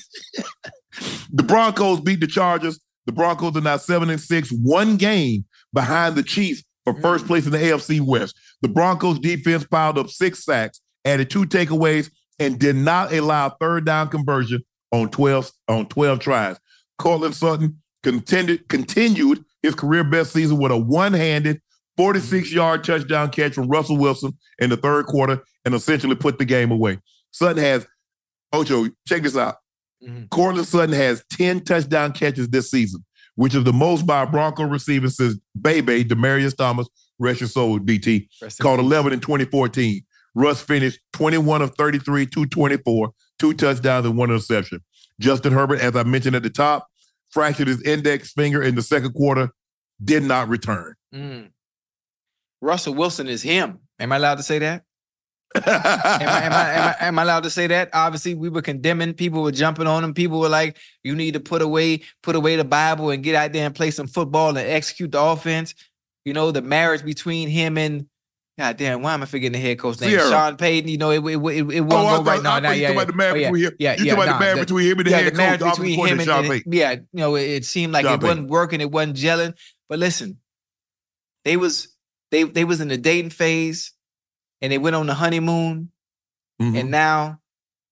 [1.33, 2.79] the Broncos beat the Chargers.
[3.07, 7.29] The Broncos are now seven and six, one game behind the Chiefs for first mm.
[7.29, 8.37] place in the AFC West.
[8.61, 13.85] The Broncos defense piled up six sacks, added two takeaways, and did not allow third
[13.85, 14.63] down conversion
[14.93, 16.59] on 12 on 12 tries.
[16.99, 21.61] Courtland Sutton contended, continued his career best season with a one-handed
[21.99, 26.71] 46-yard touchdown catch from Russell Wilson in the third quarter and essentially put the game
[26.71, 26.99] away.
[27.31, 27.87] Sutton has
[28.53, 29.57] Ocho, check this out.
[30.07, 30.63] Mm-hmm.
[30.63, 33.05] Sutton has 10 touchdown catches this season,
[33.37, 36.89] which is the most by a Bronco receiver since Bebe, Demaryius Thomas,
[37.19, 38.29] rest your soul, DT,
[38.61, 40.03] called 11 in 2014.
[40.35, 44.81] Russ finished 21 of 33, 224, two touchdowns and one interception.
[45.21, 46.89] Justin Herbert, as I mentioned at the top,
[47.33, 49.51] fractured his index finger in the second quarter,
[50.03, 50.95] did not return.
[51.15, 51.51] Mm.
[52.61, 53.81] Russell Wilson is him.
[53.99, 54.85] Am I allowed to say that?
[55.55, 57.91] am, I, am, I, am, I, am, I, allowed to say that?
[57.93, 59.13] Obviously, we were condemning.
[59.13, 60.15] People were jumping on him.
[60.15, 63.53] People were like, "You need to put away, put away the Bible and get out
[63.53, 65.75] there and play some football and execute the offense."
[66.25, 68.07] You know, the marriage between him and
[68.59, 70.11] God damn, why am I forgetting the head coach name?
[70.11, 70.29] Sierra.
[70.29, 70.91] Sean Payton.
[70.91, 72.57] You know, it it, it, it won't oh, go right now.
[72.57, 73.51] You talking about the marriage oh, yeah.
[73.51, 73.77] between him?
[73.79, 75.77] Yeah, you yeah, talking about the marriage between him and the yeah, head the coach?
[75.77, 78.29] between him and, and yeah, you know, it, it seemed like Sean it Payton.
[78.29, 78.81] wasn't working.
[78.83, 79.55] It wasn't gelling.
[79.89, 80.39] But listen,
[81.47, 81.97] they was
[82.31, 83.95] they they was in the dating phase,
[84.61, 85.91] and they went on the honeymoon,
[86.61, 86.77] mm-hmm.
[86.77, 87.41] and now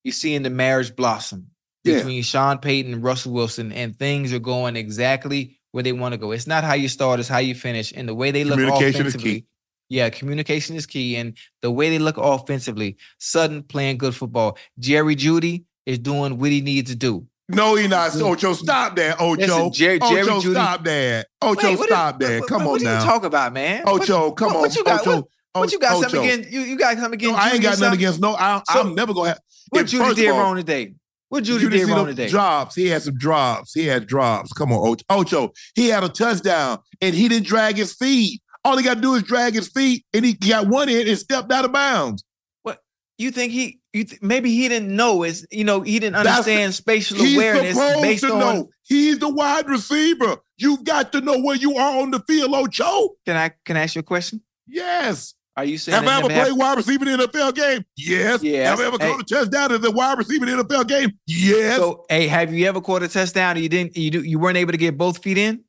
[0.05, 1.49] you're seeing the marriage blossom
[1.85, 1.97] yeah.
[1.97, 6.19] between Sean Payton and Russell Wilson, and things are going exactly where they want to
[6.19, 6.33] go.
[6.33, 9.47] It's not how you start; it's how you finish, and the way they look offensively
[9.91, 11.17] yeah, communication is key.
[11.17, 14.57] And the way they look offensively, Sutton playing good football.
[14.79, 17.27] Jerry Jeudy is doing what he needs to do.
[17.49, 18.15] No, he not.
[18.15, 19.21] Ocho, stop that.
[19.21, 19.41] Ocho.
[19.41, 20.53] Listen, Jerry, Jerry Ocho, Jeudy.
[20.53, 21.27] stop that.
[21.43, 22.47] Ocho, Wait, stop that.
[22.47, 22.95] Come what, on now.
[22.95, 23.83] What you talk about, man?
[23.87, 24.63] Ocho, what, come what, on.
[24.63, 25.01] What you got?
[25.01, 26.03] Ocho, what, you got Ocho.
[26.03, 26.51] something against?
[26.51, 27.37] You, you got something against?
[27.37, 28.21] No, I ain't got nothing against.
[28.21, 29.41] No, I, so, I'm never gonna have.
[29.71, 30.95] What Jeudy did wrong today?
[31.29, 32.29] What Jeudy, Jeudy did wrong today?
[32.29, 32.77] Drops.
[32.77, 33.73] He had some drops.
[33.73, 34.53] He had drops.
[34.53, 35.05] Come on, Ocho.
[35.11, 35.53] Ocho.
[35.75, 38.41] He had a touchdown and he didn't drag his feet.
[38.65, 41.19] All he got to do is drag his feet, and he got one in and
[41.19, 42.25] stepped out of bounds.
[42.63, 42.81] What
[43.19, 43.81] you think he?
[43.93, 47.77] You th- maybe he didn't know is you know he didn't understand That's, spatial awareness
[48.01, 48.39] based to on.
[48.39, 48.71] Know.
[48.83, 50.37] He's the wide receiver.
[50.59, 53.17] You've got to know where you are on the field, Ocho.
[53.27, 54.43] Can I can I ask you a question?
[54.67, 55.35] Yes.
[55.57, 56.57] Are you saying have I ever played have...
[56.57, 57.85] wide receiver in the NFL game?
[57.97, 58.43] Yes.
[58.43, 58.69] Yes.
[58.69, 59.11] Have I ever hey.
[59.11, 61.19] caught a touchdown in a wide receiver in the NFL game?
[61.27, 61.77] Yes.
[61.77, 64.57] So, hey, have you ever caught a touchdown and you didn't you do, you weren't
[64.57, 65.65] able to get both feet in?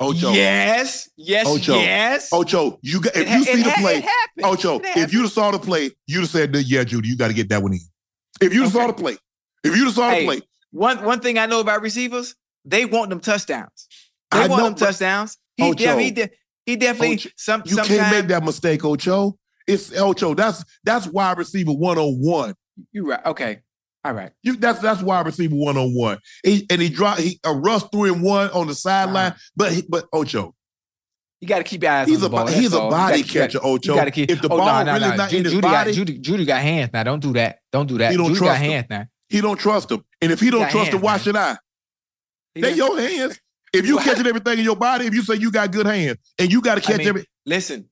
[0.00, 0.32] Ocho.
[0.32, 1.76] Yes, yes, Ocho.
[1.76, 2.28] yes.
[2.32, 4.04] Ocho, you got if it you see the play,
[4.42, 7.48] Ocho, if you saw the play, you'd have said, "Yeah, Jeudy, you got to get
[7.50, 7.80] that one in."
[8.40, 8.72] If you okay.
[8.72, 9.16] saw the play,
[9.62, 10.40] if you saw hey, the play,
[10.72, 13.88] one one thing I know about receivers, they want them touchdowns.
[14.30, 15.38] They I want know, them touchdowns.
[15.56, 16.30] He, Ocho, def- he, de-
[16.66, 17.62] he definitely Ocho, some.
[17.66, 19.38] You can't make that mistake, Ocho.
[19.66, 20.34] It's Ocho.
[20.34, 22.54] That's that's wide receiver one on one.
[22.90, 23.24] You right?
[23.26, 23.60] Okay.
[24.04, 24.32] All right.
[24.42, 26.18] You that's that's wide receiver one on one.
[26.44, 29.38] And he dropped he a Russ threw him one on the sideline, uh-huh.
[29.56, 30.54] but he, but Ocho.
[31.40, 32.46] You got to keep your eyes he's on the a, ball.
[32.46, 33.92] He's a body catcher, Ocho.
[33.92, 34.30] You got to keep.
[34.30, 35.16] If the oh, ball no, no, really no.
[35.16, 37.02] not Jeudy, in his Jeudy body, got, Jeudy, Jeudy got hands now.
[37.02, 37.58] Don't do that.
[37.72, 38.12] Don't do that.
[38.12, 38.70] He don't Jeudy trust got him.
[38.70, 39.06] hands now.
[39.28, 40.04] He don't trust him.
[40.20, 41.56] And if he don't he trust him, why should I?
[42.54, 43.40] They your hands.
[43.72, 46.52] If you catching everything in your body, if you say you got good hands and
[46.52, 47.88] you got to I catch mean, every Listen,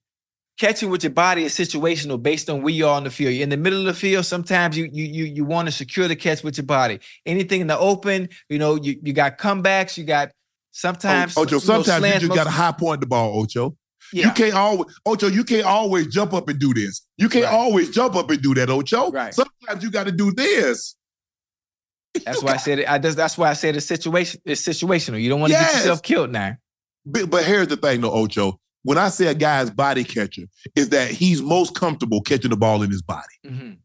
[0.60, 3.32] catching with your body is situational based on where you are on the field.
[3.32, 6.06] You're in the middle of the field, sometimes you you you you want to secure
[6.06, 7.00] the catch with your body.
[7.24, 10.30] Anything in the open, you know, you, you got comebacks, you got
[10.72, 13.40] sometimes Ocho, you know, sometimes you slants, just got to most- high point the ball,
[13.40, 13.74] Ocho.
[14.12, 17.06] yeah, You can't always, Ocho, you can't always jump up and do this.
[17.16, 17.54] You can't Right.
[17.54, 19.10] always jump up and do that, Ocho.
[19.10, 19.34] Right.
[19.34, 20.94] Sometimes you got to do this.
[22.24, 22.90] that's why I said it.
[22.90, 25.20] I just that's why I said it's situation it's situational.
[25.22, 25.70] You don't want to Yes.
[25.72, 26.56] get yourself killed now.
[27.06, 28.60] But, but here's the thing, though, Ocho.
[28.82, 30.44] When I say a guy's body catcher,
[30.74, 33.26] is that he's most comfortable catching the ball in his body.
[33.46, 33.78] Mhm.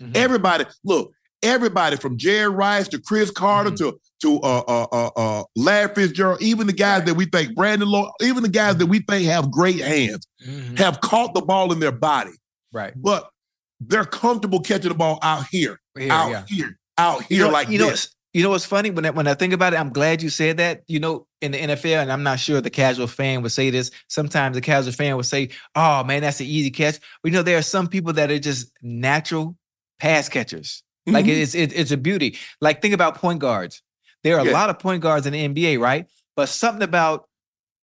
[0.00, 0.16] Mhm.
[0.16, 1.12] Everybody, look,
[1.42, 3.78] everybody from Jerry Rice to Cris Carter Mhm.
[3.78, 7.88] to to uh, uh, uh, uh, Larry Fitzgerald, even the guys that we think Brandon
[7.88, 10.76] Law, even the guys that we think have great hands, Mhm.
[10.78, 12.32] have caught the ball in their body,
[12.70, 12.92] Right.
[12.96, 13.30] but
[13.80, 16.42] they're comfortable catching the ball out here, Here, out yeah.
[16.48, 18.08] here, out here you know, like you this.
[18.32, 19.80] You know what's funny when I, when I think about it.
[19.80, 20.82] I'm glad you said that.
[20.86, 23.90] You know, in the NFL, and I'm not sure the casual fan would say this.
[24.08, 27.42] Sometimes the casual fan would say, "Oh man, that's an easy catch." But you know,
[27.42, 29.56] there are some people that are just natural
[29.98, 30.82] pass catchers.
[31.06, 31.42] Like Mhm.
[31.42, 32.38] it's it, it's a beauty.
[32.60, 33.82] Like think about point guards.
[34.22, 36.06] There are a lot of point guards in the NBA, right?
[36.36, 37.26] But something about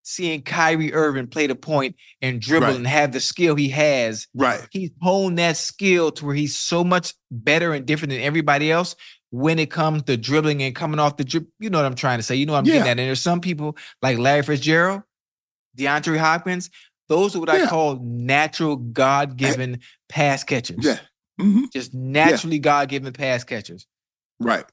[0.04, 2.76] seeing Kyrie Irving play the point and dribble Right.
[2.76, 4.66] and have the skill he has right.
[4.70, 8.96] he's honed that skill to where he's so much better and different than everybody else
[9.30, 11.46] when it comes to dribbling and coming off the drip.
[11.60, 12.36] You know what I'm trying to say.
[12.36, 12.72] You know what I'm Yeah.
[12.74, 12.98] getting at.
[12.98, 15.02] And there's some people like Larry Fitzgerald,
[15.76, 16.70] DeAndre Hopkins.
[17.08, 20.78] Those are what I call natural God-given pass catchers.
[20.80, 20.98] Yeah.
[21.40, 21.72] Mhm.
[21.72, 23.86] Just naturally God-given pass catchers.
[24.40, 24.64] Right.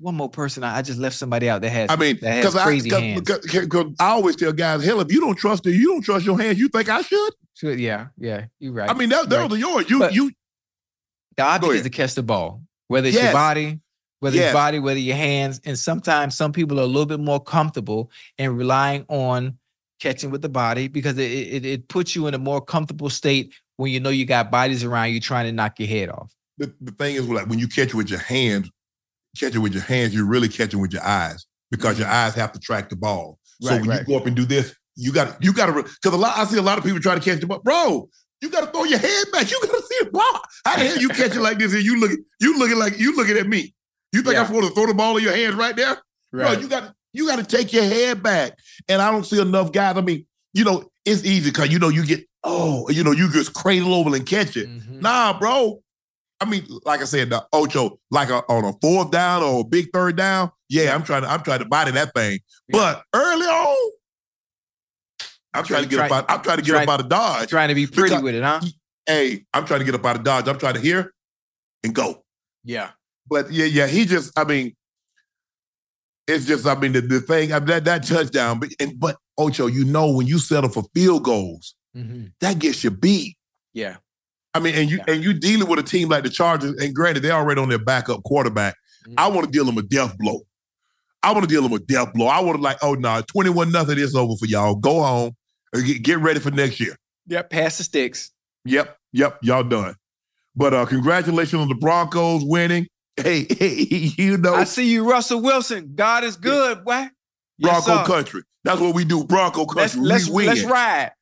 [0.00, 0.64] One more person.
[0.64, 3.20] I, I just left somebody out that has I mean, because I, crazy cause, hands.
[3.20, 6.26] because- because I always tell guys, hell, if you don't trust it, you don't trust
[6.26, 6.58] your hands.
[6.58, 7.32] You think I should?
[7.54, 8.90] Should- yeah, yeah, you're right.
[8.90, 9.28] I mean, that, Right.
[9.30, 9.88] those are the yours.
[9.88, 10.32] You, But- you,
[11.36, 13.80] The object is to catch the ball, whether it's your body,
[14.24, 14.46] whether Yes.
[14.46, 15.60] it's body, whether your hands.
[15.66, 19.58] And sometimes some people are a little bit more comfortable in relying on
[20.00, 23.52] catching with the body because it, it, it puts you in a more comfortable state
[23.76, 26.32] when you know you got bodies around you trying to knock your head off.
[26.56, 28.70] the, the thing is, like when you catch it with your hands,
[29.38, 32.16] catch it with your hands, you're really catching with your eyes because your mm-hmm.
[32.16, 33.38] eyes have to track the ball.
[33.60, 34.00] So Right, when right.
[34.00, 36.44] you go up and do this, you got you got to because a lot I
[36.44, 38.08] see a lot of people try to catch the ball, bro.
[38.40, 39.50] You got to throw your head back.
[39.50, 40.40] You got to see the ball.
[40.64, 41.72] How the hell you catch it like this?
[41.72, 42.10] And you look,
[42.40, 43.74] you looking like you looking at me.
[44.14, 44.42] You think Yeah.
[44.42, 45.98] I'm supposed to throw the ball in your hands right there?
[46.32, 48.58] Bro, you got you got to take your head back.
[48.88, 49.96] And I don't see enough guys.
[49.96, 53.30] I mean, you know, it's easy because you know you get oh, you know, you
[53.32, 54.68] just cradle over and catch it.
[54.68, 55.00] Mhm.
[55.00, 55.80] Nah, bro.
[56.40, 59.64] I mean, like I said, the Ocho, like a, on a fourth down or a
[59.64, 60.50] big third down.
[60.68, 62.38] Yeah, I'm trying to I'm trying to body that thing.
[62.68, 63.90] But early on,
[65.54, 66.24] I'm trying to get up out.
[66.28, 67.48] I'm trying to get try- up out of Dodge.
[67.48, 68.60] Trying to be pretty Because- with it, huh?
[69.06, 70.48] Hey, I'm trying to get up out of Dodge.
[70.48, 71.12] I'm trying to hear
[71.84, 72.24] and go.
[72.64, 72.90] Yeah.
[73.28, 74.74] But yeah, yeah, he just, I mean,
[76.26, 79.84] it's just, I mean, the, the thing, that, that touchdown, but and but Ocho, you
[79.84, 82.32] know, when you settle for field goals, Mhm.
[82.40, 83.36] that gets you beat.
[83.72, 83.96] Yeah.
[84.54, 85.04] I mean, and you Yeah.
[85.14, 87.78] and you dealing with a team like the Chargers, and granted, they're already on their
[87.78, 88.76] backup quarterback.
[89.06, 89.14] Mhm.
[89.18, 90.42] I want to deal them a death blow.
[91.22, 92.26] I want to deal them a death blow.
[92.26, 94.74] I want to like, oh no, 21 nothing is over for y'all.
[94.76, 95.32] Go home
[95.72, 96.96] and get, get ready for next year.
[97.26, 97.50] Yep.
[97.50, 98.30] Pass the sticks.
[98.66, 99.94] Yep, yep, y'all done.
[100.56, 102.86] But uh congratulations on the Broncos winning.
[103.16, 103.74] Hey, hey
[104.18, 105.92] you know, I see you, Russell Wilson.
[105.94, 107.08] God is good, boy.
[107.58, 108.12] Yes, Bronco sir.
[108.12, 108.42] country.
[108.64, 109.24] That's what we do.
[109.24, 110.08] Bronco Let's country.
[110.08, 110.46] let's, win.
[110.46, 111.12] let's ride.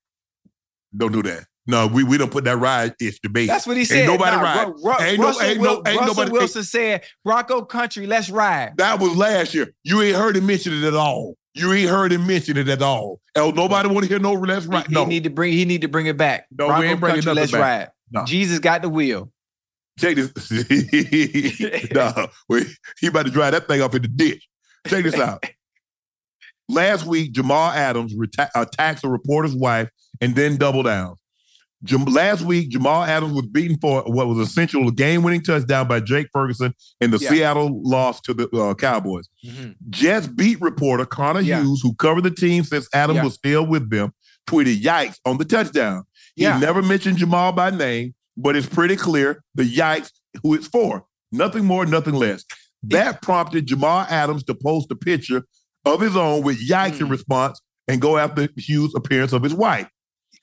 [0.96, 1.44] Don't do that.
[1.66, 2.94] No, we, we don't put that ride.
[2.98, 3.48] It's debate.
[3.48, 3.98] That's what he said.
[3.98, 4.68] Ain't nobody Nah, ride.
[4.68, 8.72] Ru- Ain't no- Russell, ain't no- ain't Russell nobody- Wilson said, Bronco country, let's ride.
[8.78, 9.72] That was last year.
[9.84, 11.36] You ain't heard him mention it at all.
[11.54, 13.20] You ain't heard him mention it at all.
[13.36, 14.44] Oh, nobody want to hear no.
[14.44, 14.86] That's right.
[14.86, 16.46] He, No, he need to bring he need to bring it back.
[16.50, 17.60] No, we ain't bringing country, let's back.
[17.60, 17.90] ride.
[18.10, 18.24] No.
[18.24, 19.30] Jesus got the wheel.
[19.98, 20.30] Check this.
[21.92, 22.28] no,
[23.00, 24.48] he about to drive that thing off in the ditch.
[24.86, 25.44] Check this out.
[26.68, 29.88] Last week, Jamal Adams reta- attacks a reporter's wife
[30.20, 31.16] and then double down.
[31.84, 35.98] Jam- last week, Jamal Adams was beaten for what was essential a game-winning touchdown by
[35.98, 37.28] Jake Ferguson in the Yeah.
[37.28, 39.28] Seattle loss to the uh, Cowboys.
[39.90, 41.60] Jets beat reporter Connor Yeah.
[41.60, 43.24] Hughes, who covered the team since Adams Yeah.
[43.24, 44.12] was still with them,
[44.46, 46.04] tweeted "Yikes" on the touchdown.
[46.36, 50.10] He never mentioned Jamal by name, but it's pretty clear the "Yikes"
[50.42, 51.04] who it's for.
[51.30, 52.44] Nothing more, nothing less.
[52.84, 55.44] That prompted Jamal Adams to post a picture
[55.84, 57.10] of his own with "Yikes" in Mm.
[57.10, 59.88] response and go after Hughes' appearance of his wife.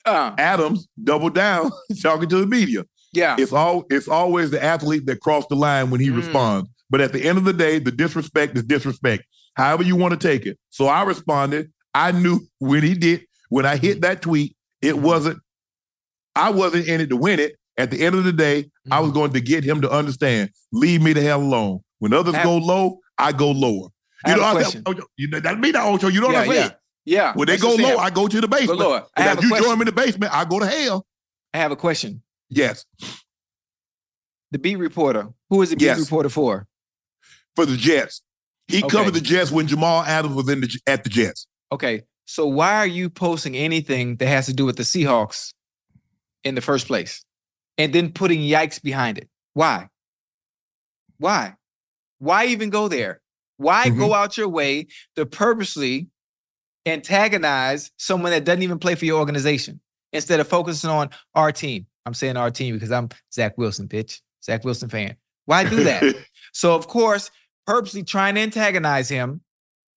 [0.05, 1.71] Uh, Adams doubled down,
[2.01, 2.85] talking to the media.
[3.13, 3.35] yeah.
[3.37, 6.17] It's all it's always the athlete that crossed the line when he Mm.
[6.17, 6.69] responds.
[6.89, 9.23] But at the end of the day, the disrespect is disrespect.
[9.55, 10.57] However you want to take it.
[10.69, 11.71] So I responded.
[11.93, 15.39] I knew when he did, when I hit that tweet, it wasn't,
[16.35, 17.55] I wasn't in it to win it.
[17.79, 19.03] At the end of the day, I Mm-hmm.
[19.03, 21.79] was going to get him to understand, leave me the hell alone.
[21.99, 23.89] When others Ab- go low, I go lower.
[24.25, 26.07] I You have know, I Ocho, you know, that mean that Ocho.
[26.09, 26.71] You know yeah, what I'm saying?
[27.05, 27.33] yeah, yeah.
[27.35, 27.97] When they go low.
[27.97, 28.81] I go to the basement.
[28.81, 29.65] I have if you question.
[29.65, 31.05] join me in the basement, I go to hell.
[31.53, 32.21] I have a question.
[32.49, 32.83] Yes,
[34.51, 35.29] The beat reporter.
[35.49, 35.99] Who is the beat Yes.
[35.99, 36.67] reporter for?
[37.55, 38.21] for the Jets.
[38.67, 38.87] He Okay.
[38.89, 41.45] covered the Jets when Jamal Adams was in the at the Jets.
[41.71, 45.53] Okay, so why are you posting anything that has to do with the Seahawks
[46.43, 47.23] in the first place,
[47.79, 49.27] and then putting yikes behind it?
[49.55, 49.87] Why?
[51.17, 51.55] Why?
[52.19, 53.21] Why even go there?
[53.57, 53.97] Why Mm-hmm.
[53.97, 56.07] go out your way to purposely
[56.85, 59.79] antagonize someone that doesn't even play for your organization
[60.13, 61.85] instead of focusing on our team?
[62.05, 64.21] I'm saying our team because I'm Zach Wilson, bitch.
[64.43, 65.15] Zach Wilson fan.
[65.45, 66.15] Why do that?
[66.53, 67.31] so of course,
[67.67, 69.41] purposely trying to antagonize him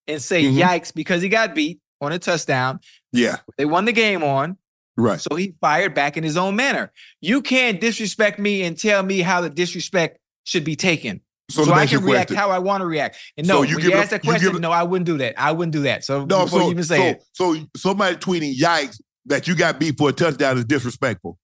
[0.06, 0.56] and say Mhm.
[0.60, 2.80] yikes because he got beat on a touchdown.
[3.12, 4.56] yeah, They won the game on.
[4.96, 5.20] Right.
[5.20, 6.92] So he fired back in his own manner.
[7.20, 11.20] You can't disrespect me and tell me how the disrespect should be taken.
[11.50, 12.36] So, So, I can react question.
[12.36, 13.16] how I want to react.
[13.36, 15.18] And So no, you when give you ask that you question, no, I wouldn't do
[15.18, 15.34] that.
[15.38, 16.02] I wouldn't do that.
[16.04, 16.96] So No, before so, you even say
[17.34, 21.38] so, it, so somebody tweeting yikes that you got beat for a touchdown is disrespectful.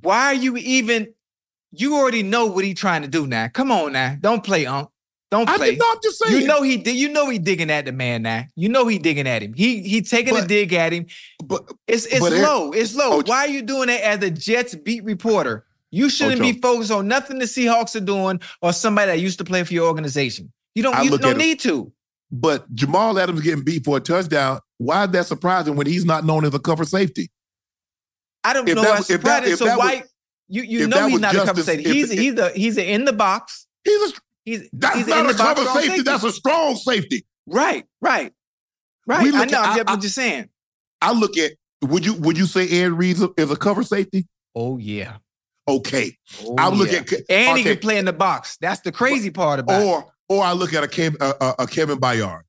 [0.00, 1.14] why are you even?
[1.74, 3.48] You already know what he's trying to do now.
[3.48, 4.88] Come on now, don't play, Unc.
[5.32, 5.70] Don't I play.
[5.70, 6.42] did not just saying.
[6.42, 6.94] You know he did.
[6.94, 8.44] You know he digging at the man now.
[8.54, 9.54] You know he digging at him.
[9.54, 11.06] He he taking a dig at him.
[11.42, 12.70] but It's it's But low.
[12.72, 13.14] It's low.
[13.18, 15.64] Ocho- Why are you doing it as a Jets beat reporter?
[15.90, 16.52] You oh, shouldn't Ocho.
[16.52, 19.72] be focused on nothing the Seahawks are doing or somebody that used to play for
[19.72, 20.52] your organization.
[20.74, 20.94] You don't.
[20.94, 21.90] I you don't need to.
[22.30, 24.60] but Jamal Adams getting beat for a touchdown.
[24.76, 27.30] Why is that surprising when he's not known as a cover safety?
[28.44, 29.52] I don't If know that why was- if that- surprising.
[29.54, 30.08] if So that was-
[30.48, 31.84] you you know he's not a cover safety.
[31.88, 33.66] if- He's if- he's a he's a in the box.
[33.84, 34.14] He's a,
[34.44, 36.02] He's that's he's not in a the cover strong safety.
[36.02, 37.24] That's a strong safety.
[37.46, 38.32] right, right,
[39.06, 39.20] right.
[39.20, 39.58] I look know.
[39.62, 40.48] at- I'm I- just, I- just saying.
[41.00, 41.52] I look at
[41.82, 44.26] would you would you say Ed Reed is a cover safety?
[44.54, 45.16] Oh yeah.
[45.68, 46.98] Okay, Oh, I look yeah.
[46.98, 48.56] at and he can play in the box.
[48.60, 49.86] That's the crazy part about it.
[49.86, 52.40] or or I look at a Kevin, a, a, a Kevin Byard.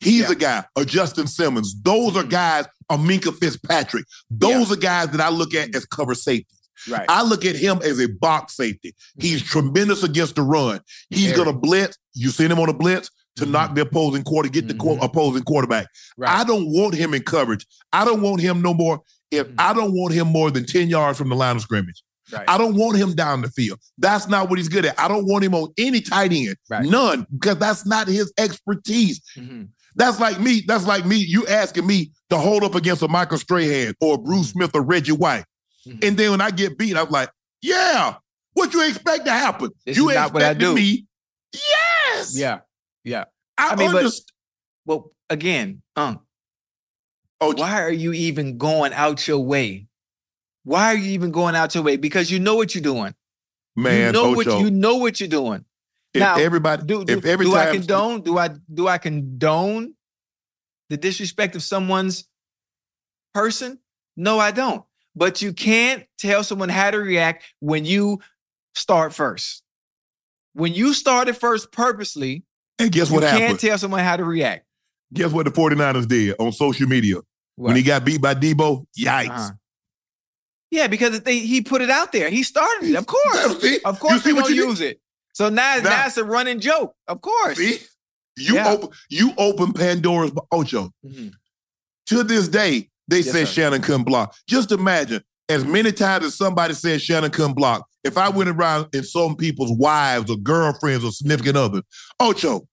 [0.00, 0.32] He's Yeah.
[0.32, 1.74] a guy, a Justin Simmons.
[1.82, 2.30] Those are Mhm.
[2.30, 4.04] guys, a Minkah Fitzpatrick.
[4.30, 6.61] Those are guys that I look at as cover safeties.
[6.90, 7.06] Right.
[7.08, 8.94] I look at him as a box safety.
[9.18, 10.80] He's tremendous against the run.
[11.10, 11.36] He's Very.
[11.44, 11.96] going to blitz.
[12.14, 13.50] You seen him on a blitz to Mhm.
[13.50, 15.02] knock the opposing quarter, get the Mhm.
[15.02, 15.86] opposing quarterback.
[16.18, 16.30] right.
[16.40, 17.66] I don't want him in coverage.
[17.92, 19.00] I don't want him no more.
[19.30, 19.54] If Mhm.
[19.58, 22.02] I don't want him more than 10 yards from the line of scrimmage.
[22.32, 22.44] right.
[22.48, 23.78] I don't want him down the field.
[23.98, 24.98] That's not what he's good at.
[24.98, 26.56] I don't want him on any tight end.
[26.70, 26.84] Right.
[26.86, 29.20] None, because that's not his expertise.
[29.36, 29.68] Mhm.
[29.96, 30.62] That's like me.
[30.66, 31.16] That's like me.
[31.16, 35.12] You asking me to hold up against a Michael Strahan or Bruce Smith or Reggie
[35.12, 35.44] White.
[35.86, 36.04] Mhm.
[36.04, 37.30] And then when I get beat, I'm like,
[37.60, 38.16] yeah,
[38.54, 39.70] what you expect to happen?
[39.84, 40.74] This you not what I do.
[40.74, 41.06] me.
[41.52, 42.36] Yes.
[42.36, 42.60] Yeah.
[43.04, 43.24] Yeah.
[43.58, 44.28] I, I mean, but- understand.
[44.86, 46.20] Well, again, um,
[47.40, 49.88] Oh, why are you even going out your way?
[50.62, 51.96] Why are you even going out your way?
[51.96, 53.14] Because you know what you're doing.
[53.74, 55.64] man, you know Ocho, what you know what you're doing.
[56.14, 58.20] if now, everybody, Do, do, if every do I condone?
[58.22, 59.94] Do I do I condone
[60.88, 62.28] the disrespect of someone's
[63.34, 63.80] person?
[64.16, 64.84] No, I don't.
[65.14, 68.20] But you can't tell someone how to react when you
[68.74, 69.62] start first.
[70.54, 72.44] When you started first purposely,
[72.78, 73.46] and guess what you happened?
[73.48, 74.64] can't tell someone how to react.
[75.12, 77.16] guess what the 49ers did on social media?
[77.56, 79.28] When he got beat by Deebo, yikes.
[79.28, 79.50] Uh-huh.
[80.70, 82.30] Yeah, because they, he put it out there.
[82.30, 82.96] He started it.
[82.96, 83.60] Of course.
[83.60, 83.78] See?
[83.84, 84.68] Of You course what gonna you did?
[84.68, 85.00] use it.
[85.34, 86.94] So now, Now- now it's a running joke.
[87.08, 87.58] Of course.
[87.58, 87.78] See?
[88.38, 88.70] You Yeah.
[88.72, 90.90] open you open Pandora's Ocho.
[91.04, 91.32] Mhm.
[92.06, 93.52] To this day, they Yes, said sir.
[93.54, 94.34] Shannon couldn't block.
[94.48, 98.88] Just imagine, as many times as somebody said Shannon couldn't block, if I went around
[98.94, 101.82] and some people's wives or girlfriends or significant others,
[102.18, 102.66] Ocho,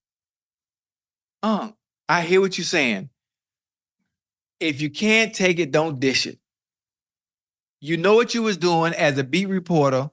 [1.44, 1.72] Uh,
[2.08, 3.10] I hear what you're saying.
[4.60, 6.38] If you can't take it, don't dish it.
[7.82, 10.10] You know what you was doing as a beat reporter,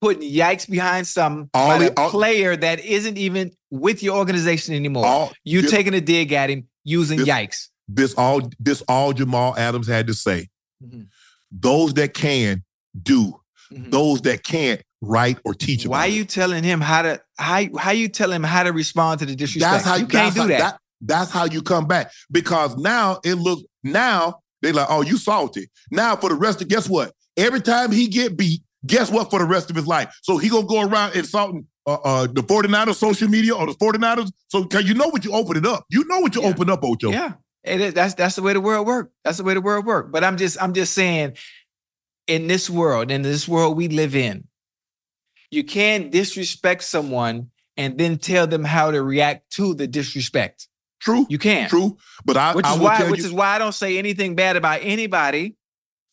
[0.00, 5.06] putting yikes behind some All the- all- player that isn't even with your organization anymore.
[5.06, 7.68] all you this, taking a dig at him using yikes.
[7.88, 10.48] This all this all Jamal Adams had to say.
[10.82, 11.06] Mhm.
[11.52, 12.62] Those that can
[13.00, 13.34] do,
[13.72, 13.90] Mhm.
[13.90, 15.86] those that can't write or teach.
[15.86, 16.14] Why it.
[16.14, 19.34] you telling him how to how how you tell him how to respond to the
[19.36, 19.72] disrespect?
[19.72, 20.78] That's how you can't do how, that.
[21.00, 25.68] That's how you come back because now it looks now they like oh you salty
[25.90, 29.38] now for the rest of guess what every time he get beat guess what for
[29.38, 32.94] the rest of his life so he gonna go around insulting uh, uh, the 49ers
[32.94, 36.02] social media or the 49ers so cause you know what you open it up you
[36.08, 36.48] know what you Yeah.
[36.48, 37.34] open up Ocho Yeah,
[37.64, 37.94] it is.
[37.94, 39.10] That's that's the way the world works.
[39.24, 40.10] That's the way the world works.
[40.12, 41.36] But I'm just I'm just saying,
[42.26, 44.46] in this world, in this world we live in,
[45.50, 50.68] you can't disrespect someone and then tell them how to react to the disrespect.
[51.00, 51.68] true You can't.
[51.70, 54.34] true but I Which is will why which you, is why I don't say anything
[54.36, 55.56] bad about anybody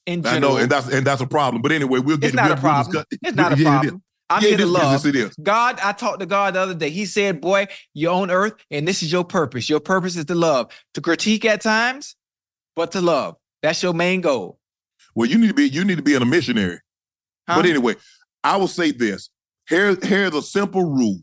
[0.07, 0.35] in general.
[0.37, 2.55] I know and that's and that's a problem but anyway we'll get it's not a
[2.55, 2.91] we'll- we'll problem.
[2.93, 3.89] discuss- It's not a Yeah, it is.
[3.91, 4.03] problem.
[4.31, 5.33] I'm Yeah, here to love.
[5.43, 6.89] God, I talked to God the other day.
[6.89, 9.69] He said, Boy, you're on earth, and this is your purpose.
[9.69, 12.15] Your purpose is to love, to critique at times,
[12.75, 13.35] but to love.
[13.61, 14.57] That's your main goal.
[15.15, 16.79] Well, you need to be you need to be in a missionary.
[17.47, 17.57] Huh?
[17.57, 17.95] But anyway,
[18.43, 19.29] I will say this.
[19.67, 21.19] Here, here's a simple rule.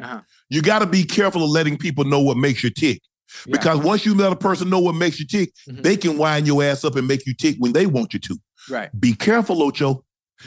[0.00, 0.20] Uh-huh.
[0.48, 3.00] You got to be careful of letting people know what makes you tick.
[3.46, 3.52] Yeah.
[3.52, 5.82] Because once you let a person know what makes you tick, Mhm.
[5.82, 8.38] they can wind your ass up and make you tick when they want you to.
[8.68, 8.90] Right.
[9.00, 10.04] Be careful, Ocho.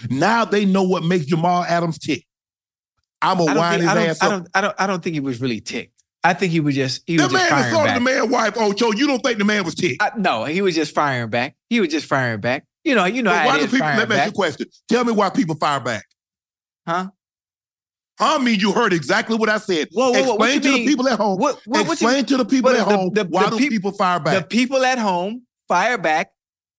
[0.10, 2.26] Now they know what makes Jamal Adams tick.
[3.22, 5.20] I'm I wind think, his I, ass I, don't, I, don't, I don't think he
[5.22, 5.91] was really ticked.
[6.26, 7.95] I think he was just he The was just firing assaulted back.
[7.95, 8.91] the man's wife, Ocho.
[8.94, 10.02] You don't think the man was ticked?
[10.02, 11.56] I- no, he was just firing back.
[11.70, 12.65] He was just firing back.
[12.84, 13.88] You know, you know why do people?
[13.88, 14.68] Let me ask you a question.
[14.90, 16.06] Tell me why people fire back.
[16.88, 17.10] Huh?
[18.20, 18.40] Huh?
[18.40, 19.88] mean you heard exactly what I said.
[19.91, 20.86] Whoa, whoa, whoa, Explain to mean?
[20.86, 21.40] the people at home.
[21.40, 23.57] What, what, what you- Explain to the people at the- home the- why the do
[23.57, 24.36] peop- people fire back.
[24.41, 26.32] The people at home fire back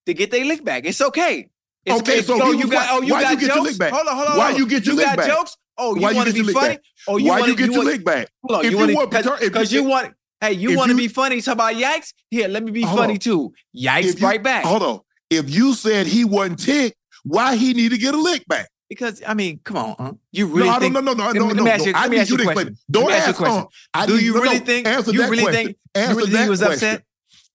[0.07, 0.85] to get their lick back.
[0.85, 1.49] It's okay.
[1.86, 3.70] It's Okay, so oh, you got oh you why got you get jokes.
[3.70, 3.93] your back?
[3.93, 4.36] Hold on, hold on.
[4.39, 5.27] Why you get your you lick got back?
[5.28, 5.56] jokes?
[5.77, 6.69] Oh, you you want to be funny?
[6.74, 6.81] back?
[7.09, 8.28] Oh, you why want you get your want, lick back?
[8.44, 10.90] Hold on, If you you want because pater- if because you want hey you want
[10.90, 11.40] to be funny.
[11.40, 12.12] Talk about yikes.
[12.31, 13.52] Here, let me be funny too.
[13.77, 14.65] Yikes, you- right back.
[14.65, 15.01] Hold on.
[15.31, 18.69] If you said he wasn't ticked, why he need to get a lick back?
[18.89, 20.12] Because I mean, come on, huh?
[20.31, 20.94] you really no, I think?
[20.94, 21.86] don't, no, no, no, no, no, ask no.
[21.86, 22.55] you- I need ask you you to explain.
[22.66, 22.77] question.
[22.90, 23.66] Don't ask a question.
[23.93, 24.86] I Do you really think?
[24.86, 25.65] Answer You that really question.
[25.66, 25.78] think?
[25.97, 26.89] You Answer really think that he was question.
[26.89, 27.05] upset?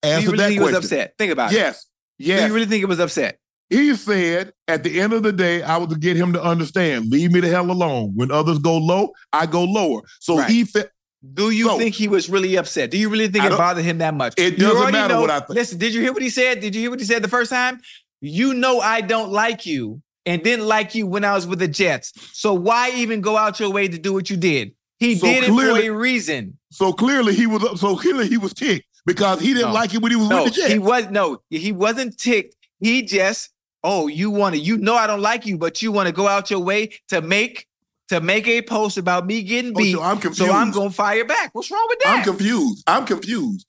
[0.01, 1.13] Do Answer you really that think he was upset?
[1.17, 1.55] Think about it.
[1.55, 1.85] Yes.
[2.17, 2.41] Yes.
[2.41, 3.37] Do you really think he was upset?
[3.69, 7.11] He said at the end of the day, I was to get him to understand,
[7.11, 8.13] leave me the hell alone.
[8.15, 10.01] When others go low, I go lower.
[10.19, 10.49] So Right.
[10.49, 10.87] he felt
[11.35, 12.91] Do you So- think he was really upset?
[12.91, 14.35] Do you really think it bothered him that much?
[14.37, 15.49] It You doesn't matter know- what I think.
[15.49, 16.61] Listen, did you hear what he said?
[16.61, 17.81] Did you hear what he said the first time?
[18.21, 21.67] You know I don't like you and didn't like you when I was with the
[21.67, 22.13] Jets.
[22.31, 24.71] So why even go out your way to do what you did?
[24.99, 26.57] He So did clearly- it for a reason.
[26.71, 29.73] so clearly he was so clearly he was ticked because he didn't No.
[29.73, 30.71] like it when he was No, with the Jets.
[30.73, 32.55] he was no, he wasn't ticked.
[32.79, 33.49] He just,
[33.83, 36.27] oh, you want to, you know I don't like you, but you want to go
[36.27, 37.67] out your way to make
[38.09, 39.93] to make a post about me getting Oh, beat.
[39.93, 40.51] so I'm so.
[40.51, 41.51] I'm gonna fire back.
[41.53, 42.17] What's wrong with that?
[42.17, 42.83] I'm confused.
[42.87, 43.65] I'm confused.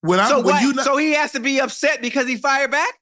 [0.00, 0.62] When I so when what?
[0.62, 2.92] you not, so he has to be upset because he fired back.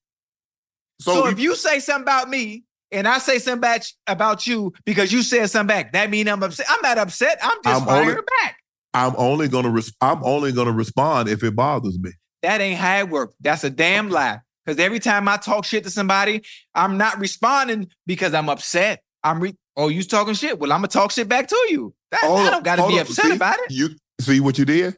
[1.00, 4.46] so, So, he- if you say something about me and I say something about, about
[4.46, 6.66] you because you said something back, that mean I'm upset.
[6.68, 7.38] I'm not upset.
[7.42, 8.56] I'm just I'm firing only- back.
[8.94, 12.10] I'm only gonna res- I'm only gonna respond if it bothers me.
[12.42, 13.34] That ain't how it works.
[13.40, 14.40] That's a damn lie.
[14.64, 16.42] Because every time I talk shit to somebody,
[16.74, 19.02] I'm not responding because I'm upset.
[19.24, 20.58] I'm re- oh, you talking shit?
[20.58, 21.94] Well, I'm gonna talk shit back to you.
[22.10, 23.70] That, Hold I don't gotta be upset See, about it.
[23.70, 23.90] You
[24.20, 24.96] see what you did?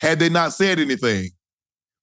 [0.00, 1.30] Had they not said anything,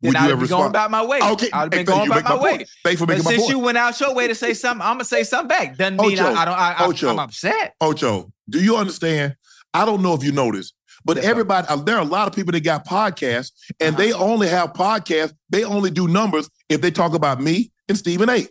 [0.02, 0.70] Then would I'd you going responded?
[0.70, 1.20] about my way.
[1.22, 2.66] Okay, I'd have been hey, going about my my way.
[2.84, 3.50] Thanks for But my since point.
[3.52, 5.78] you went out your way to say something, I'm gonna say something back.
[5.78, 6.58] Doesn't mean Ocho, I, I don't.
[6.58, 7.10] I, I, Ocho.
[7.10, 7.74] I'm upset.
[7.82, 9.36] Ocho, do you understand?
[9.74, 10.74] I don't know if you noticed,
[11.06, 11.30] but sir.
[11.30, 14.04] everybody, uh, there are a lot of people that got podcasts, and Uh-huh.
[14.04, 15.34] they only have podcasts.
[15.50, 18.48] They only do numbers if they talk about me and Stephen A.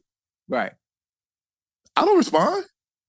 [0.49, 0.73] Right.
[1.97, 2.65] I don't respond.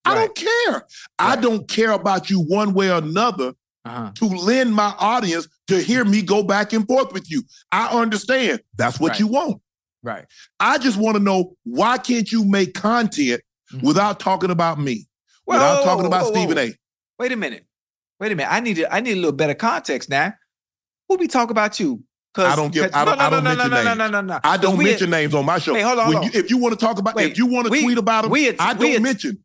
[0.05, 0.83] I don't care.
[1.19, 3.53] I don't care about you one way or another
[3.85, 4.11] Uh-huh.
[4.15, 7.43] to lend my audience to hear me go back and forth with you.
[7.71, 8.61] I understand.
[8.77, 9.19] That's what Right.
[9.19, 9.61] you want.
[10.03, 10.25] Right.
[10.59, 13.41] I just want to know why can't you make content
[13.73, 13.83] Mhm.
[13.83, 15.07] without talking about me,
[15.45, 16.57] Whoa, without whoa, talking whoa, about Stephen.
[16.57, 16.73] A.
[17.19, 17.65] Wait a minute.
[18.19, 18.51] Wait a minute.
[18.51, 20.33] I need to, I need a little better context now.
[21.07, 22.03] Who be talking about you?
[22.33, 23.83] 'Cause- I don't give- I don't- no, I no, don't no, no, mention no, no,
[23.83, 23.97] names.
[23.97, 24.39] no, no, no.
[24.43, 25.73] I 'Cause don't mention names on my show.
[25.73, 27.67] Hey, hold on, hold you- if you want to talk about, Wait, if you want
[27.67, 29.39] to tweet about them, we- I don't mention.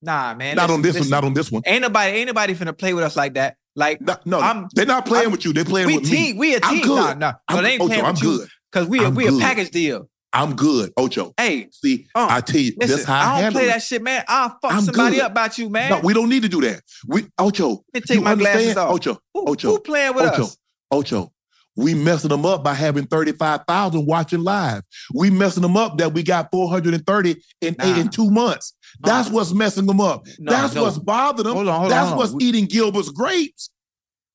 [0.00, 0.54] Nah, man.
[0.54, 1.10] Not on listen, this one.
[1.10, 1.62] Not on this one.
[1.66, 3.56] Ain't nobody, ain't nobody finna play with us like that.
[3.74, 5.52] Like No, no, I'm- they're not playing I'm- with you.
[5.52, 6.38] They're playing with team, me.
[6.38, 6.82] we a I'm team.
[6.84, 6.96] good.
[6.96, 7.32] Nah, nah.
[7.50, 8.48] No, I'm- they ain't Ocho, playing I'm with you good.
[8.72, 10.08] because we a, I'm we a package deal.
[10.32, 11.32] I'm good, Ocho.
[11.36, 13.68] Hey, See, uh, I tell you, listen, this how I, I don't play it.
[13.68, 14.22] that shit, man.
[14.28, 15.24] I'll fuck I'm somebody good.
[15.24, 15.90] up about you, man.
[15.90, 16.82] No, we don't need to do that.
[17.06, 18.78] We Ocho, Let me take you my glasses understand?
[18.78, 18.94] off.
[18.94, 20.56] Ocho, who, Ocho, who playing with Ocho, us?
[20.90, 21.32] Ocho.
[21.78, 24.82] We messing them up by having 35,000 watching live.
[25.14, 27.84] We messing them up that we got 430 in Nah.
[27.84, 28.74] eight in two months.
[29.00, 30.26] That's Uh, what's messing them up.
[30.40, 30.82] No, That's no.
[30.82, 31.54] what's bothering them.
[31.54, 32.18] Hold on, hold That's on.
[32.18, 33.70] what's We- eating Gilbert's grapes.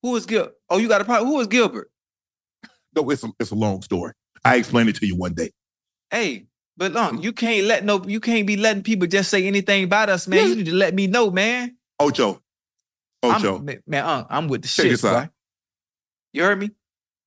[0.03, 0.51] Who is Gil?
[0.69, 1.29] Oh, you got a problem?
[1.31, 1.91] Who is Gilbert?
[2.95, 4.13] No, it's a, it's a long story.
[4.45, 5.51] I explain it to you one day.
[6.11, 6.45] Hey,
[6.77, 10.09] but look, you can't let no, you can't be letting people just say anything about
[10.09, 10.47] us, man.
[10.49, 11.75] You need to let me know, man.
[11.99, 12.41] Ocho.
[13.21, 13.57] Ocho.
[13.57, 15.23] I'm, man, man, uh, I'm with the Check shit, this out.
[15.25, 15.29] boy.
[16.33, 16.71] You heard me?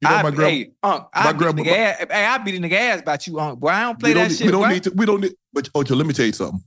[0.01, 0.51] You know I, my grandma.
[0.51, 2.06] hey, Unc, I my beat grandma- the gas.
[2.10, 3.59] Hey, I beat the gas about you, Unc.
[3.59, 4.47] Boy, I don't play don't, that need, shit.
[4.47, 4.90] we don't need to.
[4.90, 5.35] We don't need.
[5.52, 6.60] But Ocho, let me tell you something.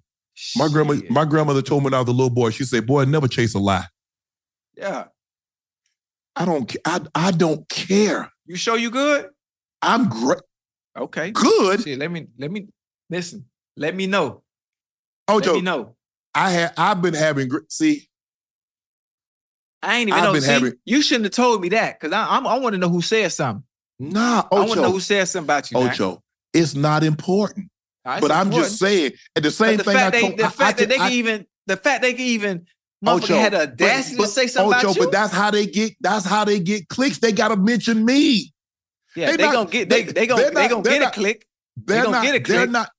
[0.55, 2.49] My grandma, my grandmother told me when I was a little boy.
[2.51, 3.85] She said, "Boy, never chase a lie."
[4.77, 5.05] yeah.
[6.35, 6.73] I don't.
[6.85, 8.31] I I don't care.
[8.45, 9.27] You sure you good?
[9.81, 10.39] I'm great.
[10.97, 11.31] Okay.
[11.31, 11.83] Good.
[11.83, 12.67] Shit, let me let me
[13.09, 13.45] listen.
[13.75, 14.43] Let me know.
[15.27, 15.95] Oh, let Ocho, me know.
[16.33, 16.73] I had.
[16.77, 17.49] I've been having.
[17.69, 18.08] See,
[19.81, 20.39] I ain't even I've know.
[20.39, 22.89] See, having- you shouldn't have told me that because I I'm, I want to know
[22.89, 23.63] who said something.
[23.99, 25.79] nah, Ocho, I want to know who said something about you.
[25.79, 25.89] man.
[25.89, 26.21] Ocho.
[26.53, 27.69] It's not important.
[28.05, 29.11] Nah, it's but I'm just saying.
[29.35, 30.37] And the same the thing I they, told.
[30.37, 32.65] the I- fact I- that they can even the fact they can even
[33.05, 35.03] Ocho, had the but- audacity but- to say something Ocho, about you.
[35.03, 35.93] but that's how they get.
[36.01, 37.19] That's how they get clicks.
[37.19, 38.53] They gotta mention me.
[39.15, 41.45] yeah, they they, not- gonna get they they- gonna they're they gonna get a click.
[41.77, 42.23] They're gonna not.
[42.25, 42.89] get a they're not.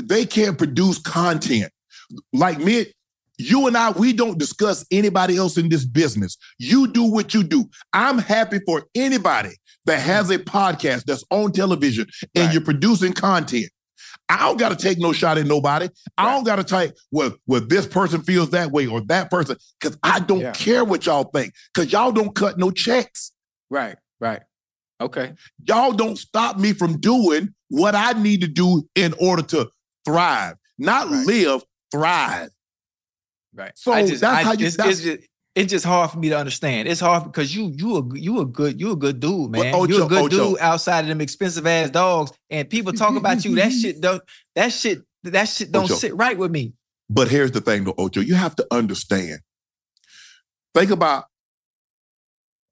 [0.00, 1.72] They can't produce content
[2.32, 2.86] like me.
[3.38, 6.36] You and I, we don't discuss anybody else in this business.
[6.58, 7.66] You do what you do.
[7.92, 9.50] I'm happy for anybody
[9.86, 12.52] that has a podcast that's on television and Right.
[12.52, 13.66] you're producing content.
[14.28, 15.88] I don't got to take no shot at nobody.
[16.18, 19.56] I don't got to take well, well, this person feels that way or that person
[19.80, 20.52] because I don't Yeah.
[20.52, 23.32] care what y'all think because y'all don't cut no checks.
[23.70, 24.42] Right, right.
[25.00, 25.32] Okay.
[25.66, 29.70] Y'all don't stop me from doing what I need to do in order to
[30.04, 31.26] thrive, not Right.
[31.26, 31.62] live,
[31.92, 32.50] thrive.
[33.58, 33.72] Right.
[33.74, 36.18] So I just, that's I, how you- It's, that's- it's just, it's just hard for
[36.20, 36.86] me to understand.
[36.86, 39.74] It's hard because you you a you a good you a good dude, man.
[39.74, 40.50] Ocho- you a good Ocho.
[40.50, 43.56] dude outside of them expensive ass dogs, and people talk about you.
[43.56, 44.22] That shit don't
[44.54, 45.94] that shit that shit don't Ocho.
[45.94, 46.74] sit right with me.
[47.10, 48.20] But here's the thing, though, Ocho.
[48.20, 49.40] You have to understand.
[50.74, 51.24] Think about.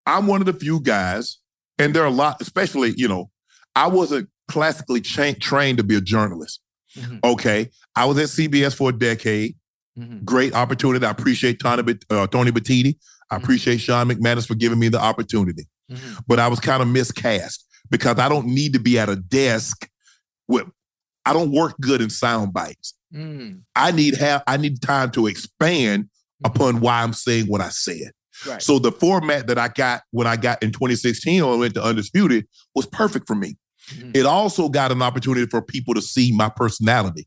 [0.07, 1.39] I'm one of the few guys,
[1.79, 3.31] and there are a lot, especially you know,
[3.75, 6.61] I wasn't classically cha- trained to be a journalist.
[6.97, 7.19] Mhm.
[7.25, 9.57] Okay, I was at CBS for a decade.
[9.99, 10.25] Mhm.
[10.25, 11.05] Great opportunity.
[11.07, 12.97] I appreciate Tony, uh, Tony Petitti.
[13.31, 13.43] I Mhm.
[13.43, 15.67] appreciate Sean McManus for giving me the opportunity.
[15.91, 16.23] Mhm.
[16.27, 19.89] But I was kind of miscast because I don't need to be at a desk
[20.49, 20.67] with.
[21.25, 22.95] I don't work good in sound bites.
[23.15, 26.09] Mm, I need have I need time to expand
[26.45, 28.13] upon why I'm saying what I said.
[28.47, 28.61] right.
[28.63, 31.83] So the format that I got when I got in 2016 when I went to
[31.83, 33.57] Undisputed was perfect for me.
[33.95, 34.15] Mhm.
[34.15, 37.27] It also got an opportunity for people to see my personality,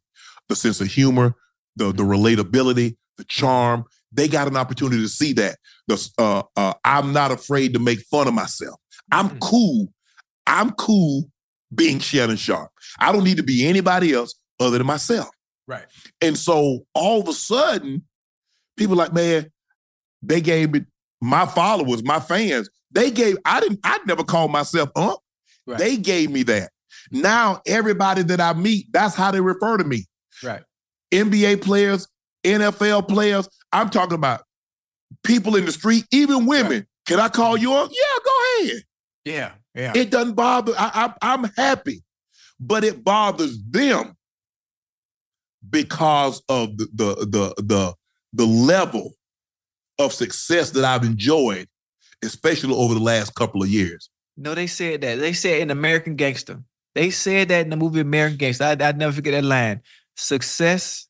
[0.49, 1.33] the sense of humor,
[1.79, 3.85] the the relatability, the charm.
[4.11, 5.57] They got an opportunity to see that.
[5.87, 8.79] The uh, uh, I'm not afraid to make fun of myself.
[9.11, 9.39] I'm Mhm.
[9.39, 9.93] cool.
[10.47, 11.29] I'm cool
[11.73, 12.71] being Shannon Sharpe.
[12.99, 15.29] I don't need to be anybody else other than myself.
[15.67, 15.85] Right.
[16.21, 18.03] And so all of a sudden,
[18.77, 19.51] people like, man,
[20.23, 20.81] they gave me
[21.21, 25.19] my followers, my fans, they gave, I didn't, I never called myself up.
[25.67, 25.77] Right.
[25.77, 26.71] They gave me that.
[27.11, 30.07] Now everybody that I meet, that's how they refer to me.
[30.43, 30.63] Right.
[31.11, 32.07] NBA players,
[32.43, 33.47] NFL players.
[33.71, 34.41] I'm talking about
[35.23, 36.87] people in the street, even women.
[37.05, 37.89] Can I call you up?
[37.91, 38.83] Yeah, go ahead.
[39.25, 39.51] Yeah.
[39.75, 39.93] Yeah.
[39.95, 40.73] It doesn't bother.
[40.77, 42.03] I, I, I'm happy,
[42.59, 44.15] but it bothers them
[45.69, 47.93] because of the the the the,
[48.33, 49.13] the level
[49.99, 51.67] of success that I've enjoyed,
[52.23, 54.09] especially over the last couple of years.
[54.37, 55.19] No, they said that.
[55.19, 56.63] They said in American Gangster.
[56.95, 58.63] They said that in the movie American Gangster.
[58.63, 59.81] I, I'd never forget that line.
[60.19, 61.07] Success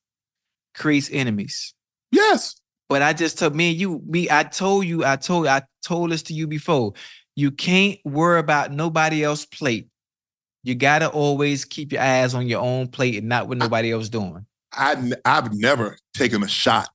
[0.75, 1.73] creates enemies.
[2.11, 2.55] Yes.
[2.87, 6.11] But I just told me and you, me, I told you, I told I told
[6.11, 6.93] this to you before.
[7.35, 9.87] You can't worry about nobody else's plate.
[10.63, 14.09] You gotta always keep your eyes on your own plate and not what nobody else
[14.09, 14.45] doing.
[14.73, 16.89] I I've never taken a shot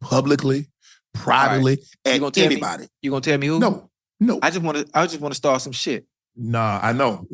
[0.00, 0.68] publicly,
[1.12, 2.86] privately You at gonna tell me- anybody.
[3.02, 3.58] You gonna tell me who?
[3.58, 4.38] No, no.
[4.42, 4.86] I just want to.
[4.94, 6.06] I just want to start some shit.
[6.36, 7.26] Nah, I know,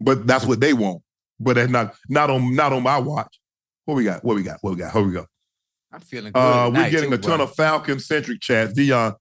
[0.00, 1.02] but that's what they want.
[1.38, 3.38] But that's not not on not on my watch.
[3.84, 4.24] What we got?
[4.24, 4.58] What we got?
[4.62, 4.92] What we got?
[4.92, 5.26] Here we go.
[5.92, 6.38] I'm feeling good.
[6.40, 7.44] Uh, we're getting too, a ton boy.
[7.44, 8.72] of Falcon centric chats.
[8.72, 9.14] Dion,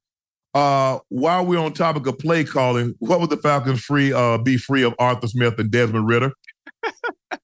[0.54, 4.58] uh, while we're on topic of play calling, what would the Falcons free uh be
[4.58, 6.32] free of Arthur Smith and Desmond Ridder?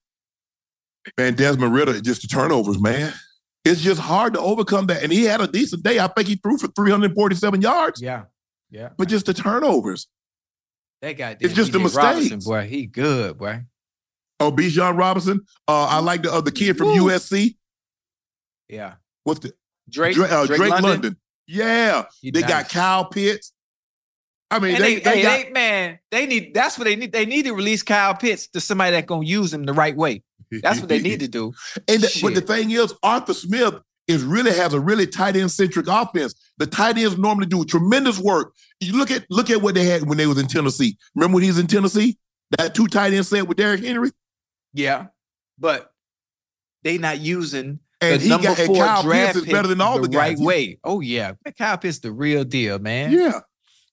[1.18, 3.14] man, Desmond Ridder just the turnovers, man.
[3.64, 5.03] It's just hard to overcome that.
[5.03, 5.99] And he had a decent day.
[5.99, 8.23] I think he threw for 347 yards, Yeah,
[8.72, 8.89] yeah.
[8.98, 10.07] but just the turnovers.
[11.02, 11.34] That guy.
[11.35, 11.45] Did.
[11.45, 12.45] It's just the Robinson, mistakes.
[12.45, 12.68] boy.
[12.68, 13.61] He good, boy.
[14.42, 15.42] Oh, Bijan Robinson.
[15.68, 17.10] Uh, I like the uh, the kid from Woo.
[17.10, 17.56] USC.
[18.70, 18.96] Yeah.
[19.24, 19.54] What's the
[19.90, 20.16] Drake.
[20.16, 20.90] Dra- uh, Drake, Drake, London.
[20.92, 21.18] London.
[21.48, 22.50] Yeah, He they nice.
[22.50, 23.52] got Kyle Pitts.
[24.50, 26.54] I mean, they, they, they, hey, got they- man, they need.
[26.54, 27.12] That's what they need.
[27.12, 30.24] They need to release Kyle Pitts to somebody that gonna use him the right way.
[30.62, 31.54] That's what they need to do.
[31.88, 33.76] And the- but the thing is, Arthur Smith
[34.08, 36.34] is really has a really tight end centric offense.
[36.58, 38.54] The tight ends normally do tremendous work.
[38.80, 40.98] You look at look at what they had when they was in Tennessee.
[41.16, 42.18] Remember when he was in Tennessee?
[42.58, 44.12] That two tight end set with Derrick Henry,
[44.73, 45.07] Yeah,
[45.60, 45.91] but
[46.84, 49.81] they not using and the he number got and four Kyle draft is better than
[49.81, 50.38] all the, the guys.
[50.38, 50.80] right way.
[50.84, 53.11] Oh yeah, Kyle Pitts the real deal, man.
[53.11, 53.41] Yeah.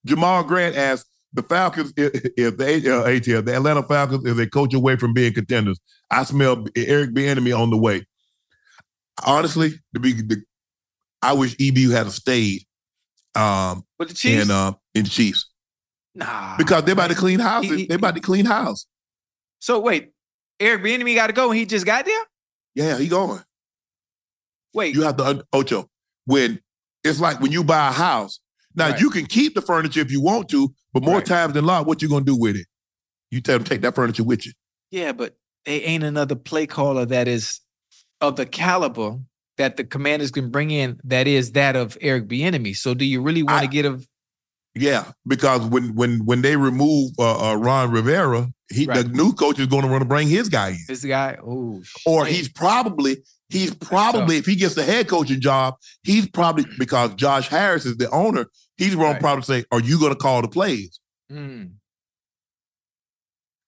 [0.06, 4.48] Jamal Grant asked the Falcons if if the uh, ATL, the Atlanta Falcons is a
[4.48, 5.78] coach away from being contenders.
[6.10, 8.06] I smell Eric Bieniemy on the way.
[9.26, 10.42] Honestly, to be the,
[11.20, 12.62] I wish EBU had a stayed
[13.34, 15.50] um But the Chiefs, in uh in Chiefs
[16.14, 17.64] nah, because they're about to clean house.
[17.64, 18.86] He- he- They're about to clean house.
[19.58, 20.12] So wait,
[20.60, 22.22] Eric Bieniemy got to go, and he just got there.
[22.74, 23.40] Yeah, he going.
[24.74, 25.88] Wait, You have to Ocho
[26.26, 26.60] when
[27.04, 28.38] it's like when you buy a house.
[28.74, 29.00] Now Right.
[29.00, 31.26] you can keep the furniture if you want to, but more Right.
[31.26, 32.66] times than not, what you gonna do with it?
[33.30, 34.52] You tell them take that furniture with you.
[34.90, 37.60] yeah, but they ain't another play caller that is
[38.20, 39.18] of the caliber
[39.58, 42.74] that the Commanders can bring in that is that of Eric Bieniemy.
[42.76, 44.00] So do you really want to get a
[44.80, 49.02] Yeah, because when when when they remove uh, uh, Ron Rivera, he Right.
[49.04, 51.38] the new coach is going to want to bring his guy in, this guy?
[51.44, 53.16] Oh, or he's probably
[53.48, 57.96] he's probably if he gets the head coaching job, he's probably because Josh Harris is
[57.96, 58.46] the owner.
[58.76, 59.14] He's going Right.
[59.14, 61.00] to probably say, "Are you going to call the plays?"
[61.32, 61.72] Mm.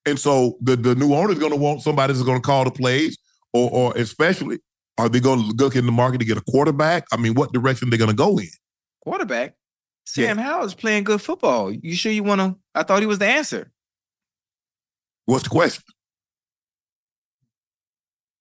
[0.06, 2.64] And so the the new owner is going to want somebody that's going to call
[2.64, 3.18] the plays,
[3.52, 4.58] or or especially
[4.98, 7.04] are they going to look in the market to get a quarterback?
[7.12, 8.48] I mean, what direction they're going to go in?
[9.02, 9.54] quarterback.
[10.06, 11.70] Sam Howell is playing good football.
[11.70, 12.56] You sure you want to?
[12.74, 13.70] I thought he was the answer.
[15.26, 15.84] What's the question?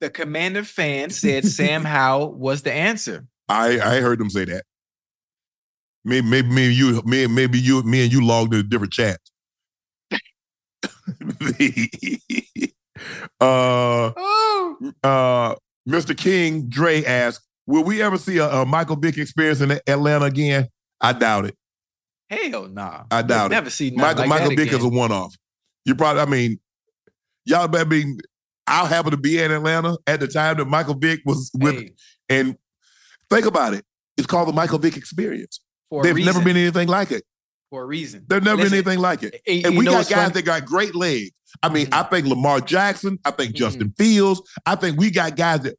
[0.02, 3.27] The Commander fan said Sam Howell was the answer.
[3.48, 4.64] I I heard them say that.
[6.06, 8.94] Maybe maybe me and you me maybe you me and you logged in a different
[8.94, 9.19] chat.
[13.41, 15.56] uh Oh, uh
[15.88, 16.15] Mr.
[16.15, 20.69] King Dre asked, "Will we ever see a, a Michael Vick experience in Atlanta again?"
[21.01, 21.55] I doubt it.
[22.30, 23.03] hell nah.
[23.09, 23.55] I doubt it.
[23.55, 25.35] Never seen Michael like Michael Vick is a one-off.
[25.85, 26.59] You probably, I mean,
[27.45, 27.67] y'all.
[27.67, 28.17] better be
[28.67, 31.91] I happen to be in Atlanta at the time that Michael Vick was with, Hey,
[32.30, 32.55] and
[33.30, 33.84] think about it.
[34.17, 35.59] It's called the Michael Vick experience.
[35.89, 37.23] for a There's never been anything like it.
[37.71, 38.26] for a reason.
[38.27, 39.41] There's never Listen, been anything like it.
[39.47, 40.34] and- And we got guys funny?
[40.34, 41.31] that got great legs.
[41.63, 41.93] I mean, Mhm.
[41.93, 43.17] I think Lamar Jackson.
[43.26, 43.57] I think Mhm.
[43.57, 44.41] Justin Fields.
[44.67, 45.77] I think we got guys that,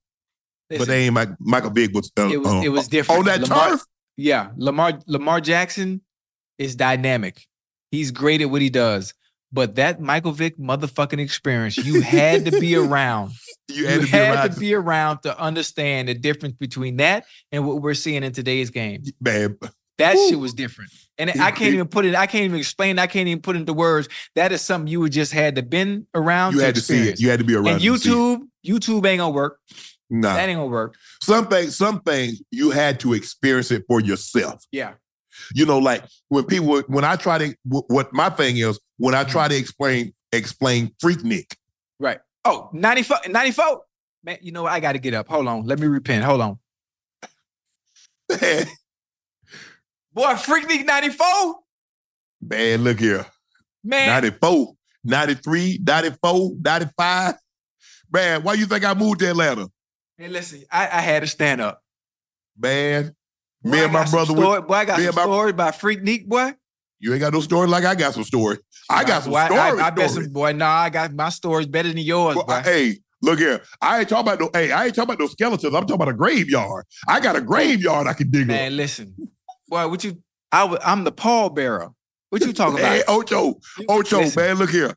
[0.69, 2.11] but they ain't Michael Vick was.
[2.17, 3.83] Uh, it was uh, it was different on that Lamar- turf.
[4.17, 6.03] Yeah, Lamar Lamar Jackson
[6.59, 7.47] is dynamic.
[7.91, 9.15] He's great at what he does.
[9.53, 13.33] But that Michael Vick motherfucking experience, you had to be around.
[13.69, 14.51] You You had to be had around.
[14.55, 18.71] to be around to understand the difference between that and what we're seeing in today's
[18.71, 19.03] game.
[19.21, 19.57] man.
[19.99, 20.29] That Woo.
[20.31, 20.91] shit was different.
[21.19, 23.73] And I can't even put it, I can't even explain, I can't even put into
[23.75, 24.09] words.
[24.37, 27.09] That is something you would just had to been around You to had to see
[27.09, 27.21] it.
[27.21, 27.67] You had to be around.
[27.69, 28.15] and to see it.
[28.15, 29.59] YouTube, YouTube ain't gonna work.
[30.11, 30.35] Nah.
[30.35, 30.97] That ain't gonna work.
[31.23, 34.65] some things, some things you had to experience it for yourself.
[34.73, 34.95] Yeah.
[35.55, 39.23] You know, like when people, when I try to, what my thing is, when I
[39.23, 39.31] Mm-hmm.
[39.33, 41.55] try to explain, explain Freaknik.
[42.01, 42.19] Right.
[42.45, 43.83] Oh, 94, 94.
[44.25, 44.73] Man, you know what?
[44.73, 45.29] I got to get up.
[45.29, 45.65] Hold on.
[45.65, 46.25] Let me repent.
[46.25, 46.59] Hold on.
[50.13, 51.27] Boy, Freaknik 94?
[52.43, 53.25] Man, look here.
[53.85, 54.09] Man.
[54.09, 54.75] 94,
[55.05, 57.35] 93, 94, 95.
[58.13, 59.69] Man, why you think I moved to Atlanta?
[60.21, 61.83] Hey, listen, I, I had to stand up.
[62.59, 63.15] Man,
[63.63, 65.75] Boy, me I and my brother, story, boy, I got me some my- stories about
[65.75, 66.53] Freaknik, boy.
[66.99, 68.59] you ain't got no story like I got some story.
[68.91, 69.81] I got some Boy, I- stories.
[69.83, 72.43] I, I bet some, boy, nah, I got my stories better than yours, boy.
[72.49, 73.63] I- hey, look here.
[73.81, 74.51] I ain't talking about no.
[74.53, 75.65] Hey, I ain't talking about no skeletons.
[75.75, 76.85] I'm talking about a graveyard.
[77.09, 79.15] I got a graveyard I can dig Man, listen.
[79.69, 80.23] Boy, what you,
[80.53, 81.95] I, I'm the pallbearer.
[82.29, 82.93] What you talking about?
[82.93, 83.03] Hey.
[83.09, 84.43] Ocho, Ocho, Listen.
[84.43, 84.95] man, look here.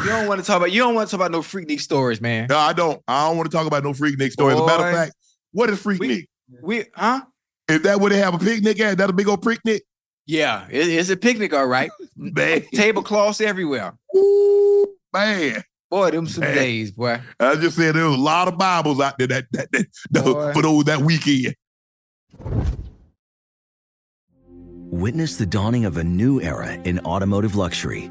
[0.00, 2.20] You don't want to talk about, you don't want to talk about no Freaknik stories,
[2.20, 2.46] man.
[2.48, 3.02] No, I don't.
[3.06, 4.54] I don't want to talk about no Freaknik story.
[4.54, 5.12] As a matter of fact,
[5.52, 6.26] what is Freaknik?
[6.62, 7.22] We, huh?
[7.68, 8.98] If that where they have a picnic at?
[8.98, 9.82] That a big old picnic?
[10.26, 11.90] Yeah, it- it's a picnic, all right.
[12.16, 13.92] Man, Tablecloths everywhere.
[14.16, 15.62] Ooh, man.
[15.90, 16.54] Boy, them some Man.
[16.54, 17.20] days, boy.
[17.40, 20.24] I just said there was a lot of Bibles out there that, that, that, that-
[20.24, 20.52] Boy.
[20.52, 21.54] for those that weekend.
[24.92, 28.10] Witness the dawning of a new era in automotive luxury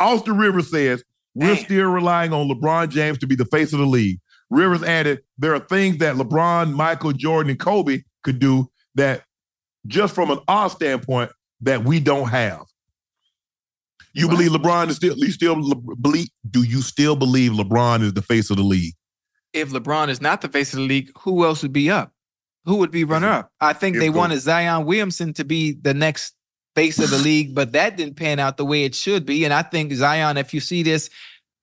[0.00, 1.04] Austin Rivers says,
[1.34, 1.64] we're Man.
[1.64, 4.18] still relying on LeBron James to be the face of the league.
[4.50, 9.22] Rivers added, there are things that LeBron, Michael, Jordan, and Kobe could do that
[9.86, 12.62] just from an art standpoint that we don't have.
[14.12, 18.12] You believe LeBron is still you still le- believe do you still believe LeBron is
[18.12, 18.94] the face of the league?
[19.52, 22.12] If LeBron is not the face of the league, who else would be up?
[22.64, 23.52] Who would be runner up?
[23.60, 24.18] I think Here they go.
[24.18, 26.34] wanted Zion Williamson to be the next
[26.74, 29.44] face of the league, but that didn't pan out the way it should be.
[29.44, 31.10] And I think Zion, if you see this,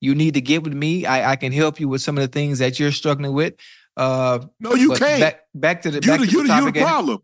[0.00, 1.06] you need to get with me.
[1.06, 3.54] I, I can help you with some of the things that you're struggling with.
[3.96, 5.20] Uh, No, you can't.
[5.20, 6.76] Back, back to the you back the, to you, the the, you the topic.
[6.76, 7.18] at- problem.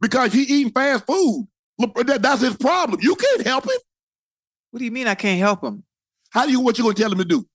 [0.00, 1.46] Because he eating fast food.
[1.78, 3.00] That- that's his problem.
[3.02, 3.76] You can't help him.
[4.70, 5.84] What do you mean I can't help him?
[6.30, 7.46] How do you what you gonna tell him to do?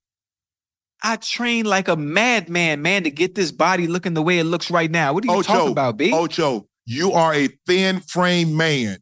[1.02, 4.70] I train like a madman, man, to get this body looking the way it looks
[4.70, 5.12] right now.
[5.12, 6.12] What are you Ocho, talking about, B?
[6.12, 8.98] Ocho, you are a thin frame man.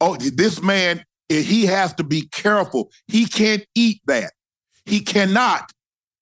[0.00, 2.90] Oh, this man, eh, he has to be careful.
[3.06, 4.32] He can't eat that.
[4.84, 5.70] He cannot.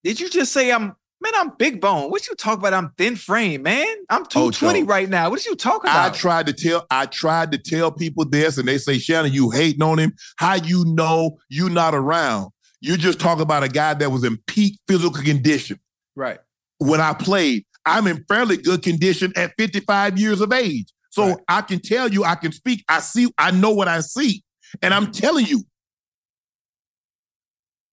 [0.02, 0.94] Did you just say I'm
[1.24, 1.32] man?
[1.36, 2.10] I'm big bone.
[2.10, 2.72] What you talk about?
[2.72, 3.96] I'm thin frame, man.
[4.10, 4.86] I'm 220 Ocho.
[4.86, 5.30] right now.
[5.30, 6.12] What are you talking about?
[6.12, 9.50] I tried to tell, I tried to tell people this, and they say, Shannon, you
[9.50, 10.12] hating on him.
[10.36, 12.50] How you know you not around?
[12.80, 15.80] You're just talking about a guy that was in peak physical condition
[16.14, 16.38] right.
[16.78, 17.64] when I played.
[17.86, 20.93] I'm in fairly good condition at 55 years of age.
[21.14, 21.36] So Right.
[21.46, 24.42] I can tell you, I can speak, I see, I know what I see.
[24.82, 25.62] And I'm telling you,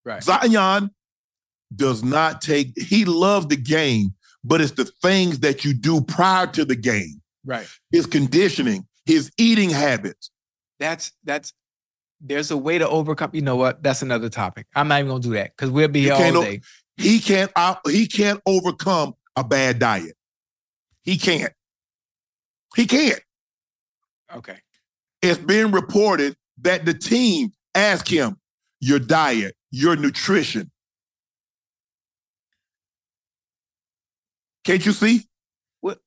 [0.04, 0.20] Right.
[0.24, 0.90] Zion
[1.76, 4.12] does not take, he loves the game,
[4.42, 7.68] but it's the things that you do prior to the game, Right.
[7.92, 10.30] his conditioning, his eating habits.
[10.80, 11.52] That's that's.
[12.24, 13.30] There's a way to overcome.
[13.32, 13.82] You know what?
[13.82, 14.66] That's another topic.
[14.76, 16.60] I'm not even gonna do that because we'll be here all day.
[16.96, 20.16] He can't out, he can't overcome a bad diet.
[21.02, 21.52] He can't.
[22.76, 23.20] He can't.
[24.34, 24.58] Okay.
[25.20, 28.36] It's been reported that the team asked him
[28.80, 30.70] your diet, your nutrition.
[34.64, 35.22] Can't you see?
[35.80, 35.98] What?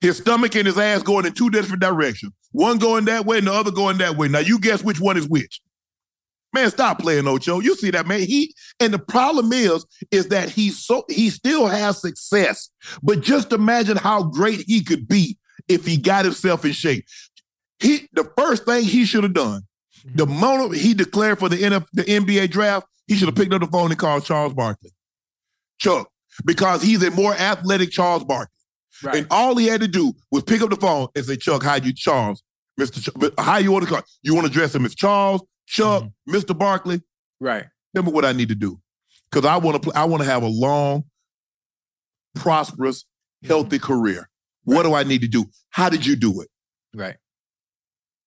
[0.00, 2.32] His stomach and his ass going in two different directions.
[2.52, 4.28] One going that way and the other going that way.
[4.28, 5.60] Now you guess which one is which.
[6.54, 7.60] Man, stop playing Ocho.
[7.60, 8.20] You see that, man.
[8.20, 12.68] He and the problem is, is that he's so he still has success.
[13.02, 15.38] But just imagine how great he could be
[15.68, 17.04] if he got himself in shape.
[17.80, 19.62] He the first thing he should have done,
[20.06, 20.16] mhm.
[20.16, 23.60] the moment he declared for the NF, the NBA draft, he should have picked up
[23.60, 24.90] the phone and called Charles Barkley.
[25.78, 26.08] Chuck,
[26.44, 28.48] because he's a more athletic Charles Barkley.
[29.02, 29.16] Right.
[29.16, 31.74] And all he had to do was pick up the phone and say, Chuck, how
[31.74, 32.42] you Charles?
[32.80, 33.02] Mr.
[33.02, 34.02] Ch- how you want to call?
[34.22, 36.12] You want to address him as Charles, Chuck, mhm.
[36.28, 36.56] Mr.
[36.56, 37.02] Barkley?
[37.40, 37.66] right.
[37.94, 38.80] Tell me what I need to do.
[39.30, 41.04] Because I want to play, I want to have a long,
[42.34, 43.04] prosperous,
[43.44, 44.30] healthy career.
[44.64, 45.46] What do I need to do?
[45.70, 46.48] How did you do it?
[46.94, 47.16] Right.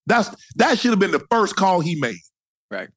[0.05, 2.17] That's that should have been the first call he made.
[2.69, 2.89] Right.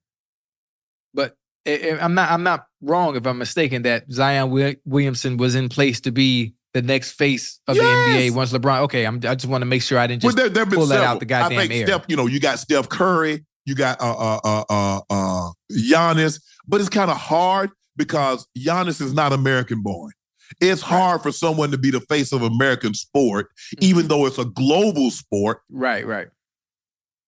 [1.14, 1.34] But
[1.66, 2.30] I'm not.
[2.30, 6.82] I'm not wrong if I'm mistaken that Zion Williamson was in place to be the
[6.82, 8.80] next face of the NBA once LeBron.
[8.82, 9.04] Okay.
[9.04, 10.78] I'm, I just want to make sure I didn't just Well, there, there have been
[10.78, 11.10] pull that several.
[11.10, 11.86] out the goddamn I think air.
[11.86, 16.40] Steph, you know, you got Steph Curry, you got uh uh uh uh, uh Giannis,
[16.66, 20.12] but it's kind of hard because Giannis is not American born.
[20.60, 23.48] It's hard for someone to be the face of American sport,
[23.80, 25.60] even though it's a global sport.
[25.70, 26.06] Right.
[26.06, 26.28] Right.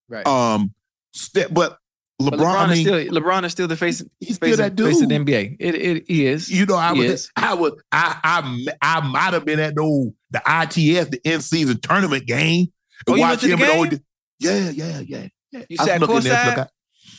[0.09, 0.27] Right.
[0.27, 0.75] Um,
[1.13, 1.79] Steph, but
[2.21, 4.03] LeBron, But LeBron, I mean, is still LeBron is still the face.
[4.21, 5.15] he's face still of, that face of the.
[5.15, 5.57] NBA.
[5.59, 6.51] It it he is.
[6.51, 7.31] You know, I He was.
[7.35, 11.43] I was, I, I, I might have been at the old, the ITS, the end
[11.43, 12.69] season tournament game.
[13.09, 14.01] Oh, and you went watch to the him and game?
[14.41, 15.29] all Yeah, yeah, yeah.
[15.53, 15.63] yeah.
[15.69, 16.53] You I sat snuck courtside?
[16.55, 16.71] snuck.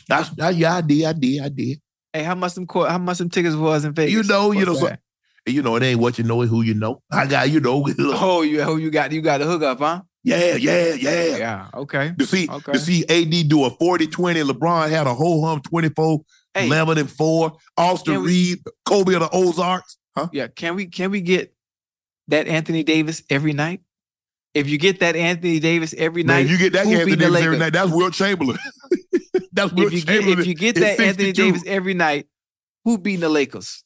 [0.08, 1.80] That's, I, yeah, I did, I did, I did.
[2.12, 4.12] Hey, how much them court, how much them tickets was in Vegas?
[4.12, 5.00] You know, you know, so, that?
[5.46, 7.02] You know, it ain't what you know, it's who you know.
[7.10, 10.02] I got, you know, Oh, you oh you got you got the hook up, huh?
[10.22, 11.36] yeah, yeah, yeah.
[11.36, 11.68] Yeah.
[11.74, 12.12] Okay.
[12.18, 12.72] To see, Okay.
[12.72, 16.20] to see AD do a 40-20, LeBron had a whole hum 24
[16.54, 16.66] Hey.
[16.66, 17.52] Eleven and four.
[17.76, 19.96] Austin Can we- Reed, Kobe of the Ozarks.
[20.14, 20.28] Huh?
[20.32, 21.54] Yeah, can we can we get
[22.28, 23.80] that Anthony Davis every night?
[24.54, 27.56] If you get that Anthony Davis every Man, night, you get that Anthony Davis every
[27.58, 27.72] night.
[27.72, 28.58] That's Wilt Chamberlain.
[29.52, 32.26] That's Wilt If you get if you get that Anthony Davis every night,
[32.84, 33.82] who beating the Lakers?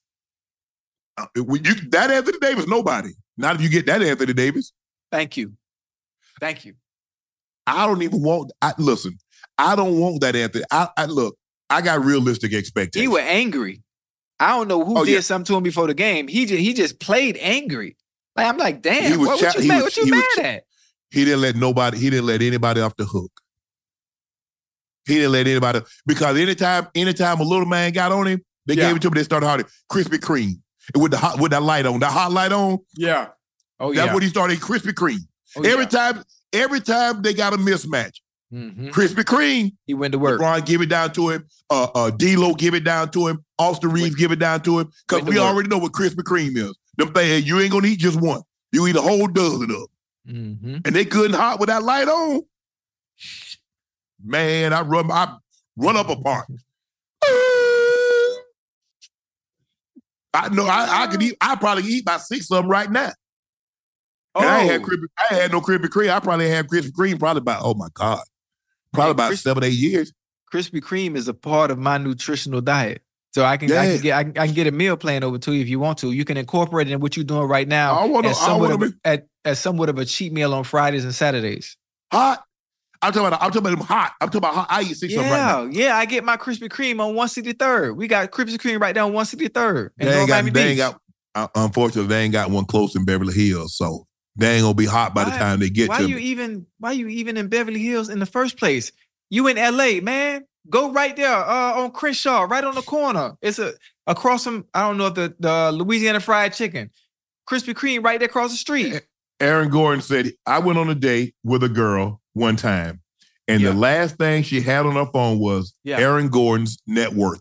[1.19, 3.11] Uh, you, that Anthony Davis, nobody.
[3.37, 4.73] Not if you get that Anthony Davis.
[5.11, 5.53] Thank you,
[6.41, 6.75] thank you.
[7.67, 8.53] I don't even want.
[8.63, 9.19] I listen.
[9.59, 10.65] I don't want that Anthony.
[10.71, 11.37] I, I look.
[11.71, 13.03] I got realistic expectations.
[13.03, 13.83] He was angry.
[14.39, 15.21] I don't know who Oh, did yeah.
[15.21, 16.29] something to him before the game.
[16.29, 17.97] He just he just played angry.
[18.37, 19.75] Like I'm like, damn, He was what, what you he mad?
[19.77, 20.65] was- what you he was mad at?
[21.11, 21.99] He didn't let nobody.
[21.99, 23.33] He didn't let anybody off the hook.
[25.07, 28.89] He didn't let anybody because anytime, anytime a little man got on him, they Yeah.
[28.89, 29.15] gave it to him.
[29.15, 30.61] They started hard Krispy Kreme
[30.95, 32.79] with the hot with that light on, that hot light on.
[32.97, 33.29] Yeah.
[33.79, 34.03] Oh That's yeah.
[34.05, 34.59] That's what he started.
[34.61, 35.21] Krispy Kreme.
[35.57, 36.13] Oh, every yeah.
[36.13, 38.21] time, every time they got a mismatch,
[38.53, 38.91] Mhm.
[38.93, 39.73] Krispy Kreme.
[39.87, 40.41] He went to work.
[40.41, 41.47] LeBron give it down to him.
[41.69, 43.45] Uh, uh, D'Lo give it down to him.
[43.59, 44.91] Austin Reaves give it down to him.
[45.11, 46.77] Went to we already know what Krispy Kreme is.
[46.97, 48.43] Them things, you ain't gonna eat just one.
[48.73, 49.89] You eat a whole dozen of
[50.27, 50.59] them.
[50.63, 50.87] Mhm.
[50.87, 52.43] And they and hot with that light on.
[54.25, 55.37] Man, I run, I
[55.77, 56.47] run up a park.
[60.45, 63.13] I know I, I could eat, I probably eat about six of them right now.
[64.35, 64.85] And I ain't had Oh.
[64.85, 66.11] Krispy, I had no Krispy Kreme.
[66.11, 68.21] I probably had Krispy Kreme probably about, oh my God.
[68.93, 70.13] Probably about Kris- seven, eight years.
[70.53, 73.03] Krispy Kreme is a part of my nutritional diet.
[73.35, 75.37] So I can, I can get I can, I can get a meal plan over
[75.37, 76.11] to you if you want to.
[76.13, 78.71] You can incorporate it in what you're doing right now I wanna- as I somewhat
[78.83, 81.77] of, at, as somewhat of a cheat meal on Fridays and Saturdays.
[82.13, 82.43] Hot.
[83.03, 84.13] I'm talking about I'm talking about them hot.
[84.21, 84.67] I'm talking about hot.
[84.71, 85.65] I eat six them right now.
[85.65, 85.97] Yeah, yeah.
[85.97, 87.97] I get my Krispy Kreme on 163rd.
[87.97, 90.79] We got Krispy Kreme right down 163rd in They ain't got, Miami they ain't Beach.
[90.79, 91.01] got
[91.35, 93.77] uh, unfortunately they ain't got one close in Beverly Hills.
[93.77, 94.07] So
[94.37, 96.23] they ain't gonna be hot by the time they get why to you me.
[96.23, 98.93] even why you even in Beverly Hills in the first place?
[99.31, 100.45] You in LA, man.
[100.69, 103.37] Go right there uh, on Crenshaw, right on the corner.
[103.41, 103.75] It's a
[104.07, 106.91] across from I don't know if the, the Louisiana fried chicken.
[107.49, 109.03] Krispy Kreme right there across the street.
[109.41, 113.01] Aaron Gordon said, I went on a date with a girl one time,
[113.49, 113.71] and Yeah.
[113.71, 115.99] the last thing she had on her phone was Yeah.
[115.99, 117.41] Aaron Gordon's net worth.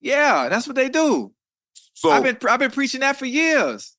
[0.00, 1.32] Yeah, that's what they do.
[1.94, 3.96] So I've been I've been preaching that for years.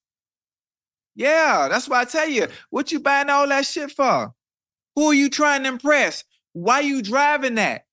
[1.16, 4.34] Yeah, that's why I tell you, what you buying all that shit for?
[4.96, 6.24] Who are you trying to impress?
[6.54, 7.86] Why you driving that?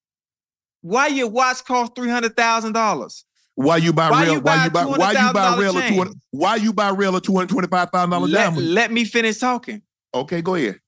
[0.83, 3.25] Why your watch cost three hundred thousand dollars?
[3.55, 4.35] why you buy Why real?
[4.35, 4.85] you Why you buy?
[4.87, 5.73] Why you buy $200,000 real?
[5.75, 5.93] chain?
[5.93, 6.17] Two hundred?
[6.31, 8.75] Why you buy real a two hundred twenty five thousand dollar diamond?
[8.75, 9.83] let me finish talking.
[10.15, 10.81] Okay, go ahead.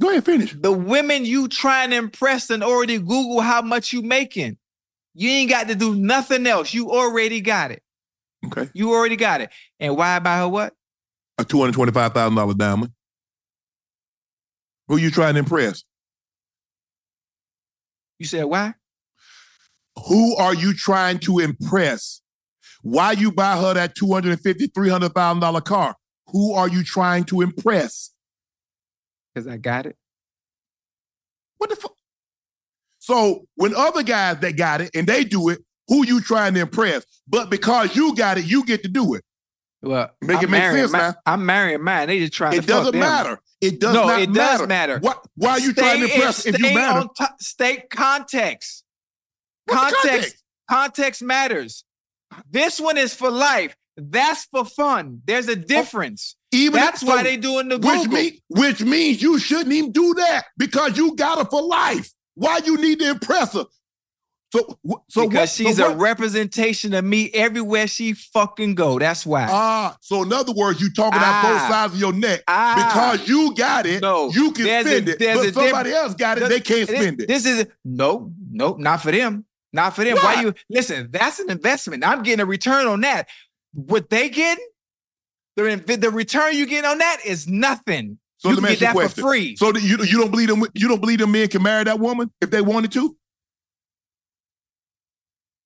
[0.00, 0.54] Go ahead, finish.
[0.54, 4.56] The women you trying to impress and already Google how much you making.
[5.14, 6.72] You ain't got to do nothing else.
[6.72, 7.82] You already got it.
[8.46, 9.50] Okay, You already got it.
[9.78, 10.72] And why buy her what?
[11.36, 12.92] a two hundred twenty five thousand dollar diamond.
[14.88, 15.84] Who you trying to impress?
[18.18, 18.74] You said why?
[20.08, 22.22] Who are you trying to impress?
[22.82, 25.94] Why you buy her that two hundred and fifty, three hundred thousand dollar car?
[26.28, 28.10] Who are you trying to impress?
[29.34, 29.96] Because I got it.
[31.58, 31.94] What the fuck?
[32.98, 36.60] So when other guys that got it and they do it, who you trying to
[36.60, 37.04] impress?
[37.26, 39.24] But because you got it, you get to do it.
[39.82, 41.14] Well, Make I'm it make sense now.
[41.24, 42.08] I'm marrying mine.
[42.08, 43.00] They just trying It doesn't them.
[43.00, 43.40] matter.
[43.60, 44.58] It does no, not it matter.
[44.58, 44.98] does matter.
[44.98, 45.24] What?
[45.36, 46.98] Why are you trying to Stay- impress if you matter?
[47.00, 48.84] on to- state context.
[49.66, 50.44] What's Context, context?
[50.68, 51.84] context matters.
[52.50, 53.74] This one is for life.
[53.96, 55.22] That's for fun.
[55.24, 56.36] There's a oh, difference.
[56.52, 58.12] Even That's if- why so- they doing the which Google.
[58.12, 62.10] mean, which means you shouldn't even do that because you got her for life.
[62.34, 63.64] Why you need to impress her?
[64.52, 64.78] So,
[65.08, 68.98] so because what, she's so a representation of me everywhere she fucking go.
[68.98, 69.46] That's why.
[69.48, 71.68] Ah, so in other words, you talking out both Ah.
[71.70, 72.74] sides of your neck Ah.
[73.14, 74.02] because you got it.
[74.02, 76.48] No, you can there's a- spend it, but somebody else got it.
[76.48, 77.28] They can't spend it.
[77.28, 79.44] This is no, no, not for them.
[79.72, 80.16] Not for them.
[80.16, 80.42] Why?
[80.42, 81.10] you listen?
[81.12, 82.04] That's an investment.
[82.04, 83.28] I'm getting a return on that.
[83.72, 84.66] What they getting,
[85.56, 88.18] the the return you get on that is nothing.
[88.38, 89.24] So you let can me get ask you a that for question.
[89.24, 89.56] free.
[89.56, 90.62] So you you don't believe them?
[90.74, 93.16] You don't believe them men can marry that woman if they wanted to?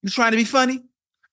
[0.03, 0.83] you trying to be funny?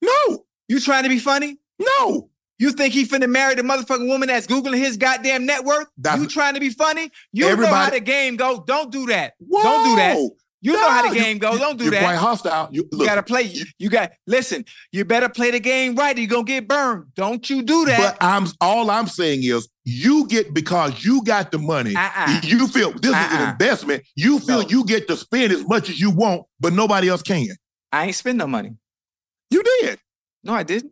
[0.02, 1.58] No, You trying to be funny?
[1.80, 2.28] no.
[2.58, 5.88] You think he finna marry the motherfucking woman that's googling his goddamn net worth?
[5.98, 7.10] That's- you trying to be funny?
[7.34, 8.64] You know how the game go.
[8.68, 9.34] Don't do that.
[9.40, 9.64] Whoa.
[9.64, 10.30] Don't do that.
[10.64, 11.58] You know how No, the game go.
[11.58, 12.04] Don't do You're that.
[12.04, 12.70] quite hostile.
[12.72, 13.42] You, You gotta play.
[13.44, 14.64] You, you got listen.
[14.92, 16.16] You better play the game right.
[16.16, 17.06] Or you're gonna get burned.
[17.16, 17.98] Don't you do that?
[18.20, 21.96] But I'm all I'm saying is you get because you got the money.
[21.96, 22.42] Uh-uh.
[22.44, 23.52] You feel this is an Uh-uh.
[23.54, 24.04] investment.
[24.16, 24.70] You feel No.
[24.70, 27.48] you get to spend as much as you want, but nobody else can.
[27.92, 28.76] I ain't spend no money.
[29.50, 30.00] You did.
[30.44, 30.92] No, I didn't.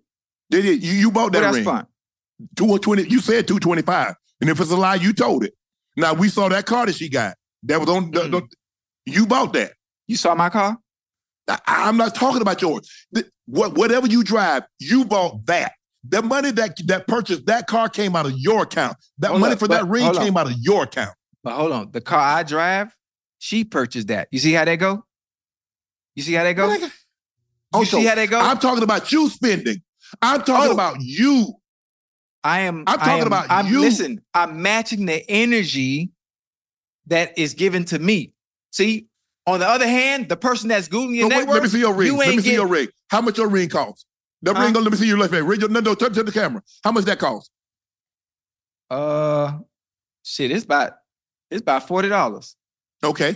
[0.49, 0.81] Did it?
[0.81, 1.63] You, you bought that that's ring.
[1.65, 1.85] fine.
[2.55, 3.03] Two twenty.
[3.07, 5.53] You said two twenty five, and if it's a lie, you told it.
[5.95, 7.35] Now we saw that car that she got.
[7.63, 8.09] That was on.
[8.11, 8.31] the- Mm.
[8.31, 8.47] the-
[9.14, 9.73] you bought that.
[10.07, 10.77] You saw my car?
[11.48, 12.90] I, I'm not talking about yours.
[13.11, 15.73] The- what, whatever you drive, you bought that.
[16.10, 18.95] That money that that purchased that car came out of your account.
[19.18, 20.15] That Hold money up, for that ring on.
[20.15, 21.14] came out of your account.
[21.44, 22.95] But hold on, the car I drive,
[23.40, 24.27] she purchased that.
[24.31, 25.03] You see how that go?
[26.15, 26.72] You see how that go?
[26.72, 26.80] You
[27.73, 28.40] got- see how that go?
[28.40, 29.81] I'm talking about you spending.
[30.22, 30.73] I'm talking Oh.
[30.73, 31.53] about you.
[32.44, 32.84] I am.
[32.88, 33.81] I'm talking am- about I'm, you.
[33.81, 36.11] Listen, I'm matching the energy
[37.07, 38.34] that is given to me.
[38.71, 39.07] See,
[39.47, 41.93] on the other hand, the person that's Googling your wait, network, let me see your
[41.93, 42.07] ring.
[42.07, 42.87] you Let me see your ring.
[43.09, 44.05] How much your ring costs?
[44.41, 44.63] The Huh?
[44.63, 44.73] ring.
[44.73, 45.47] Let me see your left hand.
[45.47, 45.59] Ring.
[45.69, 46.61] No, no, touch to the camera.
[46.83, 47.49] How much that cost?
[48.89, 49.59] Uh,
[50.23, 50.93] shit, it's about
[51.51, 52.55] it's about forty dollars.
[53.03, 53.35] Okay.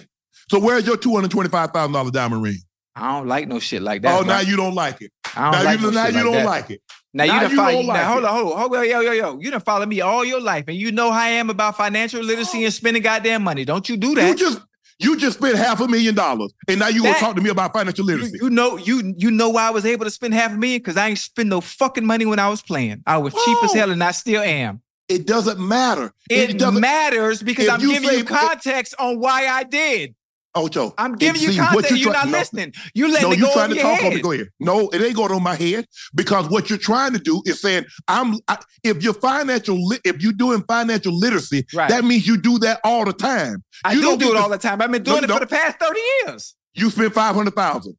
[0.50, 2.58] So where's your two hundred twenty-five thousand dollar diamond ring?
[2.96, 4.20] I don't like no shit like that.
[4.20, 5.12] oh, now you don't like it.
[5.36, 6.46] I don't now like you, no now you don't that.
[6.46, 6.82] like it.
[7.16, 7.72] Now, Now you done you follow.
[7.74, 9.40] don't like now, hold on, hold on, hold on, yo, yo, yo.
[9.40, 12.24] You done follow me all your life, and you know how I am about financial
[12.24, 13.66] literacy and spending goddamn money.
[13.66, 14.30] Don't you do that?
[14.30, 14.60] You just
[15.04, 17.74] you just spent half a million dollars, and now you gonna talk to me about
[17.74, 18.38] financial literacy?
[18.42, 20.98] you know, you you know why I was able to spend half a million because
[20.98, 23.04] I ain't spend no fucking money when I was playing.
[23.06, 24.82] I was cheap as hell, and I still am.
[25.10, 26.14] It doesn't matter.
[26.30, 26.80] It, doesn't.
[26.80, 30.16] matters because I'm you giving say- you context on why I did.
[30.56, 30.94] Oh, Joe.
[31.00, 31.92] I'm giving you context.
[31.98, 32.74] You're try- not no, listening.
[32.94, 34.14] You letting No, it go trying to talk head.
[34.14, 34.22] me.
[34.22, 34.50] Go ahead.
[34.60, 37.86] No, it ain't going on my head because what you're trying to do is saying
[38.08, 38.36] I'm.
[38.48, 41.90] I, if you're financial, li- if you're doing financial literacy, Right.
[41.90, 43.64] that means you do that all the time.
[43.84, 44.80] I You do don't do it all the time.
[44.80, 46.56] I've been doing you it for the past 30 years.
[46.76, 47.98] You spend five hundred thousand.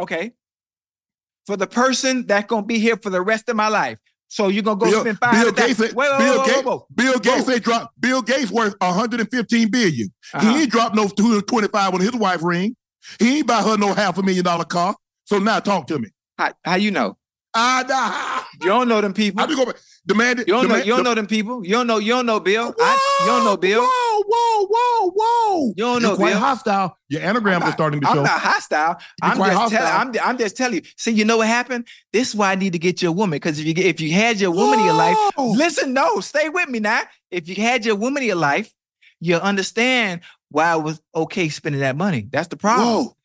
[0.00, 0.32] Okay.
[1.46, 3.98] For the person that's gonna be here for the rest of my life.
[4.28, 6.56] So you're gonna go Bill, spend Bill 500 Gates, Wait, said- wait, wait, Bill Gates,
[6.62, 6.86] whoa, whoa.
[6.94, 7.52] Bill Gates Whoa.
[7.52, 7.92] said drop.
[7.98, 10.12] Bill Gates worth 115 billion.
[10.34, 10.52] Uh-huh.
[10.52, 12.76] He ain't dropped no 225 on his wife ring.
[13.20, 14.96] He ain't buy her no half a million dollar car.
[15.24, 16.08] So now talk to me.
[16.38, 17.16] How, how you know?
[17.56, 18.42] Ah, nah.
[18.64, 19.42] You don't know them people.
[19.42, 19.72] I be going.
[20.06, 20.46] Demand it.
[20.46, 20.68] You don't know.
[20.68, 21.64] demand- You don't know them people.
[21.64, 21.98] You don't know.
[21.98, 22.74] You don't know Bill.
[22.78, 23.82] I, you don't know Bill.
[23.82, 25.66] Whoa, whoa, whoa, whoa.
[25.68, 26.38] You don't know You're quite Bill.
[26.38, 26.98] hostile.
[27.08, 28.22] Your anagrams I'm are starting to I'm show.
[28.22, 28.96] not hostile.
[29.22, 30.20] I'm quite just, tell, hostile.
[30.22, 30.82] I'm, I'm just telling you.
[30.96, 31.88] See, you know what happened?
[32.12, 33.36] This is why I need to get you a woman.
[33.36, 36.68] Because if you if you had your woman in your life, listen, no, stay with
[36.68, 37.00] me now.
[37.32, 38.72] If you had your woman in your life,
[39.20, 40.20] you understand
[40.50, 42.28] why it was okay spending that money.
[42.30, 42.86] That's the problem.
[43.06, 43.15] Whoa.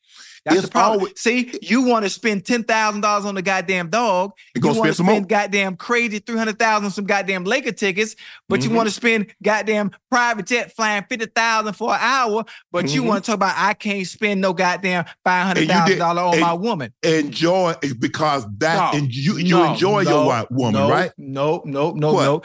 [0.43, 1.01] That's It's the problem.
[1.01, 4.31] always- See, you want to spend ten thousand dollars on the goddamn dog.
[4.55, 7.71] You You want to spend spend goddamn crazy three hundred thousand on some goddamn Laker
[7.71, 8.15] tickets,
[8.49, 8.75] but you Mhm.
[8.75, 13.07] want to spend goddamn private jet flying fifty thousand for an hour, but you Mhm.
[13.07, 16.21] want to talk about I can't spend no goddamn five hundred And you thousand dollar
[16.23, 16.91] on my woman.
[17.03, 21.11] Enjoy because that No, and you you No, enjoy no, your wife, woman, no, right?
[21.19, 22.23] No, no, no, What?
[22.23, 22.41] no.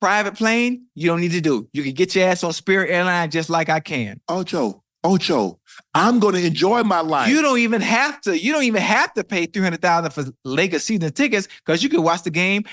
[0.00, 1.68] Private plane, you don't need to do.
[1.72, 4.20] You can get your ass on Spirit Airline just like I can.
[4.28, 5.58] Ocho, Ocho,
[5.94, 7.28] I'm going to enjoy my life.
[7.30, 8.38] You don't even have to.
[8.38, 11.88] You don't even have to pay three hundred thousand for Lakers season tickets because you
[11.88, 12.64] can watch the game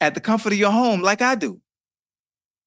[0.00, 1.60] at the comfort of your home, like I do.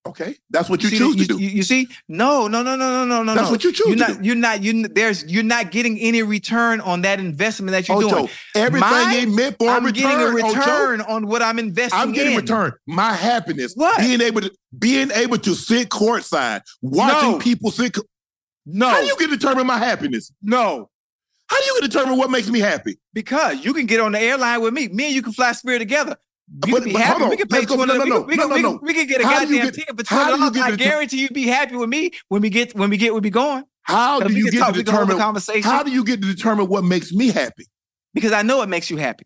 [0.07, 1.39] okay, that's what you, see, choose you, to do.
[1.43, 3.35] You, you see, no, no, no, no, no, no, no.
[3.35, 4.21] That's what you choose You're to not.
[4.21, 4.25] do.
[4.27, 4.63] You're not.
[4.63, 5.25] You there's.
[5.29, 8.29] You're not getting any return on that investment that you're Ocho, doing.
[8.55, 10.03] everything Mine, ain't meant for I'm a return.
[10.03, 10.57] getting a Ocho.
[10.59, 11.99] return on what I'm investing.
[11.99, 12.39] I'm getting in.
[12.39, 12.71] return.
[12.85, 13.99] My happiness, What?
[13.99, 17.39] being able to being able to sit courtside, watching No.
[17.39, 17.97] people sit.
[18.69, 20.31] No, How do you get to determine my happiness?
[20.41, 20.89] no.
[21.49, 22.97] How do you determine what makes me happy?
[23.13, 24.89] Because you can get on the airline with me.
[24.89, 26.17] Me and you can fly Spirit together.
[26.65, 27.23] You But- can be but happy.
[27.23, 28.79] We can pay Let's go- no, no, we, can, no, we, no, can, no.
[28.83, 30.73] we can get a How goddamn get- ticket for two how do hundred you dollars.
[30.73, 33.29] I guarantee you be happy with me when we get when we get we be
[33.29, 33.63] going.
[33.83, 35.17] How do you get talk, to we determine?
[35.17, 35.63] conversation.
[35.63, 37.63] How do you get to determine what makes me happy?
[38.13, 39.23] because I know it makes you happy.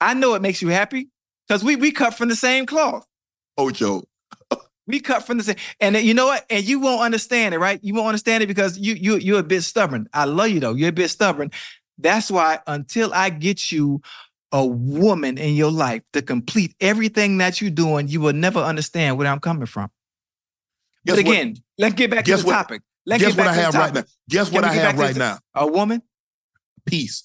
[0.00, 1.08] I know it makes you happy
[1.46, 3.06] because we we cut from the same cloth.
[3.56, 4.02] Ocho,
[4.86, 6.44] We cut from the same, and then you know what?
[6.50, 7.78] And you won't understand it, right?
[7.82, 10.08] You won't understand it because you you you're a bit stubborn.
[10.12, 10.74] I love you though.
[10.74, 11.50] You're a bit stubborn.
[11.98, 14.00] That's why until I get you
[14.52, 19.16] a woman in your life to complete everything that you're doing, you will never understand
[19.16, 19.90] where I'm coming from.
[21.06, 22.82] Guess but what- again, let's get back to the what- topic.
[23.06, 24.04] Let's guess what I have right now?
[24.28, 25.38] Guess what I have right now?
[25.54, 26.02] A woman?
[26.84, 27.24] Peace.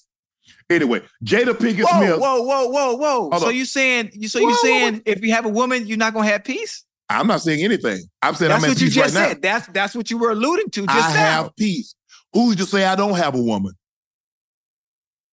[0.70, 2.18] Anyway, Jada Pinkett Whoa, Smith.
[2.18, 3.30] whoa, whoa, whoa, whoa.
[3.30, 6.14] Hold So you saying you so you saying if you have a woman, you're not
[6.14, 6.84] gonna have peace?
[7.08, 8.00] I'm not saying anything.
[8.22, 9.42] I'm saying That's I'm at what you peace just right said.
[9.42, 9.48] now.
[9.52, 11.42] That's that's what you were alluding to just I now.
[11.42, 11.94] have peace.
[12.32, 13.72] Who's to say I don't have a woman?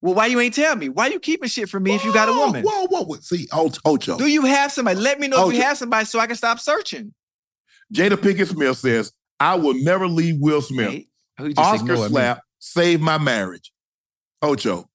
[0.01, 0.89] Well, why you ain't tell me?
[0.89, 2.63] Why you keeping shit from me if you got a woman?
[2.63, 3.15] Whoa, whoa, whoa.
[3.21, 3.79] See, Ocho.
[3.85, 4.17] Ocho.
[4.17, 4.99] Do you have somebody?
[4.99, 7.13] Let me know if oh, you have somebody so I can stop searching.
[7.93, 10.89] Jada Pinkett Smith says, I will never leave Will Smith.
[10.91, 11.07] Hey,
[11.39, 13.71] oh, just Oscar slap saved my marriage.
[14.41, 14.89] Ocho.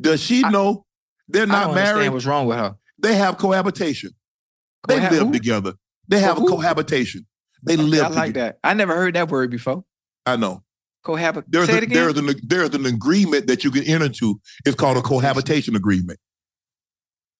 [0.00, 0.86] Does she I- know
[1.28, 2.10] they're I not married?
[2.10, 2.76] what's wrong with her.
[2.98, 4.10] They have cohabitation.
[4.86, 5.32] They Cohab- live who?
[5.32, 5.72] together.
[6.08, 7.26] They have a cohabitation.
[7.62, 8.46] They Okay, live I like together.
[8.48, 8.58] that.
[8.62, 9.84] I never heard that word before.
[10.24, 10.62] I know.
[11.04, 11.44] Cohabit.
[11.48, 11.94] There's, Say a, it again.
[12.14, 14.40] there's, an, there's an agreement that you can enter into.
[14.64, 16.18] It's called a cohabitation agreement.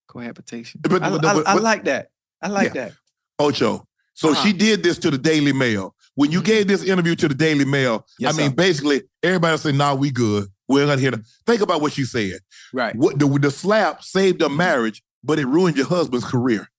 [0.09, 0.81] Cohabitation.
[0.83, 2.09] But- I, but- I- but- I like that.
[2.43, 2.93] I like that.
[3.39, 3.87] Ocho.
[4.15, 4.43] So Uh-huh.
[4.45, 5.95] she did this to the Daily Mail.
[6.15, 8.55] When you gave this interview to the Daily Mail, Yes, I mean, sir.
[8.57, 10.49] basically, everybody said, "Nah, we good.
[10.69, 12.41] We're not here to." Think about what you said.
[12.73, 12.97] Right.
[12.97, 16.71] What the, the slap saved a marriage, but it ruined your husband's career.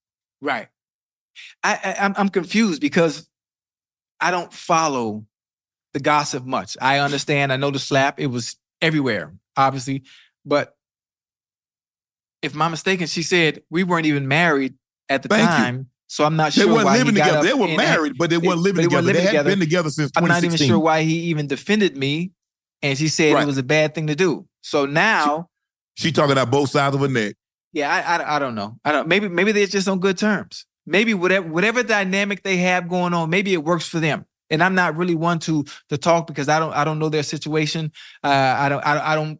[0.41, 0.69] Right.
[1.64, 3.30] I, I I'm I'm confused because
[4.19, 5.26] I don't follow
[5.93, 6.77] the gossip much.
[6.81, 7.51] I understand.
[7.53, 8.19] I know the slap.
[8.19, 10.03] It was everywhere, obviously,
[10.45, 10.76] but
[12.41, 14.76] if I'm mistaken, she said we weren't even married
[15.09, 15.47] at the Thank you.
[15.47, 15.89] time.
[16.09, 17.38] So I'm not They sure weren't why living he got together.
[17.39, 19.03] up They were married, but they weren't living they together.
[19.07, 22.31] weren't They hadn't been together since I'm not even sure why he even defended me,
[22.81, 23.43] and she said Right.
[23.43, 24.47] it was a bad thing to do.
[24.61, 25.49] So now,
[25.95, 27.35] She talking about both sides of her neck.
[27.73, 28.77] yeah, I, I I don't know.
[28.85, 29.07] I don't.
[29.07, 30.65] Maybe maybe they're just on good terms.
[30.88, 34.26] Maybe whatever whatever dynamic they have going on, maybe it works for them.
[34.49, 37.23] And I'm not really one to to talk because I don't I don't know their
[37.23, 37.91] situation.
[38.23, 39.39] Uh, I don't I, I don't.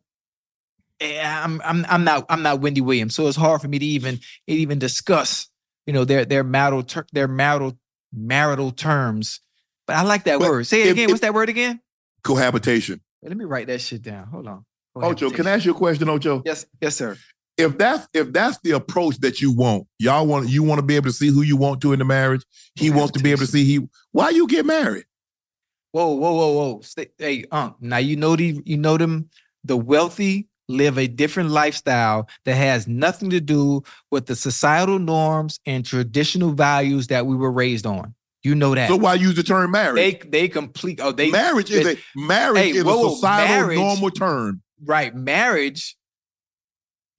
[1.00, 3.86] eh, I'm I'm I'm not I'm not Wendy Williams, so it's hard for me to
[3.86, 5.48] even even discuss
[5.86, 7.78] you know their their marital ter- their marital
[8.14, 9.40] marital terms.
[9.86, 10.68] But I like that But word.
[10.68, 11.06] Say it if- again.
[11.06, 11.80] if- What's that word again?
[12.24, 13.00] Cohabitation.
[13.24, 14.28] Let me write that shit down.
[14.28, 14.66] Hold on.
[14.96, 16.42] Ocho, can I ask you a question, Ocho?
[16.46, 17.18] Yes, yes, sir.
[17.58, 20.96] If that's if that's the approach that you want, y'all want you want to be
[20.96, 22.44] able to see who you want to in the marriage.
[22.76, 23.88] He wants to be able to see he.
[24.12, 25.06] Why you get married?
[25.92, 26.82] Whoa, whoa, whoa, whoa.
[26.82, 27.76] Stay, hey, Unc.
[27.82, 29.30] Now you know the you know them.
[29.64, 33.82] The wealthy live a different lifestyle that has nothing to do
[34.12, 38.14] with the societal norms and traditional values that we were raised on.
[38.44, 38.88] You know that.
[38.90, 39.96] So why use the term marriage?
[40.24, 41.00] they they complete.
[41.02, 41.98] Oh, they marriage is they- a
[42.28, 44.62] marriage Hey, is whoa, a societal marriage- normal term.
[44.86, 45.14] right.
[45.16, 45.97] Marriage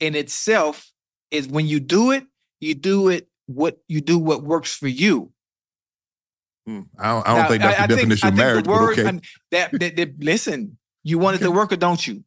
[0.00, 0.90] in itself
[1.30, 2.26] is when you do it,
[2.60, 5.32] you do it what you do what works for you.
[6.66, 8.66] Hmm, I don't, I don't Now, think that's the I definition of think the marriage.
[8.66, 9.20] word- okay.
[9.52, 12.24] That, that, that- listen, you want it to work or don't you?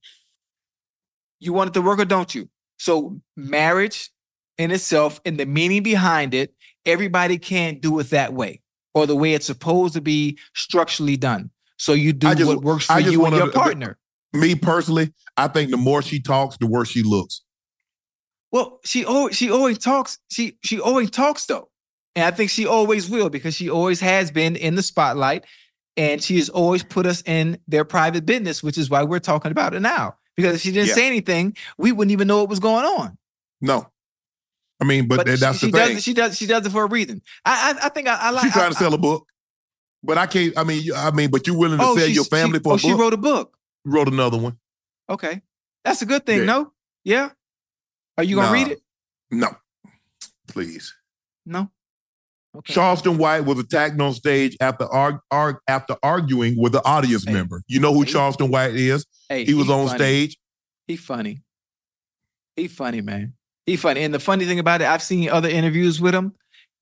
[1.40, 2.50] You want it to work or don't you?
[2.78, 4.10] So marriage
[4.58, 6.54] in itself and the meaning behind it,
[6.86, 8.62] everybody can't do it that way
[8.94, 11.52] or the way it's supposed to be structurally done.
[11.78, 13.98] So you do just- what works for you and wanna- your partner.
[14.34, 17.42] Me personally, I think the more she talks, the worse she looks.
[18.52, 20.20] Well, she always she always talks.
[20.30, 21.70] She she always talks though,
[22.16, 25.46] and I think she always will because she always has been in the spotlight,
[25.96, 29.52] and she has always put us in their private business, which is why we're talking
[29.52, 30.16] about it now.
[30.36, 30.96] Because if she didn't Yeah.
[30.96, 33.18] say anything, we wouldn't even know what was going on.
[33.62, 33.88] No,
[34.82, 35.96] I mean, but, But that's she, the she thing.
[35.96, 37.22] does she does she does it for a reason.
[37.46, 38.44] I I, I think I, I like.
[38.44, 39.28] She's trying I- to sell a book,
[40.04, 40.58] but I can't.
[40.58, 42.78] I mean, I mean, but you're willing to oh, sell your family she, for oh,
[42.78, 43.56] she wrote a book.
[43.86, 44.58] wrote another one.
[45.10, 45.42] Okay,
[45.86, 46.40] that's a good thing.
[46.40, 46.46] Yeah.
[46.46, 46.74] No,
[47.04, 47.30] yeah.
[48.18, 48.54] Are you gonna Nah.
[48.54, 48.80] read it?
[49.32, 49.56] No,
[50.48, 50.94] please.
[51.46, 51.72] No.
[52.56, 52.74] Okay.
[52.74, 57.34] Charleston White was attacked on stage after arg- arg- after arguing with an audience Hey.
[57.34, 57.64] member.
[57.68, 58.12] You know who Hey.
[58.12, 59.06] Charleston White is?
[59.30, 59.98] Hey, He was on funny.
[59.98, 60.38] stage.
[60.88, 61.42] He funny.
[62.58, 63.34] He funny, man.
[63.66, 64.02] He funny.
[64.02, 66.34] And the funny thing about it, I've seen other interviews with him.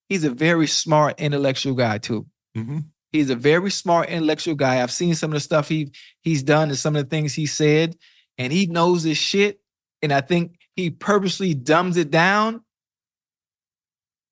[0.07, 2.25] He's a very smart intellectual guy too.
[2.57, 2.85] Mhm.
[3.11, 4.81] He's a very smart intellectual guy.
[4.81, 5.91] I've seen some of the stuff he
[6.23, 7.95] he's done and some of the things he said,
[8.39, 9.61] and he knows his shit.
[10.01, 12.61] And I think he purposely dumbs it down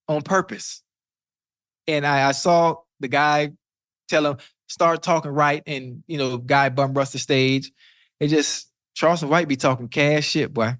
[0.07, 0.81] on purpose.
[1.87, 3.51] And I, I saw the guy
[4.07, 4.37] tell him
[4.67, 7.71] start talking right, and you know, guy bum rust the stage.
[8.19, 10.75] It just Charleston White be talking cash shit, boy.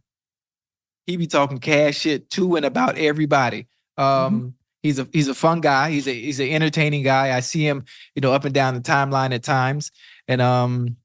[1.06, 3.68] He be talking cash shit to and about everybody.
[3.98, 5.92] Um, he's a he's a fun guy.
[5.92, 7.36] He's a he's an entertaining guy.
[7.36, 7.86] I see him,
[8.16, 9.92] you know, up and down the timeline at times,
[10.28, 10.98] and um,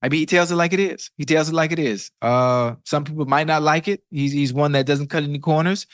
[0.00, 1.10] I mean, he tells it like it is.
[1.16, 2.10] He tells it like it is.
[2.22, 4.02] Uh, some people might not like it.
[4.10, 5.86] He's he's one that doesn't cut any corners,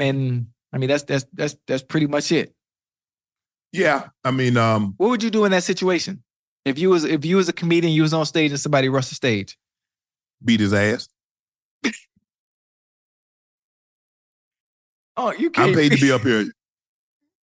[0.00, 2.52] and I mean, that's that's that's that's pretty much it.
[3.72, 6.22] Yeah, I mean, um, What would you do in that situation?
[6.64, 9.10] If you was if you was a comedian, you was on stage and somebody rushed
[9.10, 9.56] the stage.
[10.44, 11.08] beat his ass.
[15.16, 15.68] Oh, you can't.
[15.70, 16.46] I'm paid to be up here.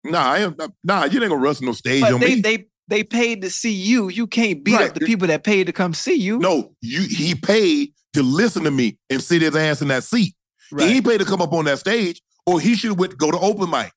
[0.03, 0.55] Nah, I am.
[0.83, 2.41] Nah, you ain't gonna rush no stage But on they me.
[2.41, 4.09] they they paid to see you.
[4.09, 4.89] You can't beat Right.
[4.89, 6.39] up the people that paid to come see you.
[6.39, 7.01] no, you.
[7.01, 10.35] He paid to listen to me and sit his ass in that seat.
[10.71, 10.89] Right.
[10.89, 13.69] He paid to come up on that stage, or he should went go to open
[13.69, 13.91] mic,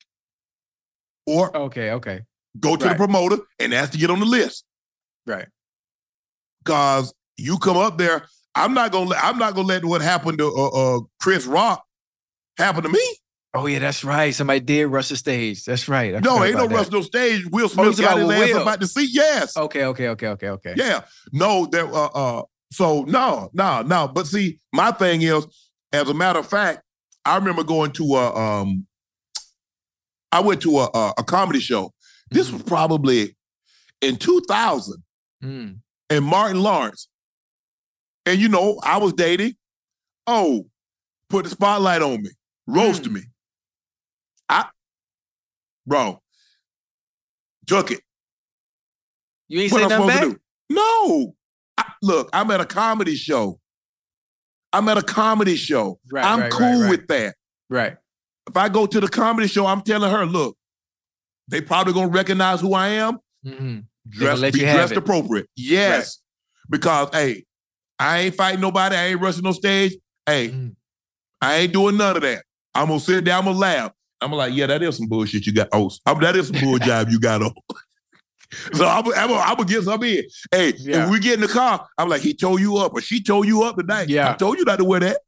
[1.27, 2.21] or Okay, okay.
[2.61, 2.93] go to Right.
[2.93, 4.65] the promoter and ask to get on the list.
[5.27, 5.49] Right.
[6.65, 9.11] Cause you come up there, I'm not gonna.
[9.11, 11.85] Let, I'm not gonna let what happened to uh, uh, Chris Rock
[12.59, 13.01] happen to me.
[13.57, 14.35] Oh yeah, that's right.
[14.35, 15.65] Somebody did rush the stage.
[15.65, 16.15] That's right.
[16.15, 17.47] I no, ain't no about rush no stage.
[17.47, 18.63] Will Oh, Smith you got his about ass Will?
[18.63, 19.11] about the seat.
[19.13, 19.57] Yes.
[19.57, 20.75] Okay, okay, okay, okay, okay.
[20.77, 21.03] Yeah.
[21.33, 22.07] No, that uh
[22.39, 22.43] uh
[22.73, 24.09] so no, no, no.
[24.09, 25.47] But see, my thing is,
[25.93, 26.83] as a matter of fact,
[27.25, 28.87] I remember going to a um
[30.33, 31.93] I went to a a, a comedy show.
[32.31, 33.37] This was probably
[34.01, 35.03] in 2000
[35.45, 35.81] Mm.
[36.09, 37.09] and Martin Lawrence.
[38.25, 39.55] And you know, I was dating.
[40.27, 40.67] Oh,
[41.29, 42.31] put the spotlight on me,
[42.67, 43.21] roasted me.
[45.87, 46.21] Bro,
[47.67, 48.01] took it.
[49.49, 50.21] You ain't What say nothing back.
[50.23, 50.37] to do?
[50.71, 51.35] No.
[51.79, 53.61] I, look, I'm at a comedy show.
[54.73, 55.99] I'm at a comedy show.
[56.11, 56.91] Right, I'm right, cool right.
[56.91, 57.37] with that.
[57.71, 57.97] Right.
[58.49, 60.57] If I go to the comedy show, I'm telling her, look,
[61.49, 63.19] they probably gonna recognize who I am.
[63.45, 63.79] Mm-hmm.
[64.09, 64.99] Dress, be dressed it.
[64.99, 65.49] appropriate.
[65.57, 66.21] Yes.
[66.69, 67.45] Because hey,
[67.99, 68.97] I ain't fighting nobody.
[68.97, 69.97] I ain't rushing on stage.
[70.27, 70.75] Hey, Mhm.
[71.41, 72.45] I ain't doing none of that.
[72.75, 73.93] I'm gonna sit down, I'm gonna laugh.
[74.21, 75.69] I'm like, yeah, that is some bullshit you got.
[75.73, 75.91] Oh,
[76.21, 77.53] that is some bull job you got on.
[78.73, 80.25] so I'm, I'm, I'm gonna get some in.
[80.51, 81.05] Hey, Yeah.
[81.05, 83.47] if we get in the car, I'm like, he told you up, or she told
[83.47, 84.09] you up tonight.
[84.09, 84.31] Yeah.
[84.31, 85.19] I told you not to wear that.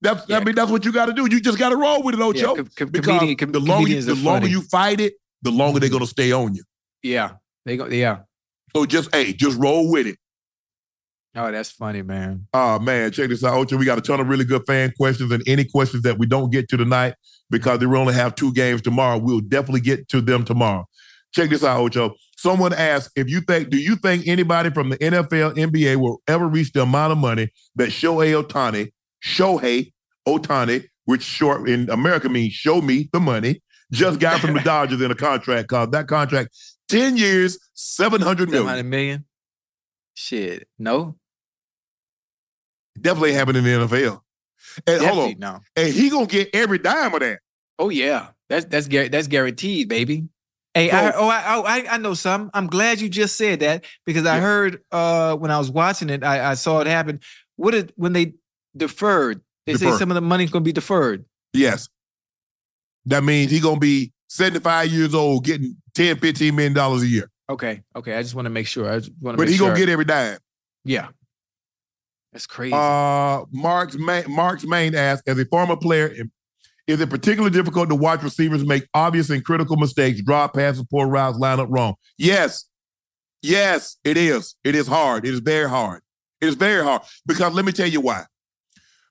[0.00, 0.38] That's, Yeah.
[0.38, 1.26] I mean, that's what you got to do.
[1.30, 2.54] You just got to roll with it, Yeah, Ocho.
[2.56, 4.50] com- com- because comedian- com- the longer, you, the longer funny.
[4.50, 6.62] you fight it, the longer they're gonna stay on you.
[7.02, 7.32] Yeah.
[7.66, 7.86] They go.
[7.86, 8.20] Yeah.
[8.74, 10.16] So just hey, just roll with it.
[11.36, 12.46] Oh, that's funny, man.
[12.54, 13.76] Oh man, check this out, Ocho.
[13.76, 16.50] We got a ton of really good fan questions, and any questions that we don't
[16.50, 17.14] get to tonight
[17.50, 20.86] because we only have two games tomorrow, we'll definitely get to them tomorrow.
[21.34, 22.14] Check this out, Ocho.
[22.36, 26.46] Someone asked if you think, do you think anybody from the NFL, NBA will ever
[26.46, 28.92] reach the amount of money that Shohei Ohtani,
[29.24, 29.92] Shohei
[30.28, 33.60] Ohtani, which short in America means show me the money,
[33.92, 36.50] just got from the Dodgers in a contract called that contract
[36.88, 38.68] 10 years, 700 Seven million.
[38.68, 39.24] hundred million.
[40.14, 40.68] Shit.
[40.78, 41.16] No.
[43.00, 44.20] Definitely happened in the NFL.
[44.86, 45.38] And hold on.
[45.38, 45.60] no.
[45.76, 47.40] And he gonna get every dime of that.
[47.78, 48.28] Oh yeah.
[48.48, 50.28] That's that's that's guaranteed, baby.
[50.74, 52.50] Hey, So- I, oh, I, oh, I, I know some.
[52.52, 54.42] I'm glad you just said that because I Yeah.
[54.42, 57.20] heard uh when I was watching it, I, I saw it happen.
[57.56, 58.34] What did when they
[58.76, 59.40] deferred?
[59.66, 61.24] They say some of the money's gonna be deferred.
[61.52, 61.88] Yes.
[63.06, 67.30] That means he gonna be 75 years old getting 10, 15 million dollars a year.
[67.50, 68.16] Okay, okay.
[68.16, 68.86] I just want to make sure.
[68.88, 69.36] I want to.
[69.36, 69.68] But he sure.
[69.68, 70.38] gonna get every dime.
[70.84, 71.08] Yeah.
[72.34, 72.74] That's crazy.
[72.74, 76.14] Uh Mark's main Mark's main asked, as a former player,
[76.86, 81.06] is it particularly difficult to watch receivers make obvious and critical mistakes, drop passes, poor
[81.06, 81.94] routes, line up wrong?
[82.18, 82.66] Yes.
[83.40, 84.54] Yes, it is.
[84.64, 85.24] It is hard.
[85.26, 86.02] It is very hard.
[86.42, 87.02] It is very hard.
[87.24, 88.24] Because let me tell you why.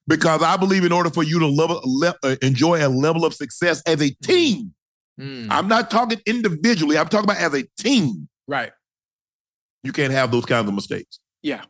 [0.05, 3.33] Because I believe in order for you to level, le- uh, enjoy a level of
[3.33, 4.73] success as a team,
[5.21, 8.71] Mm, I'm not talking individually, I'm talking about as a team, right.
[9.83, 11.19] you can't have those kinds of mistakes.
[11.43, 11.61] Yeah.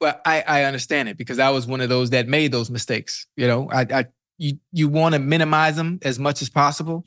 [0.00, 3.26] Well, I, I understand it because I was one of those that made those mistakes.
[3.36, 4.06] You know, I, I
[4.38, 7.04] you you want to minimize them as much as possible.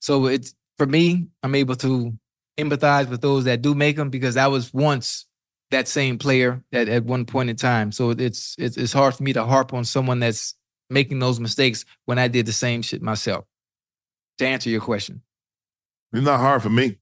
[0.00, 2.12] So it's for me, I'm able to
[2.58, 5.26] empathize with those that do make them because I was once
[5.70, 7.90] that same player at, at one point in time.
[7.92, 10.54] So it's, it's it's hard for me to harp on someone that's
[10.90, 13.44] making those mistakes when I did the same shit myself.
[14.38, 15.22] To answer your question.
[16.12, 16.98] It's not hard for me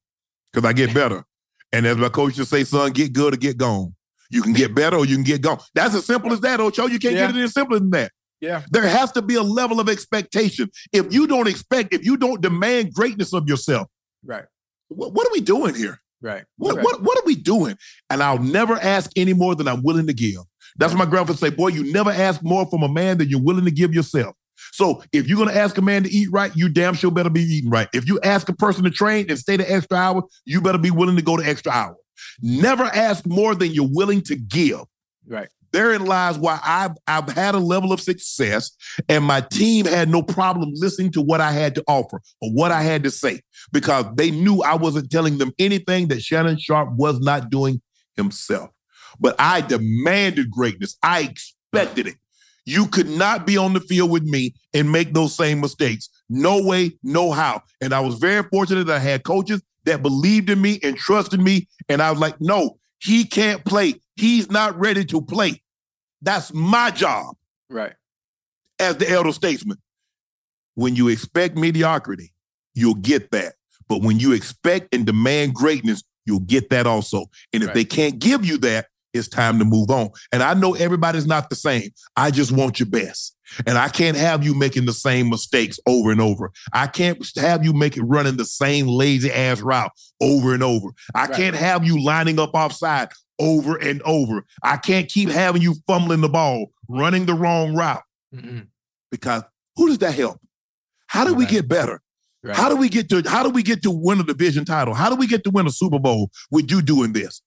[0.53, 1.25] because I get better.
[1.73, 3.95] And as my coach used to say, son, get good or get gone.
[4.33, 5.59] You can get better or you can get gone.
[5.75, 6.87] That's as simple as that, Ocho.
[6.87, 7.27] You can't Yeah.
[7.29, 8.13] get it any simpler than that.
[8.41, 8.63] Yeah.
[8.71, 10.69] There has to be a level of expectation.
[10.93, 13.89] If you don't expect, if you don't demand greatness of yourself,
[14.25, 14.45] Right.
[14.89, 16.01] what, what are we doing here?
[16.21, 16.45] Right.
[16.57, 16.85] What, right.
[16.85, 17.77] what, what are we doing?
[18.11, 20.39] And I'll never ask any more than I'm willing to give.
[20.77, 23.43] That's what my grandfather say, boy, you never ask more from a man than you're
[23.43, 24.35] willing to give yourself.
[24.73, 27.43] So if you're gonna ask a man to eat right, you damn sure better be
[27.43, 27.89] eating right.
[27.93, 30.91] If you ask a person to train and stay the extra hour, you better be
[30.91, 31.97] willing to go the extra hour.
[32.41, 34.83] Never ask more than you're willing to give.
[35.27, 35.49] Right.
[35.73, 38.71] Therein lies why I've I've had a level of success,
[39.09, 42.71] and my team had no problem listening to what I had to offer or what
[42.71, 43.41] I had to say
[43.73, 47.81] because they knew I wasn't telling them anything that Shannon Sharpe was not doing
[48.17, 48.71] himself.
[49.19, 50.97] But I demanded greatness.
[51.03, 52.17] I expected it.
[52.65, 56.09] You could not be on the field with me and make those same mistakes.
[56.29, 57.63] No way, no how.
[57.81, 61.41] And I was very fortunate that I had coaches that believed in me and trusted
[61.41, 61.69] me.
[61.89, 63.95] And I was like, no, he can't play.
[64.17, 65.63] He's not ready to play.
[66.21, 67.35] That's my job
[67.69, 67.95] Right.
[68.79, 69.79] as the elder statesman.
[70.75, 72.33] When you expect mediocrity,
[72.75, 73.55] you'll get that.
[73.89, 77.27] But when you expect and demand greatness, you'll get that also.
[77.53, 77.75] And if Right.
[77.75, 80.09] they can't give you that, it's time to move on.
[80.33, 81.91] And I know everybody's not the same.
[82.17, 83.37] I just want your best.
[83.67, 86.51] And I can't have you making the same mistakes over and over.
[86.73, 90.89] I can't have you making running the same lazy ass route over and over.
[91.15, 91.35] I Right.
[91.37, 93.09] can't have you lining up offside
[93.39, 94.45] over and over.
[94.63, 98.03] I can't keep having you fumbling the ball, running the wrong route
[98.35, 98.67] Mm-mm.
[99.11, 99.43] because
[99.77, 100.39] who does that help?
[101.07, 102.01] How do we get better?
[102.45, 102.57] Right.
[102.57, 104.95] How do we get to how do we get to win a division title?
[104.95, 107.41] How do we get to win a Super Bowl with you doing this?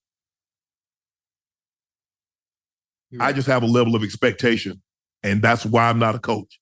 [3.20, 4.82] I just have a level of expectation,
[5.26, 6.60] and that's why I'm not a coach.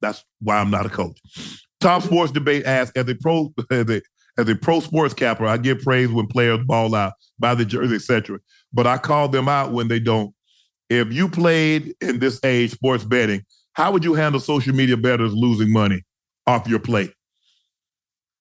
[0.00, 1.18] That's why I'm not a coach.
[1.80, 4.00] Top sports debate asks as a pro as a,
[4.36, 7.96] as a pro sports capper, I give praise when players ball out by the jersey,
[7.96, 8.38] etc.
[8.72, 10.34] But I call them out when they don't.
[10.88, 13.44] If you played in this age sports betting,
[13.74, 16.02] how would you handle social media bettors losing money
[16.46, 17.12] off your play?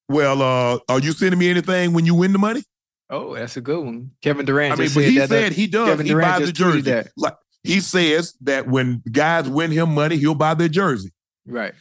[0.10, 2.64] Well, uh, are you sending me anything when you win the money?
[3.10, 4.12] Oh, that's a good one.
[4.22, 4.74] Kevin Durant.
[4.74, 5.90] I mean, but said he that, said uh, he does.
[5.90, 6.82] Kevin he Durant buys the jersey.
[6.82, 7.10] that.
[7.18, 11.12] Like he says that when guys win him money, he'll buy their jersey.
[11.46, 11.74] Right.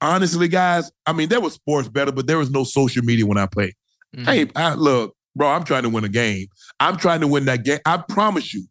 [0.00, 3.38] Honestly, guys, I mean, there was sports better, but there was no social media when
[3.38, 3.74] I played.
[4.16, 4.24] Mhm.
[4.24, 6.46] Hey, I, look, bro, I'm trying to win a game.
[6.80, 7.80] I'm trying to win that game.
[7.84, 8.64] I promise you,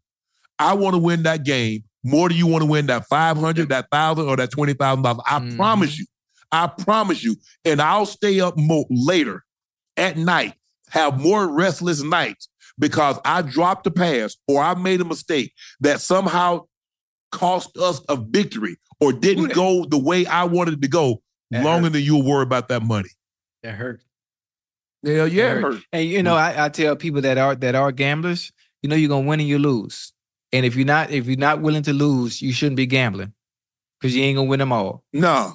[0.58, 3.88] I want to win that game more than you want to win that 500, that
[3.92, 5.22] thousand, or that twenty thousand dollars.
[5.26, 5.56] I Mhm.
[5.56, 6.06] promise you.
[6.50, 7.36] I promise you.
[7.64, 9.44] And I'll stay up more later
[9.98, 10.54] at night,
[10.90, 12.48] have more restless nights
[12.78, 16.66] because I dropped a pass or I made a mistake that somehow
[17.32, 21.64] cost us a victory or didn't go the way I wanted it to go That
[21.64, 21.92] longer hurt.
[21.94, 23.10] than you'll worry about that money.
[23.62, 24.02] That hurt.
[25.04, 25.62] Hell yeah, hurt.
[25.62, 25.82] hurt.
[25.92, 26.38] And you know, mm.
[26.38, 28.52] I, I tell people that are that are gamblers,
[28.82, 30.12] you know, you're gonna win and you lose.
[30.52, 33.32] And if you're not if you're not willing to lose, you shouldn't be gambling
[34.00, 35.04] because you ain't gonna win them all.
[35.12, 35.54] No,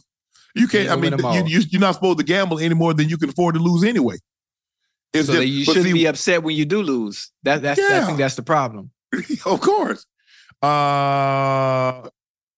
[0.55, 0.83] you can't.
[0.83, 1.47] ain't I mean, you, all.
[1.47, 4.17] you, you're not supposed to gamble any more than you can afford to lose anyway.
[5.13, 7.31] It's so that you shouldn't see, be upset when you do lose.
[7.43, 8.91] That that's I think that's the problem.
[9.45, 10.05] of course.
[10.61, 12.09] Uh,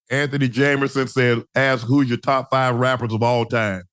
[0.10, 3.84] Anthony Jamerson said, "Ask who's your top five rappers of all time.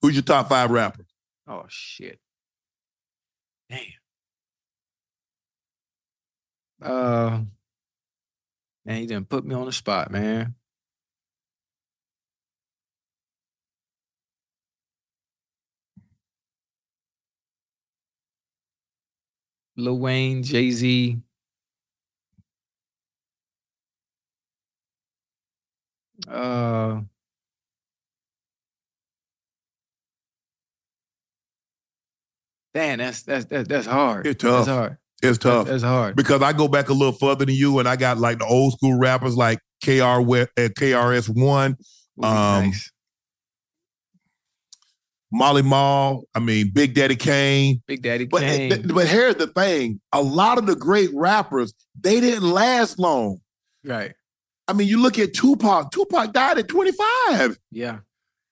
[0.00, 1.06] Who's your top five rappers?
[1.48, 2.20] Oh shit.
[3.68, 3.80] Damn.
[6.82, 7.40] Uh
[8.84, 10.54] man, he didn't put me on the spot, man.
[19.76, 21.18] Lil Wayne, Jay Z.
[26.28, 27.00] Uh,
[32.72, 34.26] damn, that's that's that's, that's hard.
[34.26, 34.66] It's tough.
[34.66, 34.98] That's hard.
[35.22, 36.16] It's tough That's hard.
[36.16, 38.74] because I go back a little further than you, and I got like the old
[38.74, 41.76] school rappers like KR uh, KRS One,
[42.22, 42.92] um, nice.
[45.34, 46.24] Marley Marl.
[46.34, 47.82] I mean, Big Daddy Kane.
[47.86, 48.70] Big Daddy But eh, Kane.
[48.70, 53.40] th- but here's the thing: a lot of the great rappers they didn't last long.
[53.84, 54.14] right.
[54.66, 55.90] I mean, you look at Tupac.
[55.90, 57.58] Tupac died at 25.
[57.70, 57.98] Yeah.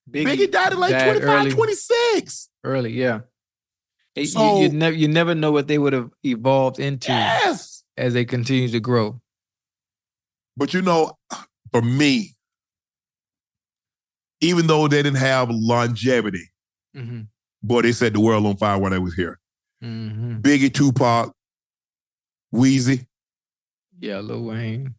[0.07, 1.51] Biggie, died at like died 25, early.
[1.51, 2.49] 26.
[2.63, 3.21] Early, yeah.
[4.15, 7.83] It- you- So- you, never you never know what they would have evolved into Yes.
[7.97, 9.19] as they continue to grow.
[10.55, 11.13] But you know,
[11.71, 12.35] for me,
[14.41, 16.51] even though they didn't have longevity,
[16.95, 17.21] Mm-hmm.
[17.61, 19.39] boy, they set the world on fire when I was here.
[19.83, 20.41] Mm-hmm.
[20.41, 21.33] Biggie, Tupac,
[22.53, 23.05] Weezy.
[23.99, 24.95] Yeah, Lil Wayne.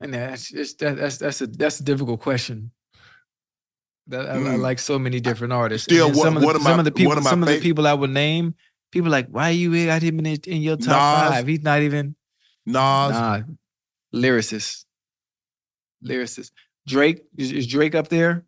[0.00, 2.70] And that's just that, that's that's a that's a difficult question.
[4.06, 4.60] That I, I Mm.
[4.60, 5.84] like so many different artists.
[5.84, 7.18] Still, And then one- some of the, one of some my- of the people one
[7.18, 8.54] of my some of the people I would name,
[8.90, 10.86] people like, why are you got him in, it- in your top
[11.28, 11.32] Nas.
[11.38, 11.46] five?
[11.46, 12.16] He's not even
[12.66, 12.74] Nas.
[13.12, 13.40] nah
[14.14, 14.84] lyricist.
[16.04, 16.50] Lyricist.
[16.88, 18.46] Drake is, is Drake up there?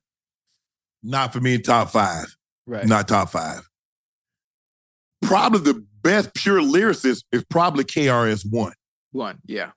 [1.02, 2.26] Not for me top five.
[2.66, 2.86] Right.
[2.86, 3.68] Not top five.
[5.22, 8.72] Probably the best pure lyricist is probably KRS-One.
[9.12, 9.38] One.
[9.46, 9.70] Yeah.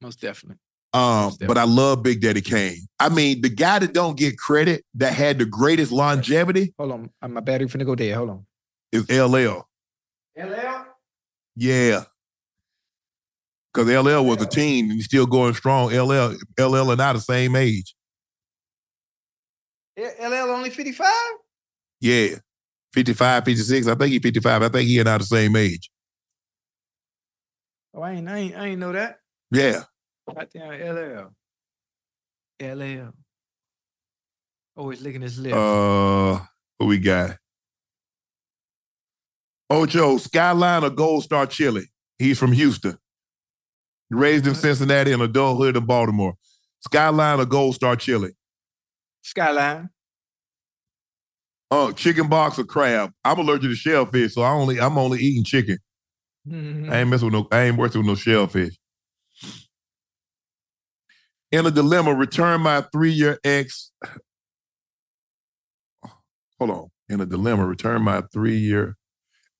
[0.00, 0.58] Most definitely.
[0.92, 2.88] Um, Most but I love Big Daddy Kane.
[2.98, 7.10] I mean, the guy that don't get credit that had the greatest longevity Hold on.
[7.32, 8.14] My battery finna go dead.
[8.14, 8.46] Hold on.
[8.92, 9.66] is LL.
[10.36, 10.86] LL?
[11.56, 12.04] Yeah.
[13.72, 15.90] Because LL was a teen and he's still going strong.
[15.90, 17.94] LL, LL and I the same age.
[19.98, 21.12] LL only 55?
[22.00, 22.36] Yeah.
[22.92, 23.86] 55, 56.
[23.86, 24.62] I think he's 55.
[24.62, 25.90] I think he and I the same age.
[27.94, 29.18] Oh, I ain't, I ain't, I ain't know that.
[29.50, 29.82] Yeah.
[30.32, 31.34] Goddamn LL.
[32.60, 33.12] LL.
[34.76, 35.56] Always licking his lips.
[35.56, 36.40] Uh,
[36.76, 37.36] what we got?
[39.70, 41.90] Ocho, Skyline or Gold Star Chili.
[42.18, 42.96] He's from Houston.
[44.10, 46.34] Raised in Cincinnati and adulthood in Baltimore.
[46.80, 48.34] Skyline or Gold Star Chili.
[49.28, 49.90] Skyline.
[51.70, 53.12] Uh, chicken box or crab.
[53.22, 55.76] I'm allergic to shellfish, so I only I'm only eating chicken.
[56.48, 56.90] Mm-hmm.
[56.90, 57.46] I ain't messing with no.
[57.52, 58.78] I ain't working with no shellfish.
[61.52, 63.90] In a dilemma, return my three-year ex.
[66.58, 66.88] Hold on.
[67.10, 68.96] In a dilemma, return my three-year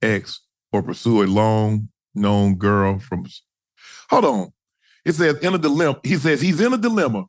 [0.01, 0.41] ex
[0.73, 3.27] or pursue a long-known girl from.
[4.11, 4.53] Hold on.
[5.05, 6.01] It says in a dilemma.
[6.05, 7.25] He says he's in a dilemma.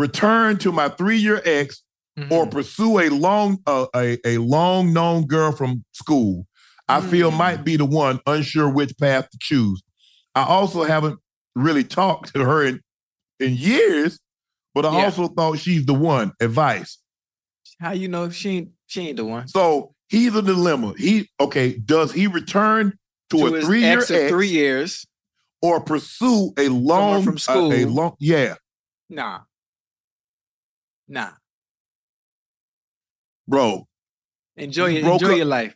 [0.00, 1.82] Return to my three-year ex
[2.18, 2.32] Mm-hmm.
[2.32, 6.44] or pursue a long uh, a, a long known girl from school
[6.88, 7.36] i feel Mm.
[7.38, 9.80] might be the one unsure which path to choose
[10.34, 11.20] i also haven't
[11.54, 12.80] really talked to her in
[13.38, 14.18] in years
[14.74, 15.04] but i Yeah.
[15.04, 16.98] also thought she's the one advice
[17.78, 19.46] How you know she ain't she ain't the one?
[19.46, 22.92] so he's a dilemma he okay does he return
[23.30, 25.06] to, To a three-year ex ex, three years.
[25.62, 27.72] or pursue a long from a- school.
[27.72, 28.56] a long yeah
[29.08, 29.40] Nah.
[31.10, 31.32] Nah.
[33.46, 33.86] bro
[34.56, 35.74] Enjoy You your enjoy up- your life.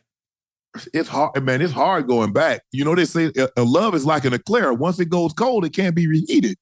[0.93, 1.61] it's hard, man.
[1.61, 2.61] It's hard going back.
[2.71, 4.73] You know, they say a, a love is like an eclair.
[4.73, 6.57] Once it goes cold, it can't be reheated.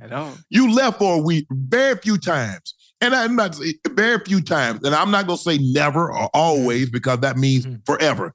[0.00, 0.32] At all.
[0.48, 2.74] You left for a week very few times.
[3.00, 6.88] And I'm not eh, very few times, and I'm not gonna say never or always
[6.88, 6.92] mm.
[6.92, 7.84] because that means Mhm.
[7.86, 8.32] forever.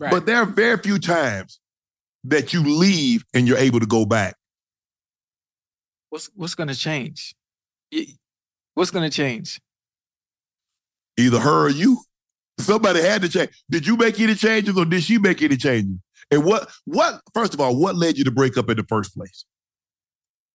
[0.00, 0.10] Right.
[0.10, 1.58] But there are very few times
[2.24, 4.36] that you leave and you're able to go back.
[6.10, 7.34] what's what's gonna change?
[8.74, 9.60] What's gonna change?
[11.18, 11.98] Either her or you.
[12.58, 13.50] Somebody had to change.
[13.70, 15.96] Did you make any changes or did she make any changes?
[16.30, 19.14] And what what first of all, what led you to break up in the first
[19.16, 19.44] place?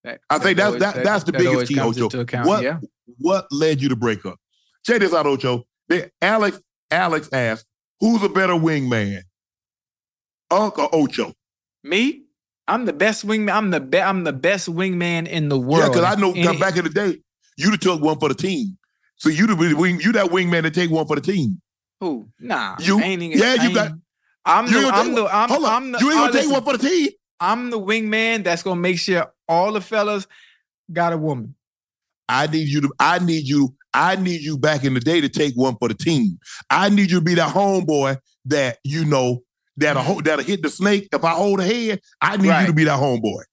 [0.03, 2.07] That- I think that's always- that, that's the that biggest key, Ocho.
[2.21, 2.79] account, What yeah.
[3.17, 4.37] what led you to break up?
[4.85, 5.63] Check this out, Ocho.
[5.89, 7.65] They- Alex Alex asked,
[7.99, 9.21] "Who's a better wingman,
[10.49, 11.33] Unc or Ocho?"
[11.83, 12.23] Me?
[12.69, 13.53] I'm the best wingman.
[13.53, 15.83] I'm the be- I'm the best wingman in the world.
[15.83, 17.21] Yeah, because I know back in the day,
[17.57, 18.77] you'd have took one for the team.
[19.17, 21.61] So you the wing, you that wingman to take one for the team.
[21.99, 22.29] Who?
[22.39, 22.77] Nah.
[22.79, 23.93] You- ain't even, yeah, you got-
[24.47, 25.71] I'm the I'm the I'm, hold on.
[25.73, 27.09] I'm the you ain't oh, gonna take listen, one for the team.
[27.39, 30.25] I'm the wingman that's gonna make sure all the fellas
[30.91, 31.53] got a woman.
[32.29, 32.93] I need you to.
[32.99, 33.75] I need you.
[33.93, 36.39] I need you back in the day to take one for the team.
[36.69, 39.43] I need you to be that homeboy that you know
[39.75, 41.09] that'll that'll hit the snake.
[41.11, 43.43] If I hold a head, I need you to be that homeboy.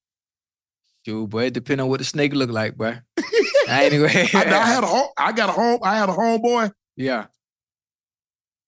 [1.05, 2.99] Dude, boy, it depend on what the snake look like, boy.
[3.69, 5.09] anyway, I, I had a home.
[5.19, 5.81] I got a home.
[5.83, 6.73] I had a homeboy.
[6.97, 7.27] yeah.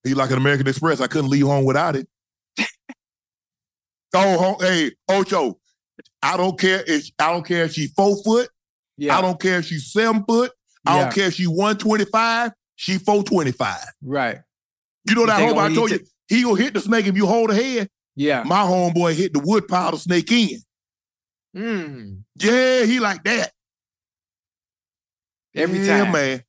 [0.05, 1.01] He like an American Express.
[1.01, 2.07] I couldn't leave home without it.
[4.15, 5.59] oh, home, hey, Ocho.
[6.23, 8.49] I don't care if I don't care if she's four foot.
[8.97, 9.19] Yeah.
[9.19, 10.53] I don't care if she's seven foot.
[10.87, 11.03] I Yeah.
[11.05, 12.53] don't care if she's 125.
[12.77, 13.77] She 425.
[14.03, 14.39] Right.
[15.09, 17.27] You know that homeboy I told he you, he gonna hit the snake if you
[17.27, 17.89] hold a head.
[18.15, 18.43] Yeah.
[18.45, 20.61] My homeboy hit the wood pile the snake in.
[21.57, 22.23] Mm.
[22.39, 23.53] Yeah, he like that.
[25.55, 26.13] Every yeah, time.
[26.13, 26.43] man.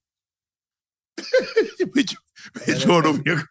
[1.82, 2.16] Bitch,
[2.86, 3.42] hold over here.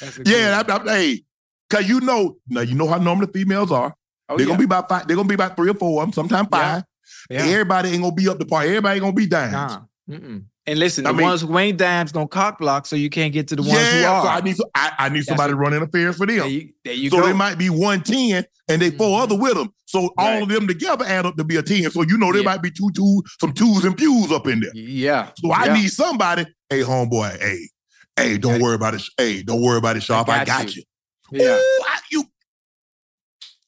[0.00, 0.66] That's yeah, one.
[0.66, 1.24] that, that, hey,
[1.68, 3.94] cause you know, now you know how normal the females are.
[4.28, 4.52] Oh, they're yeah.
[4.52, 5.06] gonna be about five.
[5.06, 6.84] They're gonna be about three or four of them, sometimes five.
[7.28, 7.44] Yeah.
[7.44, 8.62] Everybody ain't gonna be up to par.
[8.62, 9.52] Everybody ain't gonna be down.
[9.52, 9.80] Nah.
[10.08, 10.44] Mm-mm.
[10.66, 13.48] And listen, I the mean- ones Wayne dimes gonna cock block, so you can't get
[13.48, 14.22] to the ones who yeah, are.
[14.22, 16.38] so I need so- I, I need somebody to run interference for them.
[16.38, 17.22] there you, there you so go.
[17.24, 17.32] Mm-hmm.
[17.32, 19.68] they might be 110 and they four other with them.
[19.84, 21.90] So all of them together add up to be a 10.
[21.90, 22.48] So you know there Yeah.
[22.50, 24.70] might be two, two, some twos and pews up in there.
[24.74, 25.30] yeah.
[25.36, 25.74] So I yeah.
[25.74, 26.46] need somebody.
[26.70, 27.68] Hey, homeboy, hey,
[28.16, 29.02] hey, don't worry about it.
[29.18, 30.28] Hey, don't worry about it, Sharpe.
[30.30, 30.82] I got, got you.
[31.30, 31.42] you.
[31.44, 31.56] Yeah.
[31.56, 32.24] Ooh, I, you.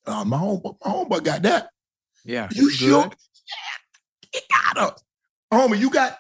[0.06, 1.68] Uh, my homeboy, my homeboy got that.
[2.24, 2.48] Yeah.
[2.52, 3.10] You sure?
[4.32, 4.94] He got her.
[5.52, 6.16] Homie, you got.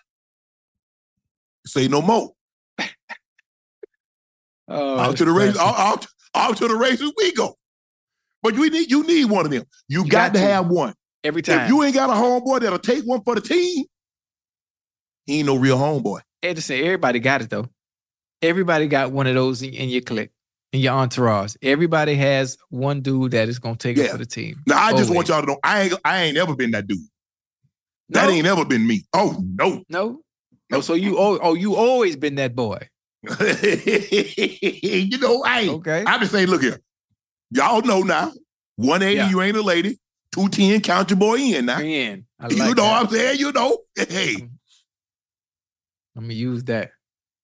[1.66, 2.32] Say no more.
[4.68, 7.54] Oh, out to the races, out, out, out to the races we go.
[8.42, 9.62] But we need you need one of them.
[9.86, 10.92] You, You got, got to have one.
[11.22, 11.60] Every time.
[11.60, 13.84] If you ain't got a homeboy that'll take one for the team,
[15.26, 16.20] he ain't no real homeboy.
[16.42, 17.68] Edison, everybody got it though.
[18.42, 20.30] Everybody got one of those in, your clique,
[20.72, 21.54] in your entourage.
[21.62, 24.62] Everybody has one dude that is gonna take it for the team.
[24.66, 25.10] Now I just Always.
[25.10, 26.98] want y'all to know I ain't I ain't ever been that dude.
[28.10, 29.04] That ain't ever been me.
[29.12, 29.82] Oh no.
[29.88, 30.22] No.
[30.72, 32.78] Oh, so you oh, oh you always been that boy.
[33.22, 35.68] you know, I.
[35.68, 36.04] Okay.
[36.06, 36.80] I just say, look here.
[37.50, 38.32] Y'all know now.
[38.76, 39.30] 180, Yeah.
[39.30, 39.98] you ain't a lady.
[40.32, 41.78] 210, count your boy in now.
[41.78, 42.82] Man, I like you know that.
[42.82, 43.38] what I'm saying?
[43.38, 43.78] You know.
[43.96, 44.34] Hey.
[44.34, 44.46] Mm-hmm.
[46.16, 46.90] I'm gonna use that.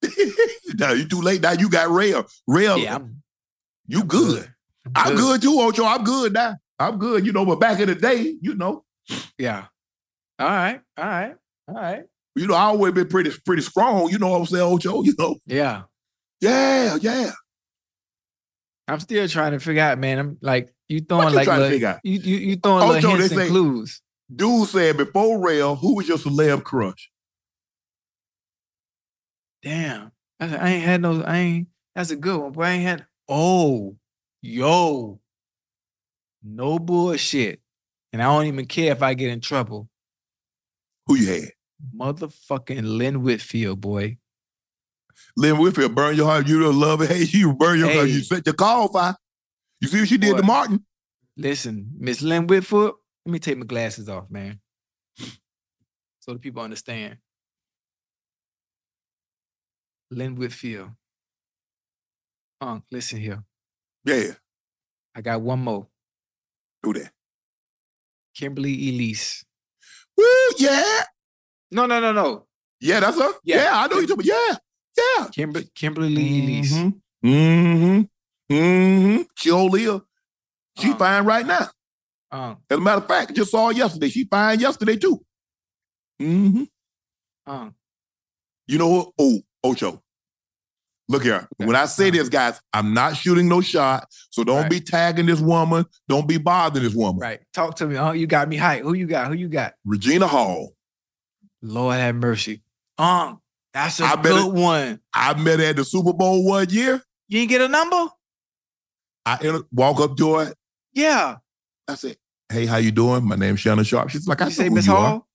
[0.78, 1.40] now you too late.
[1.40, 2.27] Now you got rail.
[2.47, 2.78] Rail.
[2.78, 3.23] Yeah, I'm,
[3.86, 4.53] you good.
[4.94, 5.85] I'm good too, Ocho.
[5.85, 6.57] I'm good now.
[6.78, 8.85] I'm good, you know, but back in the day, you know,
[9.39, 9.66] Yeah.
[10.39, 10.81] All right.
[10.99, 11.35] All right.
[11.69, 12.05] All right.
[12.34, 15.14] You know, I always been pretty pretty strong, you know what I'm saying, Ocho, you
[15.18, 15.36] know.
[15.46, 15.82] Yeah.
[16.40, 17.30] Yeah, yeah.
[18.88, 20.18] I'm still trying to figure out, man.
[20.18, 22.00] I'm like you throwing you like trying to little- figure out?
[22.02, 24.00] you you you throwing Ocho, little hints and say- clues.
[24.34, 27.10] Dude said before rail, who was your celeb crush?
[29.62, 30.10] Damn.
[30.40, 32.62] I, I ain't had no, I ain't, that's a good one, boy.
[32.62, 33.96] I ain't had, oh,
[34.40, 35.20] yo,
[36.42, 37.60] no bullshit.
[38.12, 39.88] And I don't even care if I get in trouble.
[41.06, 41.50] Who you had?
[41.96, 44.18] Motherfucking Lynn Whitfield, boy.
[45.36, 46.46] Lynn Whitfield, burn your heart.
[46.46, 47.10] You don't love it.
[47.10, 48.09] Hey, you burn your heart.
[48.09, 49.16] You set your call fire.
[49.80, 50.84] You see what she did to Martin?
[51.36, 52.94] Listen, Miss Lynn Whitfield,
[53.26, 54.60] let me take my glasses off, man.
[56.20, 57.16] So the people understand.
[60.10, 60.90] Lynn Whitfield.
[62.60, 63.42] Unc, listen here.
[64.04, 64.34] Yeah,
[65.16, 65.88] I got one more.
[66.82, 67.12] do that.
[68.34, 69.44] Kimberly Elise.
[70.16, 70.24] Woo,
[70.59, 71.02] yeah.
[71.73, 72.47] No, no, no, no.
[72.81, 73.32] Yeah, that's her.
[73.44, 73.70] Yeah, Yeah.
[73.74, 74.27] I know you talking.
[74.27, 74.57] Yeah,
[74.97, 75.27] yeah.
[75.32, 76.73] Kimber- Kimberly Elise.
[76.74, 77.28] Mm-hmm.
[77.28, 78.55] Mm-hmm.
[78.55, 79.23] Mm-hmm.
[79.36, 80.01] She old Leah.
[80.78, 80.97] She Uh.
[80.97, 81.69] fine right now.
[82.31, 84.09] Um, As a matter of fact, just saw her yesterday.
[84.09, 85.23] She fine yesterday too.
[86.20, 86.65] Mm-hmm.
[87.47, 87.74] um,
[88.66, 89.11] You know what?
[89.19, 90.03] Oh, Ocho.
[91.09, 91.47] Look here.
[91.59, 94.07] When I say this, guys, I'm not shooting no shot.
[94.31, 94.70] So don't Right.
[94.70, 95.85] be tagging this woman.
[96.09, 97.20] Don't be bothering this woman.
[97.20, 97.40] Right.
[97.53, 97.97] Talk to me.
[97.99, 98.82] Oh, you got me hyped.
[98.82, 99.28] Who you got?
[99.28, 99.74] Who you got?
[99.85, 100.73] Regina Hall.
[101.62, 102.62] Lord have mercy.
[102.98, 103.40] Um,
[103.72, 105.01] that's a I good it- one.
[105.14, 107.02] I met at the Super Bowl one year.
[107.28, 108.09] You didn't get a number?
[109.24, 110.55] I inter- walk up to her.
[110.93, 111.36] Yeah.
[111.89, 112.16] I said,
[112.51, 113.24] "Hey, how you doing?
[113.24, 115.28] My name's Shannon Sharpe." She's like, "I You say Miss you are." Hall?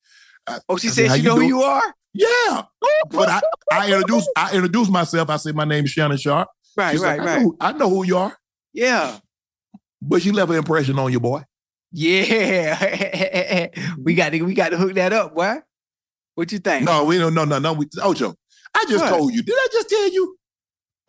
[0.48, 1.94] I- Oh, she I said, said she you know who you are?
[2.14, 2.64] Yeah,
[3.12, 3.42] but I,
[3.72, 5.30] I introduced I introduced myself.
[5.30, 7.42] I said, "My name is Shannon Sharpe." Right, She's right, like, I right.
[7.44, 8.38] know, I know who you are,
[8.74, 9.18] Yeah.
[10.02, 11.44] but she left an impression on you, boy.
[11.92, 13.70] Yeah.
[13.98, 15.56] we got to we got to hook that up, boy.
[16.38, 16.86] What you think?
[16.86, 17.34] No, we don't.
[17.34, 17.74] No, no, no.
[17.74, 18.36] We, Ocho,
[18.76, 19.10] I just What?
[19.10, 19.42] told you.
[19.42, 20.38] Did I just tell you,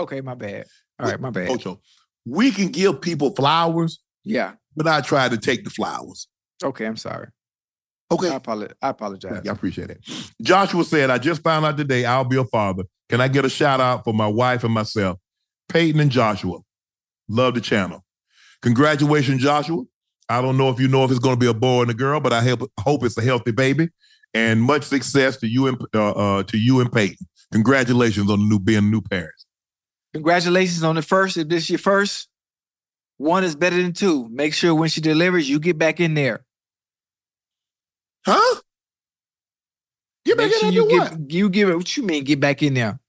[0.01, 0.65] Okay, my bad.
[0.99, 1.51] All right, my bad.
[1.51, 1.83] Ocho?
[2.25, 4.53] We can give people flowers, Yeah.
[4.75, 6.29] but I try to take the flowers.
[6.65, 7.29] Okay, I'm sorry.
[8.11, 8.31] Okay.
[8.31, 8.75] I, apologize.
[8.81, 9.43] I apologize.
[9.47, 10.01] I appreciate it.
[10.41, 12.85] Joshua said, I just found out today I'll be a father.
[13.11, 15.19] Can I get a shout out for my wife and myself?
[15.69, 16.61] Peyton and Joshua.
[17.29, 18.03] Love the channel.
[18.63, 19.83] Congratulations, Joshua.
[20.31, 21.95] I don't know if you know if it's going to be a boy and a
[21.95, 22.41] girl, but I
[22.81, 23.91] hope it's a healthy baby.
[24.39, 27.27] And much success to you and uh, uh, to you and Peyton.
[27.53, 29.47] Congratulations on the new being new parents.
[30.15, 31.37] Congratulations on the first.
[31.37, 32.29] If this is your first,
[33.17, 34.29] one is better than two.
[34.31, 36.45] Make sure when she delivers, you get back in there.
[38.25, 38.61] Huh?
[40.25, 40.81] Get back Make in sure there.
[40.93, 41.27] you what?
[41.29, 41.77] get you give it.
[41.77, 42.25] What you mean?
[42.25, 43.01] Get back in there.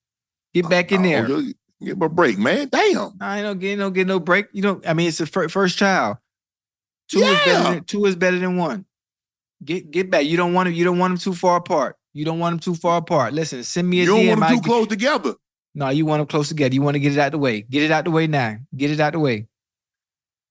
[0.53, 1.43] Get back in Oh, there.
[1.81, 2.69] Give a break, man.
[2.71, 3.11] Damn.
[3.21, 4.47] I don't get no get no break.
[4.53, 4.87] You don't.
[4.87, 6.17] I mean, it's the fir- first child.
[7.09, 8.85] Two is better than two is better than one.
[9.63, 10.25] Get get back.
[10.25, 10.73] You don't want them.
[10.75, 11.95] You don't want them too far apart.
[12.13, 13.33] You don't want them too far apart.
[13.33, 14.27] Listen, send me a You don't DM.
[14.29, 15.33] want them too g- close together.
[15.75, 16.73] No, you want them close together.
[16.73, 17.61] You want to get it out the way.
[17.61, 18.57] Get it out the way now.
[18.75, 19.47] Get it out the way.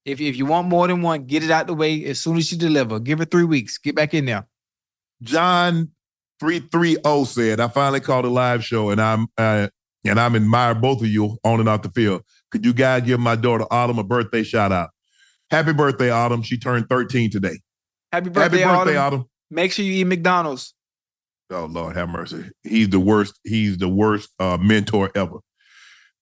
[0.05, 2.51] If if you want more than one, get it out the way as soon as
[2.53, 3.01] you deliver.
[3.01, 3.79] Give it three weeks.
[3.79, 4.47] Get back in there.
[5.23, 5.91] John
[6.41, 9.69] 330 said, I finally called a live show and I'm uh,
[10.05, 12.23] and I'm admire both of you on and off the field.
[12.51, 14.91] Could you guys give my daughter Autumn a birthday shout out?
[15.51, 16.43] Happy birthday, Autumn.
[16.43, 17.59] She turned 13 today.
[18.13, 19.21] Happy birthday, Happy birthday, Autumn.
[19.21, 19.31] Autumn.
[19.51, 20.75] Make sure you eat McDonald's.
[21.51, 22.45] Oh Lord, have mercy.
[22.63, 23.39] He's the worst.
[23.45, 25.39] He's the worst uh, mentor ever.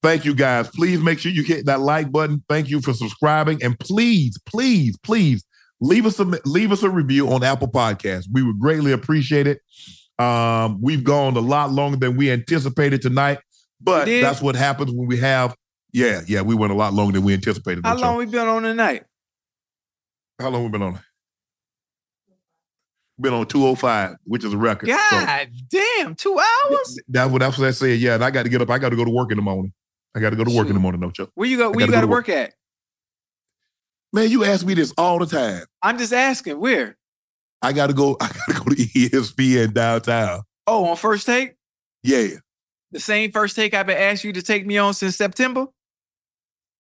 [0.02, 0.68] Thank you guys.
[0.68, 2.44] Please make sure you hit that like button.
[2.48, 5.44] Thank you for subscribing, and please, please, please
[5.80, 8.26] leave us a leave us a review on Apple Podcasts.
[8.32, 9.60] We would greatly appreciate it.
[10.18, 13.38] Um, we've gone a lot longer than we anticipated tonight,
[13.80, 15.56] but that's what happens when we have.
[15.92, 17.84] Yeah, yeah, we went a lot longer than we anticipated.
[17.84, 18.18] How long joke.
[18.18, 19.04] we been on tonight?
[20.38, 21.00] How long we been on?
[23.18, 24.90] Been on 205, which is a record.
[24.90, 27.01] So- God damn, two hours.
[27.09, 27.98] That's what that's what I said.
[27.98, 28.68] Yeah, and I got to get up.
[28.68, 29.72] I got to go to work in the morning.
[30.14, 31.30] I got to go to work in the morning, no Chuck.
[31.34, 31.70] Where you go?
[31.70, 32.52] Where you got to to work at?
[34.12, 35.64] Man, you ask me this all the time.
[35.82, 36.59] I'm just asking.
[36.60, 36.97] Where?
[37.62, 38.16] I got to go.
[38.20, 40.43] I got to go to ESPN downtown.
[40.66, 41.55] Oh, on first take.
[42.02, 42.28] Yeah.
[42.93, 45.66] The same first take I've been asked you to take me on since September.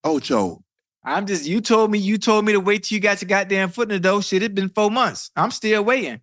[0.04, 0.62] Oh, Joe.
[1.02, 1.46] I'm just.
[1.46, 1.98] You told me.
[1.98, 4.22] You told me to wait till you got your goddamn foot in the door.
[4.22, 5.30] Shit, it's been four months.
[5.34, 6.20] I'm still waiting.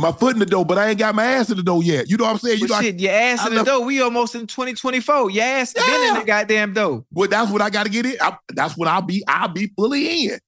[0.00, 2.08] My foot in the door, but I ain't got my ass in the door yet.
[2.08, 2.58] You know what I'm saying?
[2.60, 3.84] You Well, know, I- shit, your ass I in the door.
[3.84, 5.30] We almost in 2024.
[5.30, 7.04] Your ass been in the goddamn door.
[7.12, 8.16] Well, that's what I got to get in.
[8.20, 9.22] I, that's what I'll be.
[9.28, 10.38] I'll be fully in.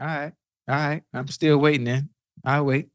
[0.00, 0.32] All right.
[0.68, 1.02] All right.
[1.12, 2.10] I'm still waiting then.
[2.44, 2.88] I'll wait.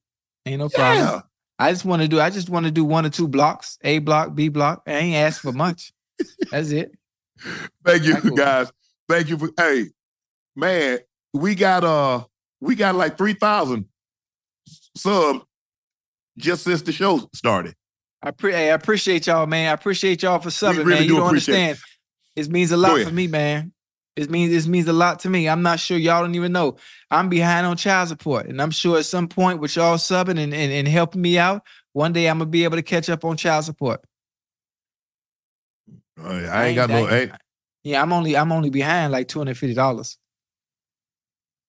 [0.46, 1.06] Ain't no problem.
[1.06, 1.22] Yeah.
[1.60, 4.00] I just want to do, I just want to do one or two blocks, A
[4.00, 4.84] block, B block.
[4.88, 5.92] I ain't asked for much.
[6.52, 6.92] That's it.
[7.84, 8.36] Thank you, Cool.
[8.38, 8.72] guys.
[9.10, 9.50] Thank you for.
[9.58, 9.88] Hey,
[10.56, 11.00] man,
[11.34, 12.24] we got uh,
[12.62, 13.86] we got like three thousand
[14.96, 15.42] subs
[16.38, 17.76] just since the show started.
[18.22, 19.70] I, pre- I appreciate y'all, man.
[19.70, 21.04] I appreciate y'all for subbing, really man.
[21.04, 21.28] You do it.
[21.28, 21.78] understand.
[22.36, 23.72] It means a lot for me, man.
[24.16, 25.48] It means this means a lot to me.
[25.50, 26.78] I'm not sure y'all don't even know.
[27.12, 30.54] I'm behind on child support, and I'm sure at some point with y'all subbing and,
[30.54, 31.64] and, and helping me out,
[31.94, 34.02] one day I'm gonna be able to catch up on child support.
[36.22, 37.06] Uh, I ain't got no.
[37.06, 37.32] Hey,
[37.84, 40.18] Yeah, I'm only I'm only behind like two hundred fifty dollars.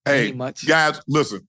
[0.05, 0.65] hey, Ain't much.
[0.67, 1.47] guys, listen.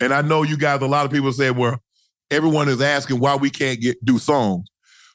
[0.00, 0.80] And I know you guys.
[0.80, 1.82] A lot of people say, "Well,
[2.30, 4.68] everyone is asking why we can't get do songs."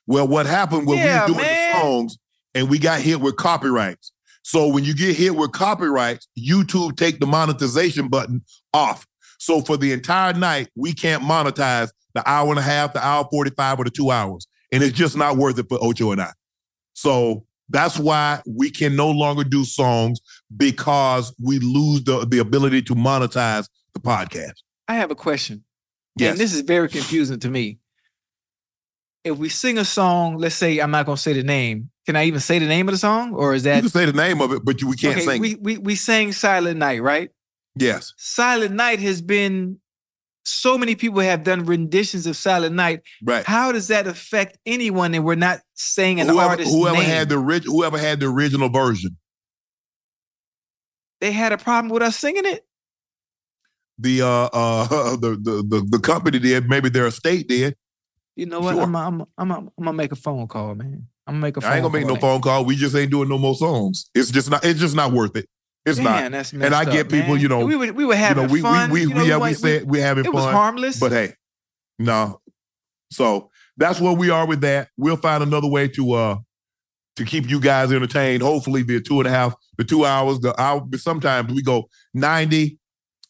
[0.06, 1.72] Well, what happened when Yeah, we were doing man.
[1.74, 2.18] the songs
[2.54, 4.12] and we got hit with copyrights?
[4.42, 9.08] So when you get hit with copyrights, YouTube take the monetization button off.
[9.40, 13.26] So for the entire night, we can't monetize the hour and a half, the hour
[13.32, 14.46] 45, or the two hours.
[14.74, 16.32] And it's just not worth it for Ocho and I.
[16.94, 20.20] So that's why we can no longer do songs
[20.56, 24.54] because we lose the, the ability to monetize the podcast.
[24.90, 25.64] I have a question.
[26.16, 26.32] Yes.
[26.32, 27.80] And this is very confusing to me.
[29.24, 31.90] If we sing a song, let's say I'm not gonna say the name.
[32.06, 33.34] Can I even say the name of the song?
[33.34, 35.26] Or is that you can say the name of it, but you, we can't okay,
[35.26, 35.42] sing.
[35.42, 35.62] we, it.
[35.62, 37.32] we we sang Silent Night, right?
[37.76, 38.14] Yes.
[38.18, 39.80] Silent Night has been
[40.46, 43.02] so many people have done renditions of Silent Night.
[43.24, 43.46] Right.
[43.46, 45.14] How does that affect anyone?
[45.14, 47.06] And we're not saying an whoever, artist's whoever name.
[47.06, 49.18] had the whoever had the original version.
[51.22, 52.66] they had a problem with us singing it.
[54.00, 57.76] The uh uh the the the, the company did, maybe their estate did.
[58.36, 58.74] You know what?
[58.74, 58.84] Sure.
[58.84, 61.08] I'm, I'm, I'm, I'm gonna make a phone call, man.
[61.28, 61.74] I'm gonna make a phone call.
[61.74, 62.66] I ain't gonna make no phone call.
[62.66, 64.10] We just ain't doing no more songs.
[64.16, 64.66] It's just not.
[64.66, 65.48] It's just not worth it.
[65.86, 66.24] It's not.
[66.24, 66.36] and
[66.74, 67.34] I get up, people.
[67.34, 67.40] man.
[67.40, 67.66] You know.
[67.66, 68.48] we were we were you know.
[68.48, 68.90] We fun.
[68.90, 69.36] we we, you know, yeah.
[69.36, 70.36] We went- said we're having it fun.
[70.36, 71.00] was harmless.
[71.00, 71.34] But hey,
[72.00, 72.40] no.
[73.12, 74.90] So that's where we are with that.
[74.98, 76.38] We'll find another way to uh
[77.18, 78.42] to keep you guys entertained.
[78.42, 80.84] Hopefully, the two and a half, the two hours, the hour.
[80.96, 82.80] Sometimes we go ninety.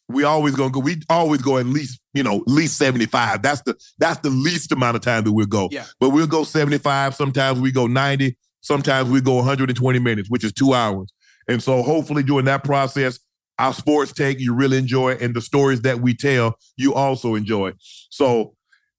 [0.08, 0.80] We always gonna go.
[0.80, 3.42] We always go at least you know at least seventy five.
[3.42, 5.68] That's the that's the least amount of time that we'll go.
[5.72, 5.86] Yeah.
[6.00, 7.14] But we'll go seventy five.
[7.14, 8.36] Sometimes we go ninety.
[8.60, 11.12] Sometimes we go one hundred and twenty minutes, which is two hours.
[11.48, 13.18] And so hopefully during that process,
[13.58, 17.72] our sports take you really enjoy, and the stories that we tell you also enjoy.
[18.10, 18.54] So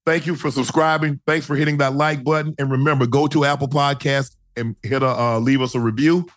[0.05, 1.19] thank you for subscribing.
[1.27, 2.55] Thanks for hitting that like button.
[2.57, 6.27] And remember, go to Apple Podcast and hit a uh, leave us a review.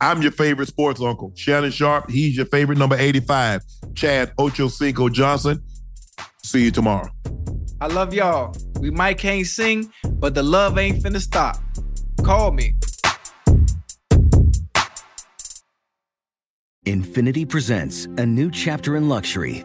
[0.00, 2.10] I'm your favorite sports uncle, Shannon Sharpe.
[2.10, 3.62] He's your favorite number 85,
[3.94, 5.62] Chad Ochocinco Johnson.
[6.42, 7.10] See you tomorrow.
[7.82, 8.54] I love y'all.
[8.80, 11.56] We might can't sing, but the love ain't finna stop.
[12.22, 12.74] Call me.
[16.86, 19.64] Infiniti presents a new chapter in luxury,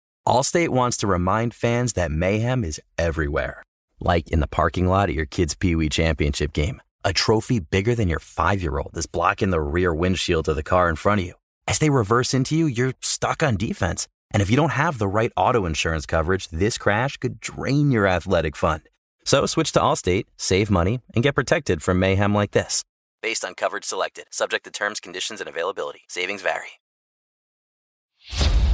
[0.27, 3.63] Allstate wants to remind fans that mayhem is everywhere.
[3.99, 6.79] Like in the parking lot at your kid's Pee Wee Championship game.
[7.03, 10.63] A trophy bigger than your five year old is blocking the rear windshield of the
[10.63, 11.33] car in front of you.
[11.67, 14.07] As they reverse into you, you're stuck on defense.
[14.29, 18.05] And if you don't have the right auto insurance coverage, this crash could drain your
[18.05, 18.83] athletic fund.
[19.25, 22.83] So switch to Allstate, save money, and get protected from mayhem like this.
[23.23, 26.01] Based on coverage selected, subject to terms, conditions, and availability.
[26.07, 26.80] Savings vary.